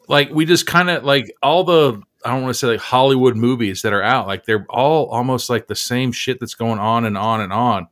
like 0.07 0.29
we 0.31 0.45
just 0.45 0.65
kind 0.65 0.89
of 0.89 1.03
like 1.03 1.31
all 1.43 1.63
the 1.63 2.01
I 2.25 2.31
don't 2.31 2.43
want 2.43 2.55
to 2.55 2.59
say 2.59 2.67
like 2.67 2.79
Hollywood 2.79 3.35
movies 3.35 3.83
that 3.83 3.93
are 3.93 4.01
out, 4.01 4.27
like 4.27 4.45
they're 4.45 4.65
all 4.69 5.05
almost 5.07 5.49
like 5.49 5.67
the 5.67 5.75
same 5.75 6.11
shit 6.11 6.39
that's 6.39 6.55
going 6.55 6.79
on 6.79 7.05
and 7.05 7.17
on 7.17 7.41
and 7.41 7.53
on. 7.53 7.87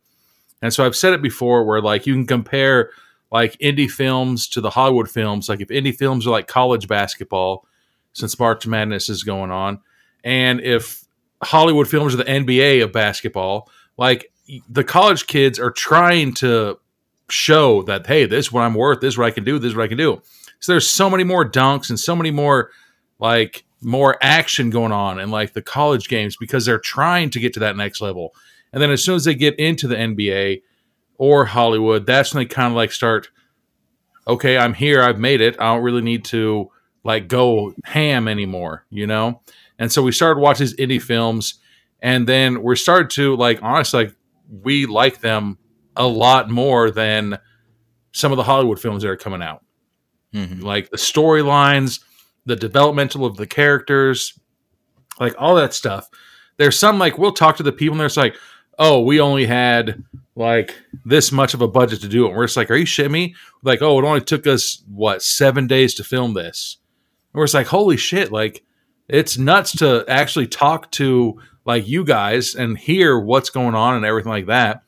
And 0.61 0.73
so 0.73 0.83
I've 0.85 0.95
said 0.95 1.13
it 1.13 1.21
before, 1.21 1.63
where 1.63 1.81
like 1.81 2.07
you 2.07 2.13
can 2.13 2.25
compare 2.25 2.91
like 3.31 3.57
indie 3.59 3.89
films 3.89 4.47
to 4.49 4.61
the 4.61 4.71
Hollywood 4.71 5.11
films. 5.11 5.47
Like 5.47 5.61
if 5.61 5.67
indie 5.67 5.95
films 5.95 6.25
are 6.25 6.31
like 6.31 6.47
college 6.47 6.87
basketball, 6.87 7.67
since 8.13 8.39
March 8.39 8.65
Madness 8.65 9.09
is 9.09 9.23
going 9.23 9.51
on. 9.51 9.81
And 10.23 10.61
if 10.61 11.04
Hollywood 11.43 11.87
films 11.87 12.13
are 12.13 12.17
the 12.17 12.23
NBA 12.23 12.83
of 12.83 12.91
basketball, 12.91 13.69
like 13.97 14.31
the 14.69 14.83
college 14.83 15.27
kids 15.27 15.59
are 15.59 15.71
trying 15.71 16.33
to 16.35 16.79
show 17.29 17.81
that, 17.83 18.05
hey, 18.05 18.25
this 18.25 18.47
is 18.47 18.51
what 18.51 18.61
I'm 18.61 18.75
worth, 18.75 19.01
this 19.01 19.13
is 19.13 19.17
what 19.17 19.27
I 19.27 19.31
can 19.31 19.43
do, 19.43 19.59
this 19.59 19.69
is 19.69 19.75
what 19.75 19.83
I 19.83 19.87
can 19.87 19.97
do. 19.97 20.21
So 20.59 20.71
there's 20.71 20.89
so 20.89 21.09
many 21.09 21.23
more 21.23 21.49
dunks 21.49 21.89
and 21.89 21.99
so 21.99 22.15
many 22.15 22.31
more 22.31 22.71
like 23.19 23.65
more 23.81 24.17
action 24.21 24.69
going 24.69 24.91
on 24.91 25.19
in 25.19 25.29
like 25.29 25.53
the 25.53 25.61
college 25.61 26.07
games 26.07 26.37
because 26.37 26.65
they're 26.65 26.79
trying 26.79 27.29
to 27.31 27.39
get 27.39 27.53
to 27.53 27.59
that 27.61 27.77
next 27.77 28.01
level. 28.01 28.33
And 28.73 28.81
then 28.81 28.91
as 28.91 29.03
soon 29.03 29.15
as 29.15 29.25
they 29.25 29.35
get 29.35 29.57
into 29.59 29.87
the 29.87 29.95
NBA, 29.95 30.61
or 31.17 31.45
Hollywood, 31.45 32.05
that's 32.05 32.33
when 32.33 32.43
they 32.43 32.47
kind 32.47 32.67
of 32.67 32.75
like 32.75 32.91
start. 32.91 33.29
Okay, 34.27 34.57
I'm 34.57 34.73
here. 34.73 35.01
I've 35.01 35.19
made 35.19 35.41
it. 35.41 35.55
I 35.59 35.73
don't 35.73 35.83
really 35.83 36.01
need 36.01 36.25
to 36.25 36.71
like 37.03 37.27
go 37.27 37.73
ham 37.83 38.27
anymore, 38.27 38.85
you 38.89 39.07
know. 39.07 39.41
And 39.79 39.91
so 39.91 40.01
we 40.01 40.11
started 40.11 40.39
watching 40.39 40.65
these 40.65 40.75
indie 40.75 41.01
films, 41.01 41.55
and 42.01 42.27
then 42.27 42.63
we 42.63 42.75
started 42.75 43.09
to 43.11 43.35
like 43.35 43.61
honestly, 43.61 44.05
like 44.05 44.15
we 44.49 44.85
like 44.85 45.19
them 45.21 45.57
a 45.95 46.07
lot 46.07 46.49
more 46.49 46.91
than 46.91 47.37
some 48.11 48.31
of 48.31 48.37
the 48.37 48.43
Hollywood 48.43 48.79
films 48.79 49.03
that 49.03 49.09
are 49.09 49.17
coming 49.17 49.41
out. 49.41 49.63
Mhm. 50.33 50.61
Like 50.61 50.89
the 50.89 50.97
storylines, 50.97 52.01
the 52.45 52.55
developmental 52.55 53.25
of 53.25 53.37
the 53.37 53.47
characters, 53.47 54.37
like 55.19 55.33
all 55.37 55.55
that 55.55 55.73
stuff. 55.73 56.09
There's 56.57 56.77
some 56.77 56.99
like 56.99 57.17
we'll 57.17 57.31
talk 57.33 57.57
to 57.57 57.63
the 57.63 57.71
people 57.71 57.93
and 57.93 58.01
there's 58.01 58.17
like, 58.17 58.35
oh, 58.77 59.01
we 59.01 59.19
only 59.19 59.45
had 59.45 60.03
like 60.35 60.75
this 61.05 61.31
much 61.31 61.53
of 61.53 61.61
a 61.61 61.67
budget 61.67 62.01
to 62.01 62.07
do 62.09 62.25
it. 62.25 62.29
And 62.29 62.37
we're 62.37 62.45
just 62.45 62.57
like, 62.57 62.69
are 62.69 62.75
you 62.75 62.85
shitting 62.85 63.11
me? 63.11 63.35
Like, 63.63 63.81
oh, 63.81 63.97
it 63.99 64.05
only 64.05 64.21
took 64.21 64.45
us 64.47 64.83
what 64.87 65.21
seven 65.21 65.67
days 65.67 65.93
to 65.95 66.03
film 66.03 66.33
this. 66.33 66.77
And 67.33 67.39
we're 67.39 67.45
just 67.45 67.53
like, 67.53 67.67
holy 67.67 67.97
shit, 67.97 68.31
like 68.31 68.63
it's 69.07 69.37
nuts 69.37 69.73
to 69.77 70.05
actually 70.07 70.47
talk 70.47 70.91
to 70.91 71.39
like 71.65 71.87
you 71.87 72.03
guys 72.03 72.55
and 72.55 72.77
hear 72.77 73.19
what's 73.19 73.49
going 73.49 73.75
on 73.75 73.95
and 73.95 74.05
everything 74.05 74.31
like 74.31 74.47
that 74.47 74.83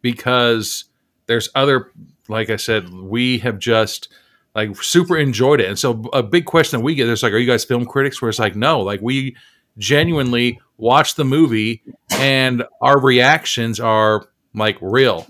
because 0.00 0.84
there's 1.26 1.48
other 1.54 1.92
like 2.28 2.50
I 2.50 2.56
said, 2.56 2.92
we 2.92 3.38
have 3.38 3.58
just 3.58 4.08
like 4.54 4.76
super 4.82 5.16
enjoyed 5.16 5.60
it. 5.60 5.68
And 5.68 5.78
so 5.78 6.02
a 6.12 6.22
big 6.22 6.44
question 6.44 6.80
that 6.80 6.84
we 6.84 6.94
get 6.94 7.08
is 7.08 7.22
like, 7.22 7.32
are 7.32 7.38
you 7.38 7.46
guys 7.46 7.64
film 7.64 7.86
critics? 7.86 8.20
Where 8.20 8.28
it's 8.28 8.38
like, 8.38 8.56
no, 8.56 8.80
like 8.80 9.00
we 9.00 9.36
genuinely 9.78 10.60
watch 10.76 11.14
the 11.14 11.24
movie 11.24 11.82
and 12.12 12.64
our 12.80 13.00
reactions 13.00 13.80
are 13.80 14.28
like 14.54 14.76
real 14.80 15.26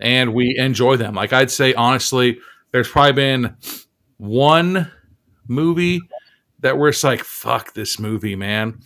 and 0.00 0.32
we 0.32 0.56
enjoy 0.56 0.96
them. 0.96 1.14
Like 1.14 1.32
I'd 1.32 1.50
say 1.50 1.74
honestly, 1.74 2.38
there's 2.72 2.88
probably 2.88 3.12
been 3.12 3.56
one 4.18 4.90
movie 5.48 6.00
that 6.66 6.78
we're 6.78 6.90
just 6.90 7.04
like, 7.04 7.22
fuck 7.22 7.74
this 7.74 8.00
movie, 8.00 8.34
man. 8.34 8.80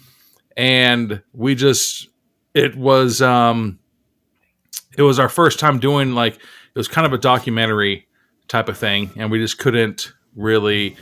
And 0.54 1.22
we 1.32 1.54
just 1.54 2.08
it 2.52 2.76
was 2.76 3.22
um 3.22 3.78
it 4.98 5.02
was 5.02 5.18
our 5.18 5.30
first 5.30 5.58
time 5.58 5.78
doing 5.78 6.12
like 6.12 6.34
it 6.34 6.78
was 6.78 6.88
kind 6.88 7.06
of 7.06 7.14
a 7.14 7.18
documentary 7.18 8.06
type 8.48 8.68
of 8.68 8.76
thing, 8.76 9.10
and 9.16 9.30
we 9.30 9.38
just 9.38 9.58
couldn't 9.58 10.12
really 10.36 10.96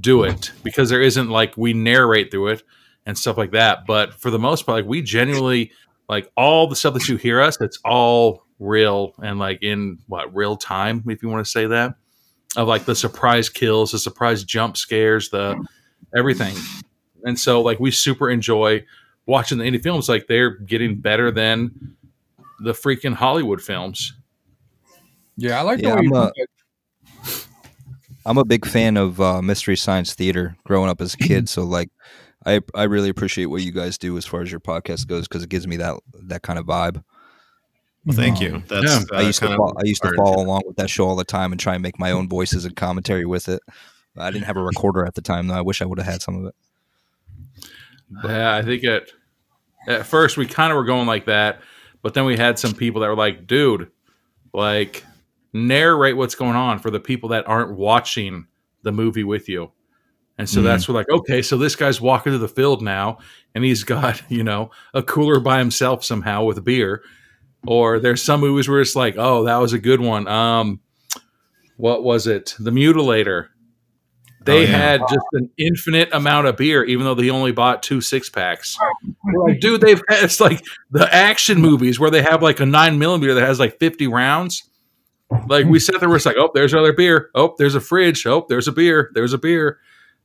do 0.00 0.22
it 0.22 0.52
because 0.64 0.88
there 0.88 1.02
isn't 1.02 1.28
like 1.28 1.54
we 1.58 1.74
narrate 1.74 2.30
through 2.30 2.48
it 2.48 2.62
and 3.04 3.18
stuff 3.18 3.36
like 3.36 3.50
that. 3.50 3.84
But 3.86 4.14
for 4.14 4.30
the 4.30 4.38
most 4.38 4.64
part, 4.64 4.78
like 4.78 4.88
we 4.88 5.02
genuinely 5.02 5.70
like 6.08 6.30
all 6.34 6.66
the 6.66 6.76
stuff 6.76 6.94
that 6.94 7.08
you 7.08 7.16
hear 7.16 7.42
us, 7.42 7.60
it's 7.60 7.78
all 7.84 8.46
real 8.58 9.12
and 9.22 9.38
like 9.38 9.62
in 9.62 9.98
what 10.06 10.34
real 10.34 10.56
time, 10.56 11.04
if 11.08 11.22
you 11.22 11.28
want 11.28 11.44
to 11.44 11.50
say 11.50 11.66
that, 11.66 11.94
of 12.56 12.68
like 12.68 12.86
the 12.86 12.94
surprise 12.94 13.50
kills, 13.50 13.92
the 13.92 13.98
surprise 13.98 14.44
jump 14.44 14.78
scares, 14.78 15.28
the 15.28 15.62
everything. 16.16 16.54
And 17.24 17.38
so 17.38 17.60
like 17.62 17.78
we 17.80 17.90
super 17.90 18.30
enjoy 18.30 18.84
watching 19.26 19.58
the 19.58 19.64
indie 19.64 19.82
films. 19.82 20.08
Like 20.08 20.26
they're 20.26 20.50
getting 20.50 20.96
better 21.00 21.30
than 21.30 21.96
the 22.60 22.72
freaking 22.72 23.14
Hollywood 23.14 23.60
films. 23.62 24.12
Yeah, 25.36 25.58
I 25.58 25.62
like 25.62 25.80
Yeah, 25.80 25.90
the 25.90 25.94
way 25.96 25.98
I'm 26.00 26.04
you 26.04 26.16
a- 26.16 26.32
do 26.34 26.46
that. 27.26 27.46
I'm 28.24 28.38
a 28.38 28.44
big 28.44 28.64
fan 28.66 28.96
of 28.96 29.20
uh, 29.20 29.42
mystery 29.42 29.76
science 29.76 30.14
theater 30.14 30.56
growing 30.64 30.88
up 30.88 31.00
as 31.00 31.14
a 31.14 31.16
kid. 31.16 31.48
So 31.48 31.64
like, 31.64 31.88
I 32.46 32.60
I 32.74 32.84
really 32.84 33.08
appreciate 33.08 33.46
what 33.46 33.62
you 33.62 33.72
guys 33.72 33.98
do 33.98 34.16
as 34.16 34.26
far 34.26 34.42
as 34.42 34.50
your 34.50 34.60
podcast 34.60 35.06
goes 35.06 35.26
because 35.28 35.42
it 35.42 35.48
gives 35.48 35.66
me 35.66 35.76
that 35.78 35.96
that 36.24 36.42
kind 36.42 36.58
of 36.58 36.66
vibe. 36.66 37.02
Well, 38.04 38.16
thank 38.16 38.40
you. 38.40 38.62
That's 38.68 38.84
Yeah. 38.84 39.00
uh, 39.12 39.18
I 39.18 39.22
used 39.22 39.38
to 39.40 39.46
kind 39.46 39.60
of 39.60 39.70
fo- 39.70 39.74
I 39.78 39.84
used 39.86 40.02
to 40.02 40.08
our- 40.08 40.14
follow 40.16 40.42
along 40.44 40.62
with 40.66 40.76
that 40.76 40.90
show 40.90 41.06
all 41.06 41.14
the 41.16 41.24
time 41.24 41.52
and 41.52 41.60
try 41.60 41.74
and 41.74 41.82
make 41.82 41.98
my 42.00 42.10
own 42.10 42.28
voices 42.28 42.64
and 42.64 42.74
commentary 42.74 43.24
with 43.26 43.48
it. 43.48 43.60
I 44.16 44.30
didn't 44.30 44.44
have 44.44 44.56
a 44.56 44.62
recorder 44.62 45.04
at 45.06 45.14
the 45.14 45.22
time 45.22 45.46
though. 45.48 45.54
I 45.54 45.62
wish 45.62 45.80
I 45.82 45.86
would 45.86 45.98
have 45.98 46.06
had 46.06 46.22
some 46.22 46.36
of 46.36 46.44
it. 46.46 46.54
Yeah, 48.24 48.54
I 48.54 48.62
think 48.62 48.84
at 48.84 49.04
at 49.88 50.06
first 50.06 50.36
we 50.36 50.46
kind 50.46 50.70
of 50.72 50.76
were 50.76 50.84
going 50.84 51.06
like 51.06 51.26
that, 51.26 51.60
but 52.02 52.14
then 52.14 52.24
we 52.24 52.36
had 52.36 52.58
some 52.58 52.74
people 52.74 53.00
that 53.00 53.08
were 53.08 53.16
like, 53.16 53.46
"Dude, 53.46 53.90
like 54.52 55.04
narrate 55.52 56.16
what's 56.16 56.34
going 56.34 56.56
on 56.56 56.78
for 56.78 56.90
the 56.90 57.00
people 57.00 57.30
that 57.30 57.48
aren't 57.48 57.76
watching 57.76 58.46
the 58.82 58.92
movie 58.92 59.24
with 59.24 59.48
you." 59.48 59.72
And 60.38 60.48
so 60.48 60.60
Mhm. 60.60 60.64
that's 60.64 60.88
where 60.88 60.94
like, 60.94 61.10
okay, 61.10 61.40
so 61.42 61.56
this 61.56 61.76
guy's 61.76 62.00
walking 62.00 62.32
to 62.32 62.38
the 62.38 62.48
field 62.48 62.82
now, 62.82 63.18
and 63.54 63.64
he's 63.64 63.82
got 63.84 64.22
you 64.30 64.44
know 64.44 64.70
a 64.92 65.02
cooler 65.02 65.40
by 65.40 65.58
himself 65.58 66.04
somehow 66.04 66.44
with 66.44 66.62
beer. 66.64 67.02
Or 67.66 68.00
there's 68.00 68.20
some 68.22 68.40
movies 68.40 68.68
where 68.68 68.80
it's 68.80 68.96
like, 68.96 69.14
oh, 69.16 69.44
that 69.44 69.56
was 69.58 69.72
a 69.72 69.78
good 69.78 70.00
one. 70.00 70.26
Um, 70.26 70.80
what 71.76 72.02
was 72.02 72.26
it? 72.26 72.56
The 72.58 72.72
Mutilator. 72.72 73.46
They 74.44 74.58
Oh, 74.58 74.60
yeah. 74.62 74.66
had 74.66 75.00
just 75.08 75.26
an 75.32 75.50
infinite 75.58 76.08
amount 76.12 76.46
of 76.46 76.56
beer, 76.56 76.84
even 76.84 77.04
though 77.04 77.14
they 77.14 77.30
only 77.30 77.52
bought 77.52 77.82
two 77.82 78.00
six 78.00 78.28
packs. 78.28 78.76
Like, 79.46 79.60
dude, 79.60 79.80
they've 79.80 80.00
had, 80.08 80.24
it's 80.24 80.40
like 80.40 80.62
the 80.90 81.12
action 81.14 81.60
movies 81.60 81.98
where 82.00 82.10
they 82.10 82.22
have 82.22 82.42
like 82.42 82.60
a 82.60 82.66
nine 82.66 82.98
millimeter 82.98 83.34
that 83.34 83.44
has 83.46 83.58
like 83.60 83.78
50 83.78 84.06
rounds. 84.08 84.68
Like 85.48 85.66
we 85.66 85.78
sat 85.78 85.98
there, 86.00 86.08
we're 86.08 86.16
just 86.16 86.26
like, 86.26 86.36
oh, 86.38 86.50
there's 86.54 86.72
another 86.72 86.92
beer. 86.92 87.30
Oh, 87.34 87.54
there's 87.58 87.74
a 87.74 87.80
fridge. 87.80 88.26
Oh, 88.26 88.44
there's 88.48 88.68
a 88.68 88.72
beer. 88.72 89.10
There's 89.14 89.32
a 89.32 89.38
beer. 89.38 89.78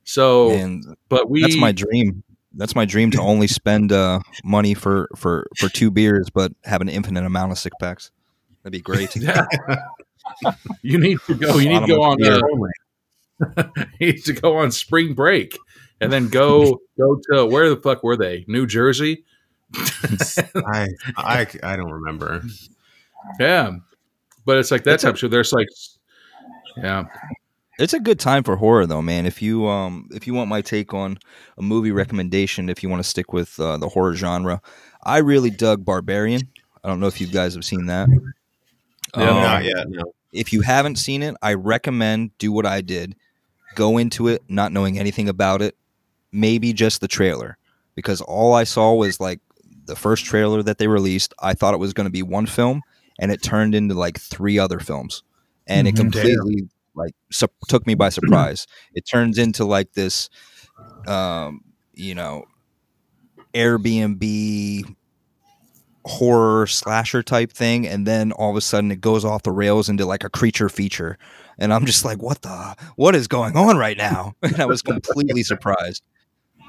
So, 0.04 0.50
And 0.50 0.84
but 1.08 1.30
we 1.30 1.40
that's 1.42 1.56
my 1.56 1.72
dream. 1.72 2.22
That's 2.54 2.74
my 2.74 2.84
dream 2.84 3.10
to 3.12 3.20
only 3.20 3.46
spend 3.46 3.92
uh, 3.92 4.20
money 4.42 4.74
for, 4.74 5.08
for, 5.16 5.46
for 5.58 5.68
two 5.68 5.90
beers, 5.90 6.28
but 6.30 6.52
have 6.64 6.80
an 6.80 6.88
infinite 6.88 7.24
amount 7.24 7.52
of 7.52 7.58
six 7.58 7.74
packs. 7.80 8.10
That'd 8.62 8.72
be 8.72 8.80
great. 8.80 9.14
yeah. 9.16 9.46
you 10.82 10.98
need 10.98 11.18
to 11.26 11.34
go. 11.34 11.58
You 11.58 11.68
need 11.68 11.80
to 11.80 11.86
go 11.86 12.02
on. 12.02 12.22
Uh, 12.24 12.40
you 14.00 14.12
need 14.12 14.24
to 14.24 14.32
go 14.32 14.56
on 14.58 14.70
spring 14.70 15.14
break, 15.14 15.56
and 16.00 16.12
then 16.12 16.28
go 16.28 16.80
go 16.98 17.20
to 17.32 17.46
where 17.46 17.68
the 17.68 17.76
fuck 17.76 18.02
were 18.02 18.16
they? 18.16 18.44
New 18.48 18.66
Jersey. 18.66 19.24
I, 19.74 20.88
I 21.16 21.46
I 21.62 21.76
don't 21.76 21.90
remember. 21.90 22.42
Yeah, 23.38 23.72
but 24.44 24.58
it's 24.58 24.70
like 24.70 24.84
that 24.84 25.00
type 25.00 25.14
of 25.14 25.18
show. 25.18 25.28
There's 25.28 25.52
like, 25.52 25.68
yeah, 26.76 27.04
It's 27.78 27.92
a 27.92 28.00
good 28.00 28.18
time 28.18 28.42
for 28.44 28.56
horror, 28.56 28.86
though, 28.86 29.02
man. 29.02 29.26
If 29.26 29.42
you 29.42 29.66
um 29.68 30.08
if 30.12 30.26
you 30.26 30.34
want 30.34 30.48
my 30.48 30.62
take 30.62 30.94
on 30.94 31.18
a 31.58 31.62
movie 31.62 31.92
recommendation, 31.92 32.68
if 32.68 32.82
you 32.82 32.88
want 32.88 33.02
to 33.02 33.08
stick 33.08 33.32
with 33.32 33.58
uh, 33.60 33.76
the 33.76 33.88
horror 33.88 34.14
genre, 34.14 34.62
I 35.04 35.18
really 35.18 35.50
dug 35.50 35.84
Barbarian. 35.84 36.42
I 36.82 36.88
don't 36.88 37.00
know 37.00 37.08
if 37.08 37.20
you 37.20 37.26
guys 37.26 37.54
have 37.54 37.64
seen 37.64 37.86
that. 37.86 38.08
Yeah, 39.16 39.28
Um, 39.30 39.42
Not 39.42 39.64
yet. 39.64 39.88
No. 39.90 40.04
if 40.32 40.52
you 40.52 40.62
haven't 40.62 40.96
seen 40.96 41.22
it, 41.22 41.34
I 41.42 41.54
recommend 41.54 42.36
do 42.38 42.52
what 42.52 42.64
I 42.66 42.80
did. 42.80 43.16
Go 43.74 43.98
into 43.98 44.28
it 44.28 44.42
not 44.48 44.72
knowing 44.72 44.98
anything 44.98 45.28
about 45.28 45.62
it, 45.62 45.76
maybe 46.32 46.72
just 46.72 47.00
the 47.00 47.08
trailer, 47.08 47.56
because 47.94 48.20
all 48.20 48.54
I 48.54 48.64
saw 48.64 48.94
was 48.94 49.20
like 49.20 49.40
the 49.86 49.96
first 49.96 50.24
trailer 50.24 50.62
that 50.62 50.78
they 50.78 50.86
released. 50.88 51.32
I 51.40 51.54
thought 51.54 51.74
it 51.74 51.78
was 51.78 51.92
going 51.92 52.06
to 52.06 52.10
be 52.10 52.22
one 52.22 52.46
film, 52.46 52.82
and 53.18 53.30
it 53.30 53.42
turned 53.42 53.74
into 53.74 53.94
like 53.94 54.18
three 54.18 54.58
other 54.58 54.78
films, 54.80 55.22
and 55.66 55.86
it 55.86 55.94
Mhm. 55.94 55.98
completely 55.98 56.68
like 56.94 57.14
su- 57.30 57.46
took 57.68 57.86
me 57.86 57.94
by 57.94 58.08
surprise. 58.08 58.66
it 58.94 59.02
turns 59.06 59.38
into 59.38 59.64
like 59.64 59.92
this, 59.92 60.28
um, 61.06 61.60
you 61.94 62.14
know, 62.14 62.44
Airbnb 63.54 64.84
horror 66.04 66.66
slasher 66.66 67.22
type 67.22 67.52
thing 67.52 67.86
and 67.86 68.06
then 68.06 68.32
all 68.32 68.50
of 68.50 68.56
a 68.56 68.60
sudden 68.62 68.90
it 68.90 69.00
goes 69.00 69.24
off 69.26 69.42
the 69.42 69.52
rails 69.52 69.88
into 69.90 70.06
like 70.06 70.24
a 70.24 70.30
creature 70.30 70.68
feature 70.70 71.18
and 71.58 71.72
i'm 71.72 71.84
just 71.86 72.04
like 72.04 72.22
what 72.22 72.40
the 72.42 72.76
what 72.96 73.14
is 73.14 73.26
going 73.28 73.56
on 73.56 73.76
right 73.76 73.96
now 73.96 74.34
and 74.42 74.60
i 74.60 74.66
was 74.66 74.82
completely 74.82 75.42
surprised 75.42 76.02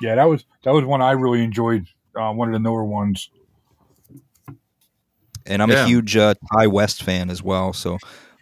Yeah, 0.02 0.16
that 0.16 0.26
was 0.26 0.46
that 0.64 0.74
was 0.74 0.86
one 0.86 1.02
I 1.02 1.12
really 1.12 1.44
enjoyed. 1.44 1.86
Uh, 2.16 2.32
one 2.34 2.48
of 2.50 2.54
the 2.54 2.60
newer 2.60 2.84
ones. 2.84 3.30
and 5.46 5.62
i'm 5.62 5.70
Yeah. 5.70 5.84
a 5.84 5.88
huge 5.88 6.16
uh, 6.18 6.34
Ti 6.60 6.68
West 6.68 7.04
fan 7.04 7.30
as 7.30 7.42
well 7.44 7.74
so 7.74 7.98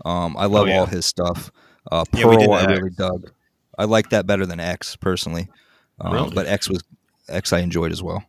um, 0.06 0.36
i 0.38 0.45
love 0.45 0.64
Oh, 0.68 0.70
yeah. 0.70 0.80
all 0.80 0.86
his 0.86 1.06
stuff 1.06 1.52
uh, 1.91 2.04
Yeah, 2.14 2.28
we 2.28 2.38
did 2.38 2.45
pearl 2.48 2.54
i 2.54 2.64
X. 2.64 2.72
really 2.80 2.89
dug 2.98 3.32
i 3.78 3.86
like 3.86 4.10
that 4.10 4.26
better 4.28 4.45
than 4.45 4.60
x 4.60 4.95
personally 4.95 5.48
um, 6.02 6.14
Really? 6.14 6.34
but 6.36 6.48
x 6.48 6.70
was 6.70 6.84
x 7.30 7.52
i 7.54 7.60
enjoyed 7.60 7.91
as 7.91 8.02
well 8.04 8.24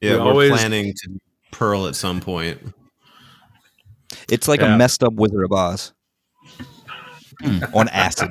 Yeah, 0.00 0.12
We 0.12 0.18
we're 0.18 0.24
always- 0.30 0.50
planning 0.52 0.92
to 1.02 1.20
pearl 1.52 1.86
at 1.86 1.94
some 1.94 2.20
point. 2.20 2.58
it's 4.28 4.48
like 4.48 4.60
Yeah. 4.60 4.74
a 4.74 4.78
messed 4.78 5.02
up 5.04 5.12
wizard 5.14 5.44
of 5.44 5.52
oz 5.52 5.92
Mm. 7.44 7.74
on 7.74 7.88
acid 7.90 8.30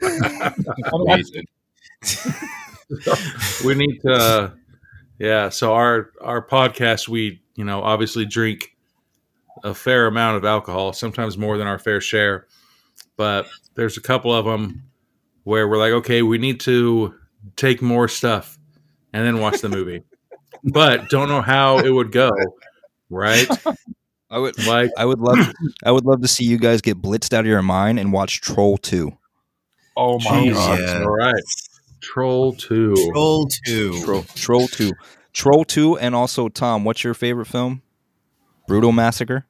we 3.64 3.74
need 3.74 4.00
to. 4.02 4.52
yeah, 5.18 5.48
so 5.48 5.74
our 5.74 6.10
our 6.20 6.46
podcast, 6.46 7.08
we 7.08 7.42
you 7.54 7.64
know 7.64 7.82
obviously 7.82 8.24
drink 8.24 8.76
a 9.62 9.74
fair 9.74 10.06
amount 10.06 10.36
of 10.36 10.44
alcohol, 10.44 10.92
sometimes 10.92 11.38
more 11.38 11.56
than 11.56 11.66
our 11.66 11.78
fair 11.78 12.00
share, 12.00 12.46
but 13.16 13.46
there's 13.74 13.96
a 13.96 14.00
couple 14.02 14.34
of 14.34 14.44
them 14.44 14.82
where 15.44 15.68
we're 15.68 15.78
like, 15.78 15.92
okay, 15.92 16.22
we 16.22 16.38
need 16.38 16.60
to 16.60 17.14
take 17.56 17.80
more 17.80 18.08
stuff 18.08 18.58
and 19.12 19.24
then 19.24 19.38
watch 19.38 19.60
the 19.60 19.68
movie, 19.68 20.02
but 20.64 21.08
don't 21.08 21.28
know 21.28 21.42
how 21.42 21.78
it 21.78 21.90
would 21.90 22.12
go, 22.12 22.30
right? 23.10 23.46
I 24.30 24.38
would 24.38 24.66
Like 24.66 24.90
I 24.98 25.04
would 25.04 25.18
love 25.20 25.38
I 25.84 25.90
would 25.92 26.04
love 26.04 26.22
to 26.22 26.28
see 26.28 26.44
you 26.44 26.58
guys 26.58 26.80
get 26.80 27.00
blitzed 27.00 27.32
out 27.32 27.40
of 27.40 27.46
your 27.46 27.62
mind 27.62 27.98
and 27.98 28.12
watch 28.12 28.40
Troll 28.40 28.78
2. 28.78 29.12
Oh 29.96 30.18
my 30.18 30.24
Jeez, 30.24 30.54
god! 30.54 30.80
yeah. 30.80 31.02
all 31.02 31.10
right, 31.10 31.42
Troll 32.00 32.52
Two. 32.54 32.94
Troll 33.12 33.48
two. 33.64 34.02
Troll 34.02 34.22
Troll 34.34 34.66
2. 34.68 34.92
Troll 35.32 35.64
2 35.64 35.98
and 35.98 36.14
also 36.14 36.48
Tom, 36.48 36.84
what's 36.84 37.04
your 37.04 37.14
favorite 37.14 37.46
film? 37.46 37.82
Brutal 38.66 38.92
Massacre. 38.92 39.46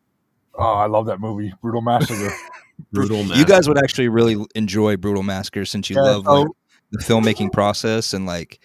Oh, 0.55 0.63
I 0.75 0.87
love 0.87 1.07
that 1.07 1.19
movie, 1.21 1.53
Brutal 1.63 1.81
Massacre. 1.81 2.35
Brutal. 2.93 3.25
You 3.37 3.45
guys 3.45 3.69
would 3.69 3.79
actually 3.79 4.09
really 4.09 4.37
enjoy 4.55 4.97
Brutal 4.97 5.23
Massacre 5.23 5.65
since 5.65 5.89
you 5.89 5.97
Yeah, 5.97 6.03
love 6.03 6.25
so- 6.25 6.33
like, 6.43 6.49
the 6.91 6.99
filmmaking 6.99 7.53
process 7.53 8.13
and 8.13 8.25
like 8.27 8.61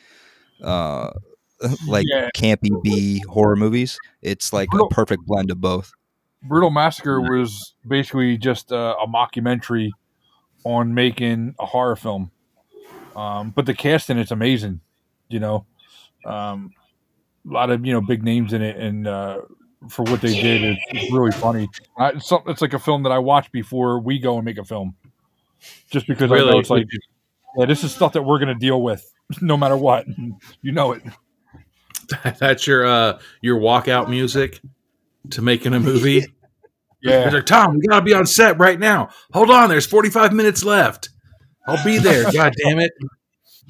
uh 0.63 1.09
like 1.87 2.05
Yeah. 2.09 2.29
campy 2.35 2.69
B 2.83 3.23
horror 3.29 3.55
movies. 3.55 3.97
It's 4.21 4.51
like 4.53 4.67
a 4.73 4.87
perfect 4.89 5.25
blend 5.25 5.49
of 5.51 5.61
both. 5.61 5.91
Brutal 6.41 6.69
Massacre 6.69 7.21
was 7.21 7.75
basically 7.87 8.37
just 8.37 8.71
a, 8.71 8.95
a 8.97 9.07
mockumentary 9.07 9.91
on 10.63 10.93
making 10.93 11.55
a 11.59 11.65
horror 11.65 11.95
film. 11.95 12.31
Um, 13.15 13.51
but 13.51 13.65
the 13.65 13.73
cast 13.73 14.09
in 14.09 14.17
it's 14.17 14.31
amazing, 14.31 14.81
you 15.27 15.39
know. 15.39 15.65
Um, 16.25 16.71
a 17.49 17.53
lot 17.53 17.69
of 17.69 17.85
you 17.85 17.93
know 17.93 18.01
big 18.01 18.23
names 18.23 18.53
in 18.53 18.61
it, 18.61 18.77
and 18.77 19.07
uh, 19.07 19.39
for 19.89 20.03
what 20.03 20.21
they 20.21 20.33
did, 20.39 20.63
it's, 20.63 20.81
it's 20.89 21.11
really 21.11 21.31
funny. 21.31 21.67
I, 21.97 22.09
it's, 22.09 22.31
it's 22.47 22.61
like 22.61 22.73
a 22.73 22.79
film 22.79 23.03
that 23.03 23.11
I 23.11 23.19
watch 23.19 23.51
before 23.51 23.99
we 23.99 24.19
go 24.19 24.35
and 24.35 24.45
make 24.45 24.57
a 24.57 24.65
film, 24.65 24.95
just 25.89 26.07
because 26.07 26.31
I 26.31 26.37
know 26.37 26.59
it's 26.59 26.69
like, 26.69 26.87
yeah, 27.57 27.65
this 27.65 27.83
is 27.83 27.93
stuff 27.93 28.13
that 28.13 28.23
we're 28.23 28.39
gonna 28.39 28.55
deal 28.55 28.81
with 28.81 29.11
no 29.41 29.57
matter 29.57 29.77
what. 29.77 30.05
You 30.61 30.71
know 30.71 30.91
it. 30.91 31.03
That's 32.39 32.67
your 32.67 32.85
uh 32.85 33.19
your 33.41 33.59
walkout 33.59 34.09
music 34.09 34.59
to 35.31 35.41
making 35.41 35.73
a 35.73 35.79
movie. 35.79 36.25
Yeah, 37.01 37.23
He's 37.23 37.33
like, 37.33 37.45
Tom, 37.45 37.75
we 37.75 37.87
gotta 37.87 38.03
be 38.03 38.13
on 38.13 38.25
set 38.25 38.59
right 38.59 38.77
now. 38.77 39.07
Hold 39.31 39.49
on, 39.49 39.69
there's 39.69 39.85
45 39.85 40.33
minutes 40.33 40.65
left. 40.65 41.07
I'll 41.65 41.81
be 41.85 41.97
there. 41.97 42.29
God 42.33 42.53
damn 42.61 42.77
it. 42.79 42.91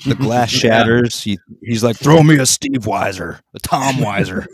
The 0.08 0.16
glass 0.16 0.50
shatters. 0.50 1.22
He, 1.22 1.38
he's 1.62 1.84
like, 1.84 1.96
throw 1.96 2.24
me 2.24 2.40
a 2.40 2.48
Steve 2.48 2.86
Weiser, 2.86 3.40
a 3.54 3.60
Tom 3.60 3.98
Weiser. 3.98 4.48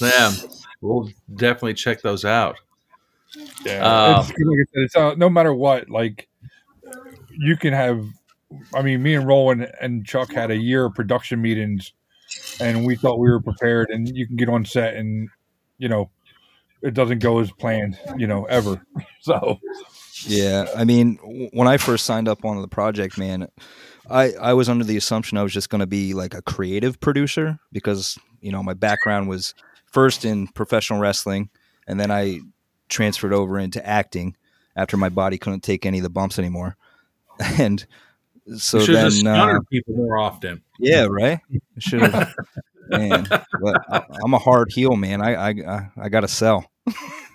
Yeah. 0.00 0.32
We'll 0.80 1.10
definitely 1.34 1.74
check 1.74 2.00
those 2.00 2.24
out. 2.24 2.56
Yeah, 3.64 3.84
Um, 4.14 4.20
it's, 4.20 4.28
like 4.30 4.38
I 4.38 4.64
said, 4.72 4.82
it's 4.82 4.96
uh, 4.96 5.14
no 5.16 5.28
matter 5.28 5.52
what. 5.52 5.90
Like 5.90 6.26
you 7.30 7.56
can 7.56 7.72
have. 7.74 8.02
I 8.74 8.80
mean, 8.80 9.02
me 9.02 9.14
and 9.14 9.26
Roland 9.26 9.70
and 9.80 10.06
Chuck 10.06 10.32
had 10.32 10.50
a 10.50 10.56
year 10.56 10.86
of 10.86 10.94
production 10.94 11.40
meetings, 11.42 11.92
and 12.60 12.84
we 12.84 12.96
thought 12.96 13.18
we 13.18 13.30
were 13.30 13.40
prepared. 13.40 13.90
And 13.90 14.14
you 14.16 14.26
can 14.26 14.36
get 14.36 14.48
on 14.48 14.64
set, 14.64 14.94
and 14.94 15.28
you 15.78 15.88
know, 15.88 16.10
it 16.82 16.94
doesn't 16.94 17.18
go 17.20 17.38
as 17.40 17.50
planned. 17.52 17.98
You 18.16 18.26
know, 18.26 18.44
ever. 18.44 18.84
So 19.22 19.60
Yeah, 20.26 20.66
I 20.74 20.84
mean, 20.84 21.16
when 21.52 21.68
I 21.68 21.76
first 21.76 22.06
signed 22.06 22.26
up 22.26 22.42
on 22.42 22.60
the 22.62 22.68
project, 22.68 23.18
man, 23.18 23.48
I 24.08 24.32
I 24.32 24.54
was 24.54 24.68
under 24.68 24.84
the 24.84 24.96
assumption 24.96 25.36
I 25.36 25.42
was 25.42 25.52
just 25.52 25.68
going 25.68 25.80
to 25.80 25.86
be 25.86 26.14
like 26.14 26.34
a 26.34 26.42
creative 26.42 26.98
producer 27.00 27.58
because 27.70 28.18
you 28.40 28.50
know 28.50 28.62
my 28.62 28.74
background 28.74 29.28
was 29.28 29.54
first 29.84 30.24
in 30.24 30.48
professional 30.48 31.00
wrestling, 31.00 31.50
and 31.86 32.00
then 32.00 32.10
I 32.10 32.40
transferred 32.88 33.32
over 33.32 33.58
into 33.58 33.86
acting 33.86 34.36
after 34.74 34.96
my 34.96 35.08
body 35.08 35.36
couldn't 35.36 35.62
take 35.62 35.84
any 35.84 35.98
of 35.98 36.02
the 36.02 36.10
bumps 36.10 36.38
anymore, 36.38 36.76
and 37.58 37.86
so 38.56 38.78
you 38.78 38.84
should 38.86 38.94
then 38.96 39.10
just 39.10 39.26
uh, 39.26 39.58
people 39.70 39.94
more 39.96 40.18
often. 40.18 40.62
yeah, 40.78 41.06
right, 41.08 41.40
should 41.78 42.02
have. 42.02 42.34
Man, 42.88 43.28
but 43.30 43.76
I, 43.88 44.02
I'm 44.24 44.34
a 44.34 44.38
hard 44.38 44.72
heel, 44.72 44.96
man. 44.96 45.22
I 45.22 45.34
I 45.34 45.48
I, 45.50 45.90
I 45.96 46.08
got 46.08 46.20
to 46.22 46.28
sell. 46.28 46.68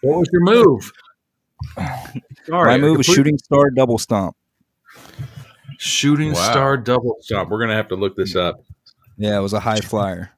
What 0.02 0.20
was 0.20 0.30
your 0.34 0.42
move? 0.42 0.92
Sorry, 2.46 2.72
My 2.72 2.78
move 2.78 3.00
is 3.00 3.06
shooting 3.06 3.38
star 3.38 3.70
double 3.70 3.98
stomp. 3.98 4.36
Shooting 5.78 6.34
Wow. 6.34 6.52
star 6.52 6.78
double 6.78 7.16
stomp. 7.22 7.50
We're 7.50 7.60
gonna 7.60 7.76
have 7.76 7.88
to 7.90 7.96
look 7.96 8.18
this 8.18 8.36
up. 8.36 8.62
Yeah, 9.18 9.38
it 9.38 9.42
was 9.42 9.54
a 9.54 9.62
high 9.62 9.80
flyer. 9.80 10.32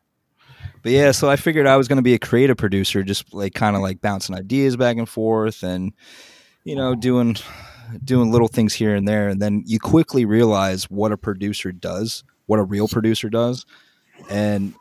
But 0.83 0.91
yeah, 0.91 1.11
so 1.11 1.29
I 1.29 1.35
figured 1.35 1.65
I 1.65 1.77
was 1.77 1.87
going 1.87 1.97
to 1.97 2.03
be 2.03 2.13
a 2.13 2.19
creative 2.19 2.55
producer, 2.55 3.03
just 3.03 3.33
like 3.33 3.53
kind 3.55 3.75
of 3.75 3.81
like 3.81 3.99
bouncing 3.99 4.35
ideas 4.35 4.77
back 4.77 4.97
and 4.97 5.09
forth, 5.09 5.63
and 5.63 5.91
you 6.63 6.75
know, 6.75 6.93
doing 6.93 7.35
doing 8.03 8.31
little 8.31 8.47
things 8.47 8.73
here 8.73 8.95
and 8.95 9.07
there. 9.07 9.29
And 9.29 9.41
then 9.41 9.63
you 9.65 9.79
quickly 9.79 10.25
realize 10.25 10.85
what 10.89 11.11
a 11.11 11.17
producer 11.17 11.71
does, 11.71 12.23
what 12.45 12.59
a 12.59 12.63
real 12.63 12.87
producer 12.87 13.29
does. 13.29 13.65
And 14.29 14.73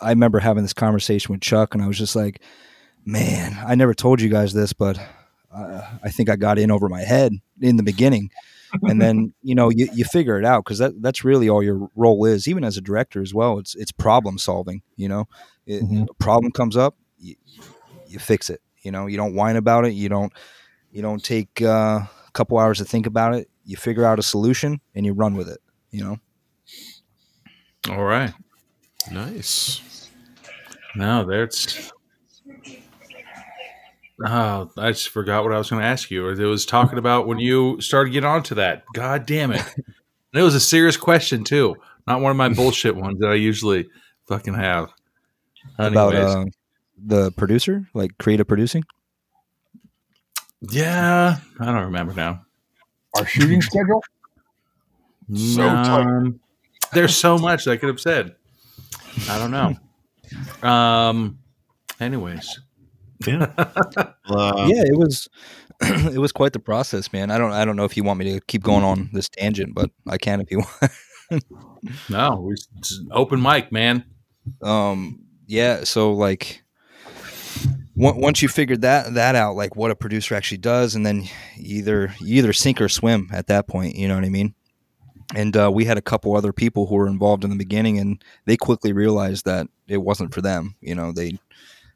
I 0.00 0.10
remember 0.10 0.38
having 0.40 0.62
this 0.64 0.72
conversation 0.72 1.32
with 1.32 1.40
Chuck, 1.40 1.74
and 1.74 1.82
I 1.82 1.86
was 1.86 1.96
just 1.98 2.16
like, 2.16 2.42
"Man, 3.04 3.56
I 3.66 3.74
never 3.74 3.94
told 3.94 4.20
you 4.20 4.28
guys 4.28 4.52
this, 4.52 4.72
but 4.72 4.98
uh, 5.54 5.82
I 6.02 6.10
think 6.10 6.28
I 6.28 6.36
got 6.36 6.58
in 6.58 6.70
over 6.70 6.88
my 6.88 7.02
head 7.02 7.32
in 7.60 7.76
the 7.76 7.82
beginning." 7.82 8.30
and 8.84 9.02
then 9.02 9.34
you 9.42 9.54
know 9.54 9.68
you, 9.68 9.86
you 9.92 10.02
figure 10.02 10.38
it 10.38 10.46
out 10.46 10.64
because 10.64 10.78
that, 10.78 11.00
that's 11.02 11.24
really 11.24 11.46
all 11.46 11.62
your 11.62 11.90
role 11.94 12.24
is 12.24 12.48
even 12.48 12.64
as 12.64 12.78
a 12.78 12.80
director 12.80 13.20
as 13.20 13.34
well 13.34 13.58
it's 13.58 13.74
it's 13.74 13.92
problem 13.92 14.38
solving 14.38 14.80
you 14.96 15.06
know 15.06 15.28
it, 15.66 15.82
Mhm. 15.82 16.08
a 16.08 16.14
problem 16.14 16.50
comes 16.52 16.74
up 16.74 16.96
you, 17.18 17.34
you 18.08 18.18
fix 18.18 18.48
it 18.48 18.62
you 18.80 18.90
know 18.90 19.06
you 19.06 19.18
don't 19.18 19.34
whine 19.34 19.56
about 19.56 19.84
it 19.84 19.92
you 19.92 20.08
don't 20.08 20.32
you 20.90 21.02
don't 21.02 21.22
take 21.22 21.60
uh, 21.60 22.00
a 22.32 22.34
couple 22.34 22.58
hours 22.58 22.78
to 22.78 22.84
think 22.84 23.06
about 23.06 23.34
it 23.34 23.48
you 23.64 23.76
figure 23.76 24.04
out 24.04 24.18
a 24.18 24.22
solution 24.22 24.80
and 24.94 25.06
you 25.06 25.12
run 25.12 25.34
with 25.36 25.48
it 25.48 25.60
you 25.90 26.02
know 26.02 26.18
All 27.90 28.04
right. 28.04 28.32
Nice. 29.10 30.08
No, 30.94 31.24
that's. 31.24 31.92
Oh, 34.24 34.70
I 34.76 34.92
just 34.92 35.08
forgot 35.08 35.42
what 35.42 35.52
I 35.52 35.58
was 35.58 35.68
going 35.68 35.82
to 35.82 35.88
ask 35.88 36.10
you. 36.10 36.28
It 36.28 36.38
was 36.44 36.64
talking 36.64 36.98
about 36.98 37.26
when 37.26 37.38
you 37.38 37.80
started 37.80 38.10
getting 38.10 38.28
onto 38.28 38.54
that. 38.54 38.84
God 38.94 39.26
damn 39.26 39.50
it! 39.50 39.64
And 39.76 40.40
it 40.40 40.42
was 40.42 40.54
a 40.54 40.60
serious 40.60 40.96
question 40.96 41.44
too, 41.44 41.74
not 42.06 42.20
one 42.20 42.30
of 42.30 42.36
my 42.36 42.50
bullshit 42.50 42.94
ones 42.94 43.18
that 43.18 43.30
I 43.30 43.34
usually 43.34 43.88
fucking 44.28 44.54
have. 44.54 44.92
about 45.76 46.14
uh, 46.14 46.44
the 47.04 47.32
producer 47.32 47.88
like 47.94 48.16
creative 48.18 48.46
producing 48.46 48.84
yeah, 50.70 51.38
I 51.60 51.64
don't 51.64 51.84
remember 51.84 52.14
now. 52.14 52.44
our 53.16 53.26
shooting 53.26 53.60
schedule. 53.62 54.02
So. 55.34 55.66
Um, 55.66 56.40
There's 56.92 57.16
so 57.16 57.38
much 57.38 57.66
I 57.68 57.76
could 57.76 57.88
have 57.88 58.00
said. 58.00 58.34
I 59.28 59.38
don't 59.38 59.50
know. 59.50 60.68
Um. 60.68 61.38
Anyways, 62.00 62.60
Yeah. 63.26 63.52
Uh, 64.26 64.66
yeah 64.68 64.82
it 64.86 64.96
was 64.96 65.28
it 65.82 66.18
was 66.18 66.30
quite 66.32 66.52
the 66.52 66.58
process 66.60 67.12
man 67.12 67.30
i 67.30 67.36
don't 67.36 67.50
i 67.52 67.64
don't 67.64 67.74
know 67.76 67.84
if 67.84 67.96
you 67.96 68.04
want 68.04 68.18
me 68.18 68.32
to 68.32 68.40
keep 68.46 68.62
going 68.62 68.84
on 68.84 69.10
this 69.12 69.28
tangent 69.28 69.74
but 69.74 69.90
i 70.08 70.16
can 70.16 70.40
if 70.40 70.50
you 70.50 70.58
want 71.30 71.44
no, 72.08 72.40
we 72.46 72.54
it's 72.78 72.98
an 72.98 73.08
open 73.10 73.42
mic, 73.42 73.72
man. 73.72 74.04
um 74.62 75.18
yeah 75.46 75.82
so 75.84 76.12
like 76.12 76.61
on- 76.61 76.61
once 78.02 78.42
you 78.42 78.48
figured 78.48 78.82
that 78.82 79.14
that 79.14 79.34
out 79.34 79.54
like 79.54 79.76
what 79.76 79.90
a 79.90 79.96
producer 79.96 80.34
actually 80.34 80.58
does 80.58 80.94
and 80.94 81.06
then 81.06 81.24
either 81.56 82.14
either 82.24 82.52
sink 82.52 82.80
or 82.80 82.88
swim 82.88 83.28
at 83.32 83.46
that 83.46 83.66
point 83.68 83.94
you 83.94 84.08
know 84.08 84.14
what 84.14 84.24
i 84.24 84.28
mean? 84.28 84.54
And 85.34 85.56
uh, 85.56 85.70
we 85.72 85.86
had 85.86 85.96
a 85.96 86.02
couple 86.02 86.36
other 86.36 86.52
people 86.52 86.86
who 86.86 86.96
were 86.96 87.06
involved 87.06 87.42
in 87.42 87.48
the 87.48 87.56
beginning 87.56 87.98
and 87.98 88.22
they 88.44 88.56
quickly 88.56 88.92
realized 88.92 89.46
that 89.46 89.66
it 89.86 89.98
wasn't 89.98 90.34
for 90.34 90.40
them 90.40 90.74
you 90.80 90.94
know? 90.94 91.12
They 91.12 91.38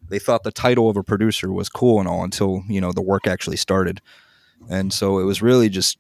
they 0.09 0.19
thought 0.19 0.45
the 0.45 0.53
title 0.53 0.89
of 0.89 0.97
a 0.97 1.03
producer 1.03 1.53
was 1.53 1.69
cool 1.69 1.99
and 1.99 2.09
all 2.09 2.23
until 2.23 2.63
you 2.69 2.81
know 2.81 2.93
the 2.93 3.03
work 3.03 3.27
actually 3.27 3.57
started. 3.57 4.01
And 4.71 4.93
so 4.93 5.19
it 5.19 5.25
was 5.25 5.43
really 5.43 5.69
just 5.69 5.99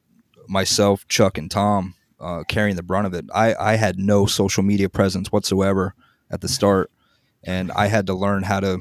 myself 0.48 1.06
chuck 1.08 1.36
and 1.36 1.50
tom 1.50 1.94
uh, 2.20 2.44
carrying 2.48 2.76
the 2.76 2.82
brunt 2.82 3.06
of 3.06 3.14
it. 3.14 3.26
I, 3.34 3.54
I 3.54 3.74
had 3.74 3.98
no 3.98 4.24
social 4.26 4.62
media 4.62 4.88
presence 4.88 5.30
whatsoever 5.30 5.94
at 6.30 6.40
the 6.40 6.48
start 6.48 6.90
and 7.44 7.70
i 7.72 7.86
had 7.86 8.06
to 8.06 8.14
learn 8.14 8.42
how 8.42 8.60
to 8.60 8.80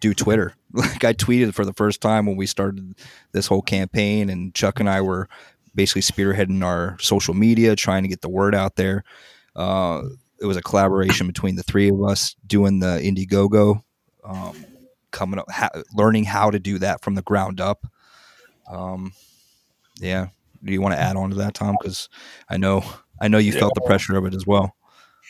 do 0.00 0.14
twitter 0.14 0.54
like 0.72 1.04
i 1.04 1.12
tweeted 1.12 1.54
for 1.54 1.64
the 1.64 1.72
first 1.72 2.00
time 2.00 2.26
when 2.26 2.36
we 2.36 2.46
started 2.46 2.94
this 3.32 3.46
whole 3.46 3.62
campaign 3.62 4.28
and 4.28 4.54
chuck 4.54 4.80
and 4.80 4.88
i 4.88 5.00
were 5.00 5.28
basically 5.78 6.02
spearheading 6.02 6.64
our 6.64 6.96
social 7.00 7.34
media 7.34 7.76
trying 7.76 8.02
to 8.02 8.08
get 8.08 8.20
the 8.20 8.28
word 8.28 8.52
out 8.52 8.74
there. 8.74 9.04
Uh, 9.54 10.02
it 10.40 10.46
was 10.46 10.56
a 10.56 10.62
collaboration 10.62 11.26
between 11.28 11.54
the 11.54 11.62
three 11.62 11.88
of 11.88 12.02
us 12.02 12.34
doing 12.46 12.80
the 12.80 13.00
indiegogo 13.00 13.82
um, 14.24 14.64
coming 15.12 15.38
up 15.38 15.50
ha- 15.50 15.70
learning 15.94 16.24
how 16.24 16.50
to 16.50 16.58
do 16.58 16.78
that 16.78 17.00
from 17.00 17.14
the 17.14 17.22
ground 17.22 17.60
up. 17.60 17.86
Um, 18.68 19.12
yeah. 20.00 20.28
Do 20.64 20.72
you 20.72 20.82
want 20.82 20.94
to 20.94 21.00
add 21.00 21.14
on 21.14 21.30
to 21.30 21.36
that 21.36 21.54
tom? 21.54 21.76
Because 21.80 22.08
i 22.50 22.56
know 22.56 22.82
i 23.20 23.28
know 23.28 23.38
you 23.38 23.52
felt 23.52 23.74
the 23.74 23.80
pressure 23.82 24.16
of 24.16 24.26
it 24.26 24.34
as 24.34 24.44
well. 24.44 24.74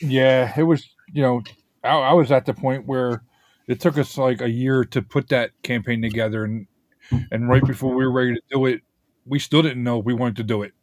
Yeah, 0.01 0.53
it 0.57 0.63
was. 0.63 0.89
You 1.13 1.23
know, 1.23 1.43
I, 1.85 1.91
I 1.91 2.13
was 2.15 2.33
at 2.33 2.47
the 2.47 2.55
point 2.55 2.87
where 2.87 3.23
it 3.69 3.81
took 3.81 3.99
us 3.99 4.19
like 4.19 4.41
a 4.41 4.51
year 4.51 4.85
to 4.87 5.03
put 5.03 5.29
that 5.29 5.51
campaign 5.63 6.03
together, 6.03 6.45
and 6.45 6.67
and 7.31 7.49
right 7.49 7.65
before 7.65 7.95
we 7.95 8.05
were 8.05 8.11
ready 8.11 8.35
to 8.35 8.43
do 8.51 8.67
it, 8.67 8.81
we 9.25 9.39
still 9.39 9.63
didn't 9.63 9.85
know 9.85 10.01
if 10.01 10.05
we 10.05 10.15
wanted 10.15 10.37
to 10.37 10.45
do 10.45 10.63
it. 10.63 10.73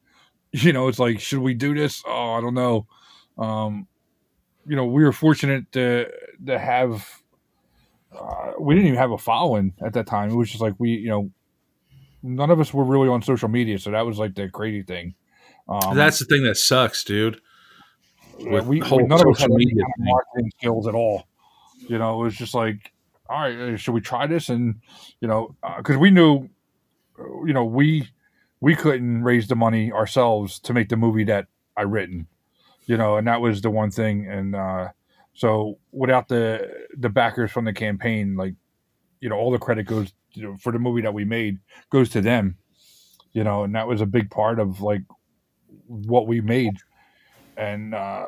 You 0.52 0.72
know, 0.72 0.88
it's 0.88 1.00
like, 1.00 1.20
should 1.20 1.40
we 1.40 1.54
do 1.54 1.76
this? 1.76 2.02
Oh, 2.08 2.32
I 2.32 2.40
don't 2.40 2.54
know. 2.54 2.88
Um, 3.38 3.90
you 4.66 4.78
know, 4.78 4.86
we 4.86 5.04
were 5.04 5.12
fortunate 5.12 5.70
to 5.74 6.10
to 6.46 6.58
have 6.58 7.06
uh, 8.18 8.54
we 8.58 8.74
didn't 8.74 8.88
even 8.88 9.00
have 9.00 9.12
a 9.12 9.18
following 9.18 9.74
at 9.86 9.92
that 9.94 10.08
time. 10.08 10.30
It 10.30 10.36
was 10.36 10.50
just 10.50 10.62
like 10.62 10.76
we, 10.78 10.92
you 10.92 11.10
know, 11.10 11.32
none 12.24 12.52
of 12.52 12.62
us 12.62 12.74
were 12.74 12.86
really 12.86 13.10
on 13.10 13.22
social 13.22 13.50
media, 13.50 13.80
so 13.80 13.92
that 13.92 14.06
was 14.06 14.18
like 14.18 14.36
the 14.36 14.48
crazy 14.50 14.84
thing. 14.84 15.16
Um, 15.68 15.96
That's 15.96 16.20
the 16.20 16.26
thing 16.26 16.44
that 16.44 16.56
sucks, 16.56 17.04
dude. 17.04 17.42
With 18.40 18.66
we, 18.66 18.82
we 18.82 19.04
none 19.04 19.20
of 19.20 19.28
us 19.28 19.40
had 19.40 19.52
any 19.52 19.66
kind 19.66 19.82
of 19.82 20.06
marketing 20.06 20.52
skills 20.58 20.88
at 20.88 20.96
all. 20.96 21.28
You 21.88 21.98
know, 21.98 22.22
it 22.22 22.24
was 22.24 22.36
just 22.36 22.54
like, 22.54 22.92
all 23.30 23.42
right, 23.42 23.58
uh, 23.58 23.78
should 23.78 23.94
we 23.94 24.02
try 24.02 24.28
this? 24.28 24.50
And 24.50 24.76
you 25.20 25.28
know, 25.28 25.56
because 25.78 25.96
uh, 25.96 26.00
we 26.00 26.12
knew, 26.12 26.50
you 27.18 27.54
know, 27.54 27.66
we 27.66 28.10
we 28.60 28.76
couldn't 28.76 29.24
raise 29.24 29.48
the 29.48 29.56
money 29.56 29.92
ourselves 29.92 30.60
to 30.62 30.74
make 30.74 30.90
the 30.90 30.98
movie 30.98 31.24
that 31.26 31.48
I 31.78 31.84
written. 31.84 32.28
You 32.86 32.98
know, 32.98 33.18
and 33.18 33.28
that 33.28 33.42
was 33.42 33.62
the 33.62 33.72
one 33.72 33.92
thing. 33.92 34.28
And 34.28 34.56
uh, 34.56 34.90
so 35.34 35.80
without 35.92 36.28
the 36.28 36.88
the 36.98 37.10
backers 37.10 37.52
from 37.52 37.66
the 37.66 37.74
campaign, 37.74 38.36
like 38.36 38.56
you 39.22 39.30
know, 39.30 39.38
all 39.38 39.52
the 39.52 39.58
credit 39.58 39.86
goes 39.86 40.14
you 40.34 40.44
know, 40.44 40.58
for 40.58 40.72
the 40.72 40.80
movie 40.80 41.02
that 41.02 41.14
we 41.14 41.26
made 41.26 41.60
goes 41.90 42.10
to 42.10 42.22
them. 42.22 42.58
You 43.34 43.44
know, 43.44 43.64
and 43.64 43.76
that 43.76 43.88
was 43.88 44.02
a 44.02 44.06
big 44.06 44.30
part 44.30 44.60
of 44.60 44.82
like 44.82 45.04
what 45.88 46.28
we 46.28 46.42
made. 46.42 46.78
And 47.58 47.94
uh, 47.94 48.28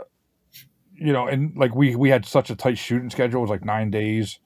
you 0.97 1.13
know, 1.13 1.27
and 1.27 1.55
like 1.55 1.75
we 1.75 1.95
we 1.95 2.09
had 2.09 2.25
such 2.25 2.49
a 2.49 2.55
tight 2.55 2.77
shooting 2.77 3.09
schedule. 3.09 3.39
It 3.39 3.41
was 3.41 3.49
like 3.49 3.65
nine 3.65 3.91
days. 3.91 4.39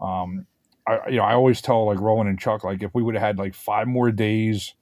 Um, 0.00 0.46
I 0.86 1.08
you 1.08 1.16
know 1.16 1.24
I 1.24 1.34
always 1.34 1.60
tell 1.60 1.86
like 1.86 2.00
Roland 2.00 2.28
and 2.28 2.38
Chuck 2.38 2.64
like 2.64 2.82
if 2.82 2.94
we 2.94 3.02
would 3.02 3.14
have 3.14 3.22
had 3.22 3.38
like 3.38 3.54
five 3.54 3.86
more 3.86 4.10
days, 4.10 4.74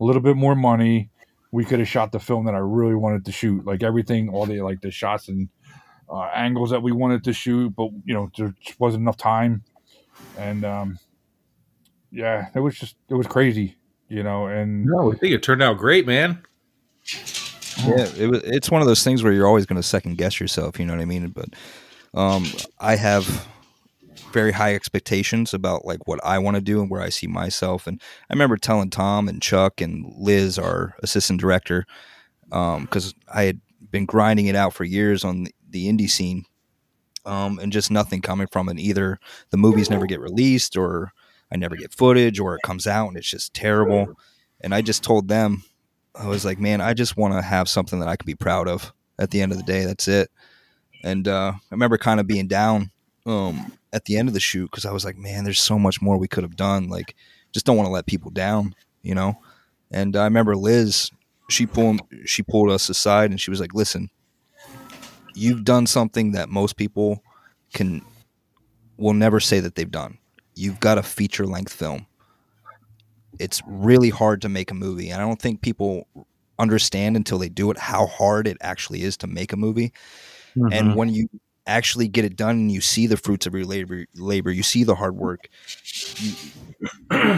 a 0.00 0.04
little 0.04 0.22
bit 0.22 0.36
more 0.36 0.54
money, 0.54 1.10
we 1.50 1.64
could 1.64 1.78
have 1.78 1.88
shot 1.88 2.12
the 2.12 2.20
film 2.20 2.46
that 2.46 2.54
I 2.54 2.58
really 2.58 2.94
wanted 2.94 3.24
to 3.26 3.32
shoot. 3.32 3.64
Like 3.64 3.82
everything, 3.82 4.28
all 4.28 4.46
the 4.46 4.60
like 4.60 4.80
the 4.80 4.90
shots 4.90 5.28
and 5.28 5.48
uh, 6.10 6.28
angles 6.34 6.70
that 6.70 6.82
we 6.82 6.92
wanted 6.92 7.24
to 7.24 7.32
shoot, 7.32 7.74
but 7.74 7.90
you 8.04 8.14
know 8.14 8.30
there 8.36 8.54
just 8.60 8.78
wasn't 8.78 9.02
enough 9.02 9.16
time. 9.16 9.62
And 10.38 10.64
um, 10.64 10.98
yeah, 12.10 12.48
it 12.54 12.60
was 12.60 12.76
just 12.76 12.96
it 13.08 13.14
was 13.14 13.26
crazy, 13.26 13.76
you 14.08 14.22
know. 14.22 14.46
And 14.46 14.84
no, 14.84 15.12
I 15.12 15.16
think 15.16 15.34
it 15.34 15.42
turned 15.42 15.62
out 15.62 15.78
great, 15.78 16.06
man. 16.06 16.42
Yeah, 17.78 18.06
it 18.16 18.30
was. 18.30 18.42
It's 18.44 18.70
one 18.70 18.80
of 18.80 18.86
those 18.86 19.02
things 19.02 19.22
where 19.22 19.32
you're 19.32 19.46
always 19.46 19.66
going 19.66 19.80
to 19.80 19.82
second 19.82 20.18
guess 20.18 20.40
yourself. 20.40 20.78
You 20.78 20.86
know 20.86 20.94
what 20.94 21.02
I 21.02 21.06
mean? 21.06 21.28
But 21.28 21.48
um, 22.14 22.46
I 22.78 22.96
have 22.96 23.46
very 24.32 24.52
high 24.52 24.74
expectations 24.74 25.54
about 25.54 25.84
like 25.84 26.06
what 26.08 26.20
I 26.24 26.38
want 26.38 26.56
to 26.56 26.60
do 26.60 26.80
and 26.80 26.90
where 26.90 27.00
I 27.00 27.08
see 27.08 27.26
myself. 27.26 27.86
And 27.86 28.00
I 28.28 28.34
remember 28.34 28.56
telling 28.56 28.90
Tom 28.90 29.28
and 29.28 29.40
Chuck 29.40 29.80
and 29.80 30.12
Liz, 30.16 30.58
our 30.58 30.94
assistant 31.02 31.40
director, 31.40 31.86
because 32.48 33.14
um, 33.14 33.20
I 33.32 33.44
had 33.44 33.60
been 33.90 34.06
grinding 34.06 34.46
it 34.46 34.56
out 34.56 34.74
for 34.74 34.84
years 34.84 35.24
on 35.24 35.44
the, 35.44 35.54
the 35.70 35.88
indie 35.88 36.10
scene, 36.10 36.44
um, 37.24 37.58
and 37.60 37.72
just 37.72 37.90
nothing 37.90 38.20
coming 38.20 38.48
from 38.48 38.68
it. 38.68 38.78
Either 38.78 39.18
the 39.50 39.56
movies 39.56 39.88
never 39.88 40.06
get 40.06 40.20
released, 40.20 40.76
or 40.76 41.12
I 41.52 41.56
never 41.56 41.76
get 41.76 41.94
footage, 41.94 42.40
or 42.40 42.56
it 42.56 42.62
comes 42.64 42.86
out 42.86 43.08
and 43.08 43.16
it's 43.16 43.30
just 43.30 43.54
terrible. 43.54 44.16
And 44.60 44.74
I 44.74 44.82
just 44.82 45.04
told 45.04 45.28
them, 45.28 45.62
I 46.14 46.26
was 46.26 46.44
like, 46.44 46.58
man, 46.58 46.80
I 46.80 46.94
just 46.94 47.16
want 47.16 47.34
to 47.34 47.42
have 47.42 47.68
something 47.68 47.98
that 48.00 48.08
I 48.08 48.16
can 48.16 48.26
be 48.26 48.34
proud 48.34 48.68
of. 48.68 48.92
At 49.18 49.30
the 49.30 49.42
end 49.42 49.52
of 49.52 49.58
the 49.58 49.64
day, 49.64 49.84
that's 49.84 50.08
it. 50.08 50.30
And 51.04 51.28
uh, 51.28 51.52
I 51.54 51.60
remember 51.70 51.98
kind 51.98 52.18
of 52.18 52.26
being 52.26 52.48
down 52.48 52.90
um, 53.26 53.72
at 53.92 54.06
the 54.06 54.16
end 54.16 54.28
of 54.28 54.34
the 54.34 54.40
shoot 54.40 54.70
because 54.70 54.84
I 54.84 54.92
was 54.92 55.04
like, 55.04 55.16
man, 55.16 55.44
there's 55.44 55.60
so 55.60 55.78
much 55.78 56.02
more 56.02 56.16
we 56.16 56.28
could 56.28 56.42
have 56.42 56.56
done. 56.56 56.88
Like, 56.88 57.14
just 57.52 57.64
don't 57.64 57.76
want 57.76 57.86
to 57.86 57.92
let 57.92 58.06
people 58.06 58.30
down, 58.30 58.74
you 59.02 59.14
know. 59.14 59.38
And 59.90 60.16
I 60.16 60.24
remember 60.24 60.56
Liz, 60.56 61.10
she 61.48 61.66
pulled 61.66 62.00
she 62.24 62.42
pulled 62.42 62.70
us 62.70 62.88
aside 62.88 63.30
and 63.30 63.40
she 63.40 63.50
was 63.50 63.60
like, 63.60 63.74
listen, 63.74 64.10
you've 65.34 65.64
done 65.64 65.86
something 65.86 66.32
that 66.32 66.48
most 66.48 66.76
people 66.76 67.22
can 67.72 68.02
will 68.96 69.12
never 69.14 69.40
say 69.40 69.60
that 69.60 69.74
they've 69.74 69.90
done. 69.90 70.18
You've 70.54 70.80
got 70.80 70.98
a 70.98 71.02
feature 71.02 71.46
length 71.46 71.72
film. 71.72 72.06
It's 73.38 73.62
really 73.66 74.10
hard 74.10 74.42
to 74.42 74.48
make 74.48 74.70
a 74.70 74.74
movie. 74.74 75.10
And 75.10 75.20
I 75.20 75.24
don't 75.24 75.40
think 75.40 75.60
people 75.60 76.06
understand 76.58 77.16
until 77.16 77.38
they 77.38 77.48
do 77.48 77.70
it 77.70 77.78
how 77.78 78.06
hard 78.06 78.46
it 78.46 78.56
actually 78.60 79.02
is 79.02 79.16
to 79.18 79.26
make 79.26 79.52
a 79.52 79.56
movie. 79.56 79.92
Mm-hmm. 80.56 80.72
And 80.72 80.96
when 80.96 81.08
you 81.08 81.28
actually 81.66 82.08
get 82.08 82.24
it 82.24 82.36
done 82.36 82.56
and 82.56 82.72
you 82.72 82.80
see 82.80 83.06
the 83.06 83.16
fruits 83.16 83.46
of 83.46 83.54
your 83.54 83.64
labor 83.64 84.04
labor 84.14 84.50
you 84.50 84.62
see 84.62 84.84
the 84.84 84.94
hard 84.94 85.16
work 85.16 85.48
you, 86.16 86.32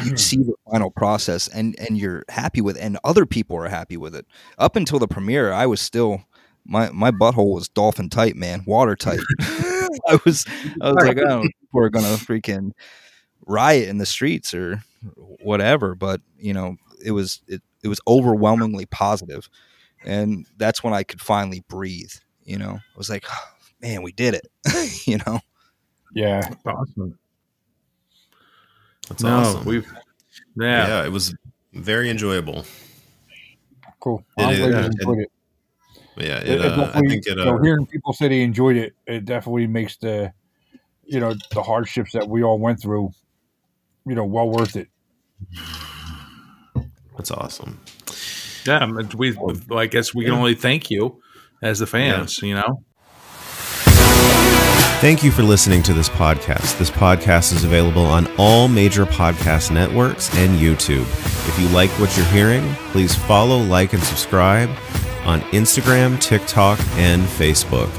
you, 0.05 0.17
see 0.17 0.39
the 0.39 0.55
final 0.69 0.91
process 0.91 1.47
and 1.49 1.79
and 1.79 1.97
you're 1.97 2.25
happy 2.29 2.61
with 2.61 2.77
and 2.81 2.99
other 3.05 3.25
people 3.25 3.57
are 3.57 3.69
happy 3.69 3.97
with 3.97 4.17
it 4.17 4.27
up 4.59 4.75
until 4.75 4.99
the 4.99 5.07
premiere 5.07 5.53
i 5.53 5.65
was 5.65 5.81
still 5.81 6.25
my 6.65 6.91
my 6.91 7.13
butthole 7.13 7.55
was 7.55 7.69
dolphin 7.69 8.11
tight 8.11 8.35
man 8.35 8.65
watertight 8.67 9.21
i 9.41 10.19
was 10.25 10.45
i 10.81 10.91
was 10.91 11.07
like 11.07 11.19
oh 11.19 11.47
we're 11.73 11.89
gonna 11.89 12.17
freaking 12.17 12.73
riot 13.47 13.89
in 13.89 13.99
the 13.99 14.07
streets 14.07 14.53
or 14.53 14.83
whatever 15.43 15.95
but 15.95 16.21
you 16.39 16.53
know 16.53 16.77
it 17.05 17.13
was 17.13 17.43
it, 17.49 17.63
it 17.83 17.89
was 17.89 18.01
overwhelmingly 18.09 18.87
positive 18.87 19.49
and 20.05 20.47
that's 20.57 20.83
when 20.83 20.93
i 20.93 21.03
could 21.03 21.21
finally 21.21 21.63
breathe 21.69 22.13
you 22.45 22.59
know 22.59 22.73
i 22.73 22.99
was 22.99 23.11
like 23.11 23.25
man, 23.81 24.03
we 24.03 24.13
did 24.13 24.35
it. 24.35 24.49
you 25.07 25.19
know? 25.27 25.41
Yeah. 26.15 26.49
awesome. 26.67 27.19
That's 29.09 29.23
no, 29.23 29.37
awesome. 29.37 29.65
We've 29.65 29.87
yeah. 30.57 30.89
yeah, 30.89 31.05
it 31.05 31.13
was 31.13 31.35
very 31.73 32.11
enjoyable. 32.11 32.65
Cool. 34.01 34.25
It, 34.37 34.61
it, 34.61 34.75
it, 34.75 34.85
enjoyed 34.87 35.19
it. 35.19 35.33
Yeah, 36.17 36.39
it, 36.39 36.61
uh, 36.61 36.91
I 36.95 37.01
think 37.01 37.27
it. 37.27 37.39
Uh, 37.39 37.45
so 37.45 37.63
hearing 37.63 37.87
people 37.87 38.13
say 38.13 38.29
they 38.29 38.43
enjoyed 38.43 38.77
it, 38.77 38.95
it 39.07 39.27
definitely 39.27 39.67
makes 39.67 39.97
the, 39.97 40.33
you 41.05 41.21
know, 41.21 41.35
the 41.53 41.63
hardships 41.63 42.13
that 42.13 42.27
we 42.27 42.43
all 42.43 42.59
went 42.59 42.81
through, 42.81 43.11
you 44.07 44.15
know, 44.15 44.25
well 44.25 44.49
worth 44.49 44.77
it. 44.77 44.89
That's 47.17 47.31
awesome. 47.31 47.81
Yeah, 48.65 48.87
we. 49.17 49.37
I 49.71 49.87
guess 49.87 50.15
we 50.15 50.25
can 50.25 50.35
only 50.35 50.55
thank 50.55 50.91
you 50.91 51.21
as 51.63 51.79
the 51.79 51.87
fans. 51.87 52.43
Yeah. 52.43 52.49
You 52.49 52.55
know. 52.55 52.83
Thank 55.01 55.23
you 55.23 55.31
for 55.31 55.43
listening 55.43 55.83
to 55.85 55.93
this 55.93 56.09
podcast. 56.09 56.79
This 56.79 56.91
podcast 56.91 57.53
is 57.53 57.65
available 57.65 58.07
on 58.07 58.27
all 58.39 58.67
major 58.67 59.05
podcast 59.05 59.71
networks 59.71 60.35
and 60.37 60.59
YouTube. 60.59 61.03
If 61.49 61.59
you 61.61 61.69
like 61.69 61.91
what 62.01 62.17
you're 62.17 62.27
hearing, 62.27 62.75
please 62.93 63.15
follow, 63.15 63.59
like, 63.59 63.93
and 63.93 64.03
subscribe 64.03 64.71
on 65.25 65.43
Instagram, 65.53 66.21
TikTok, 66.21 66.79
and 66.97 67.23
Facebook. 67.23 67.93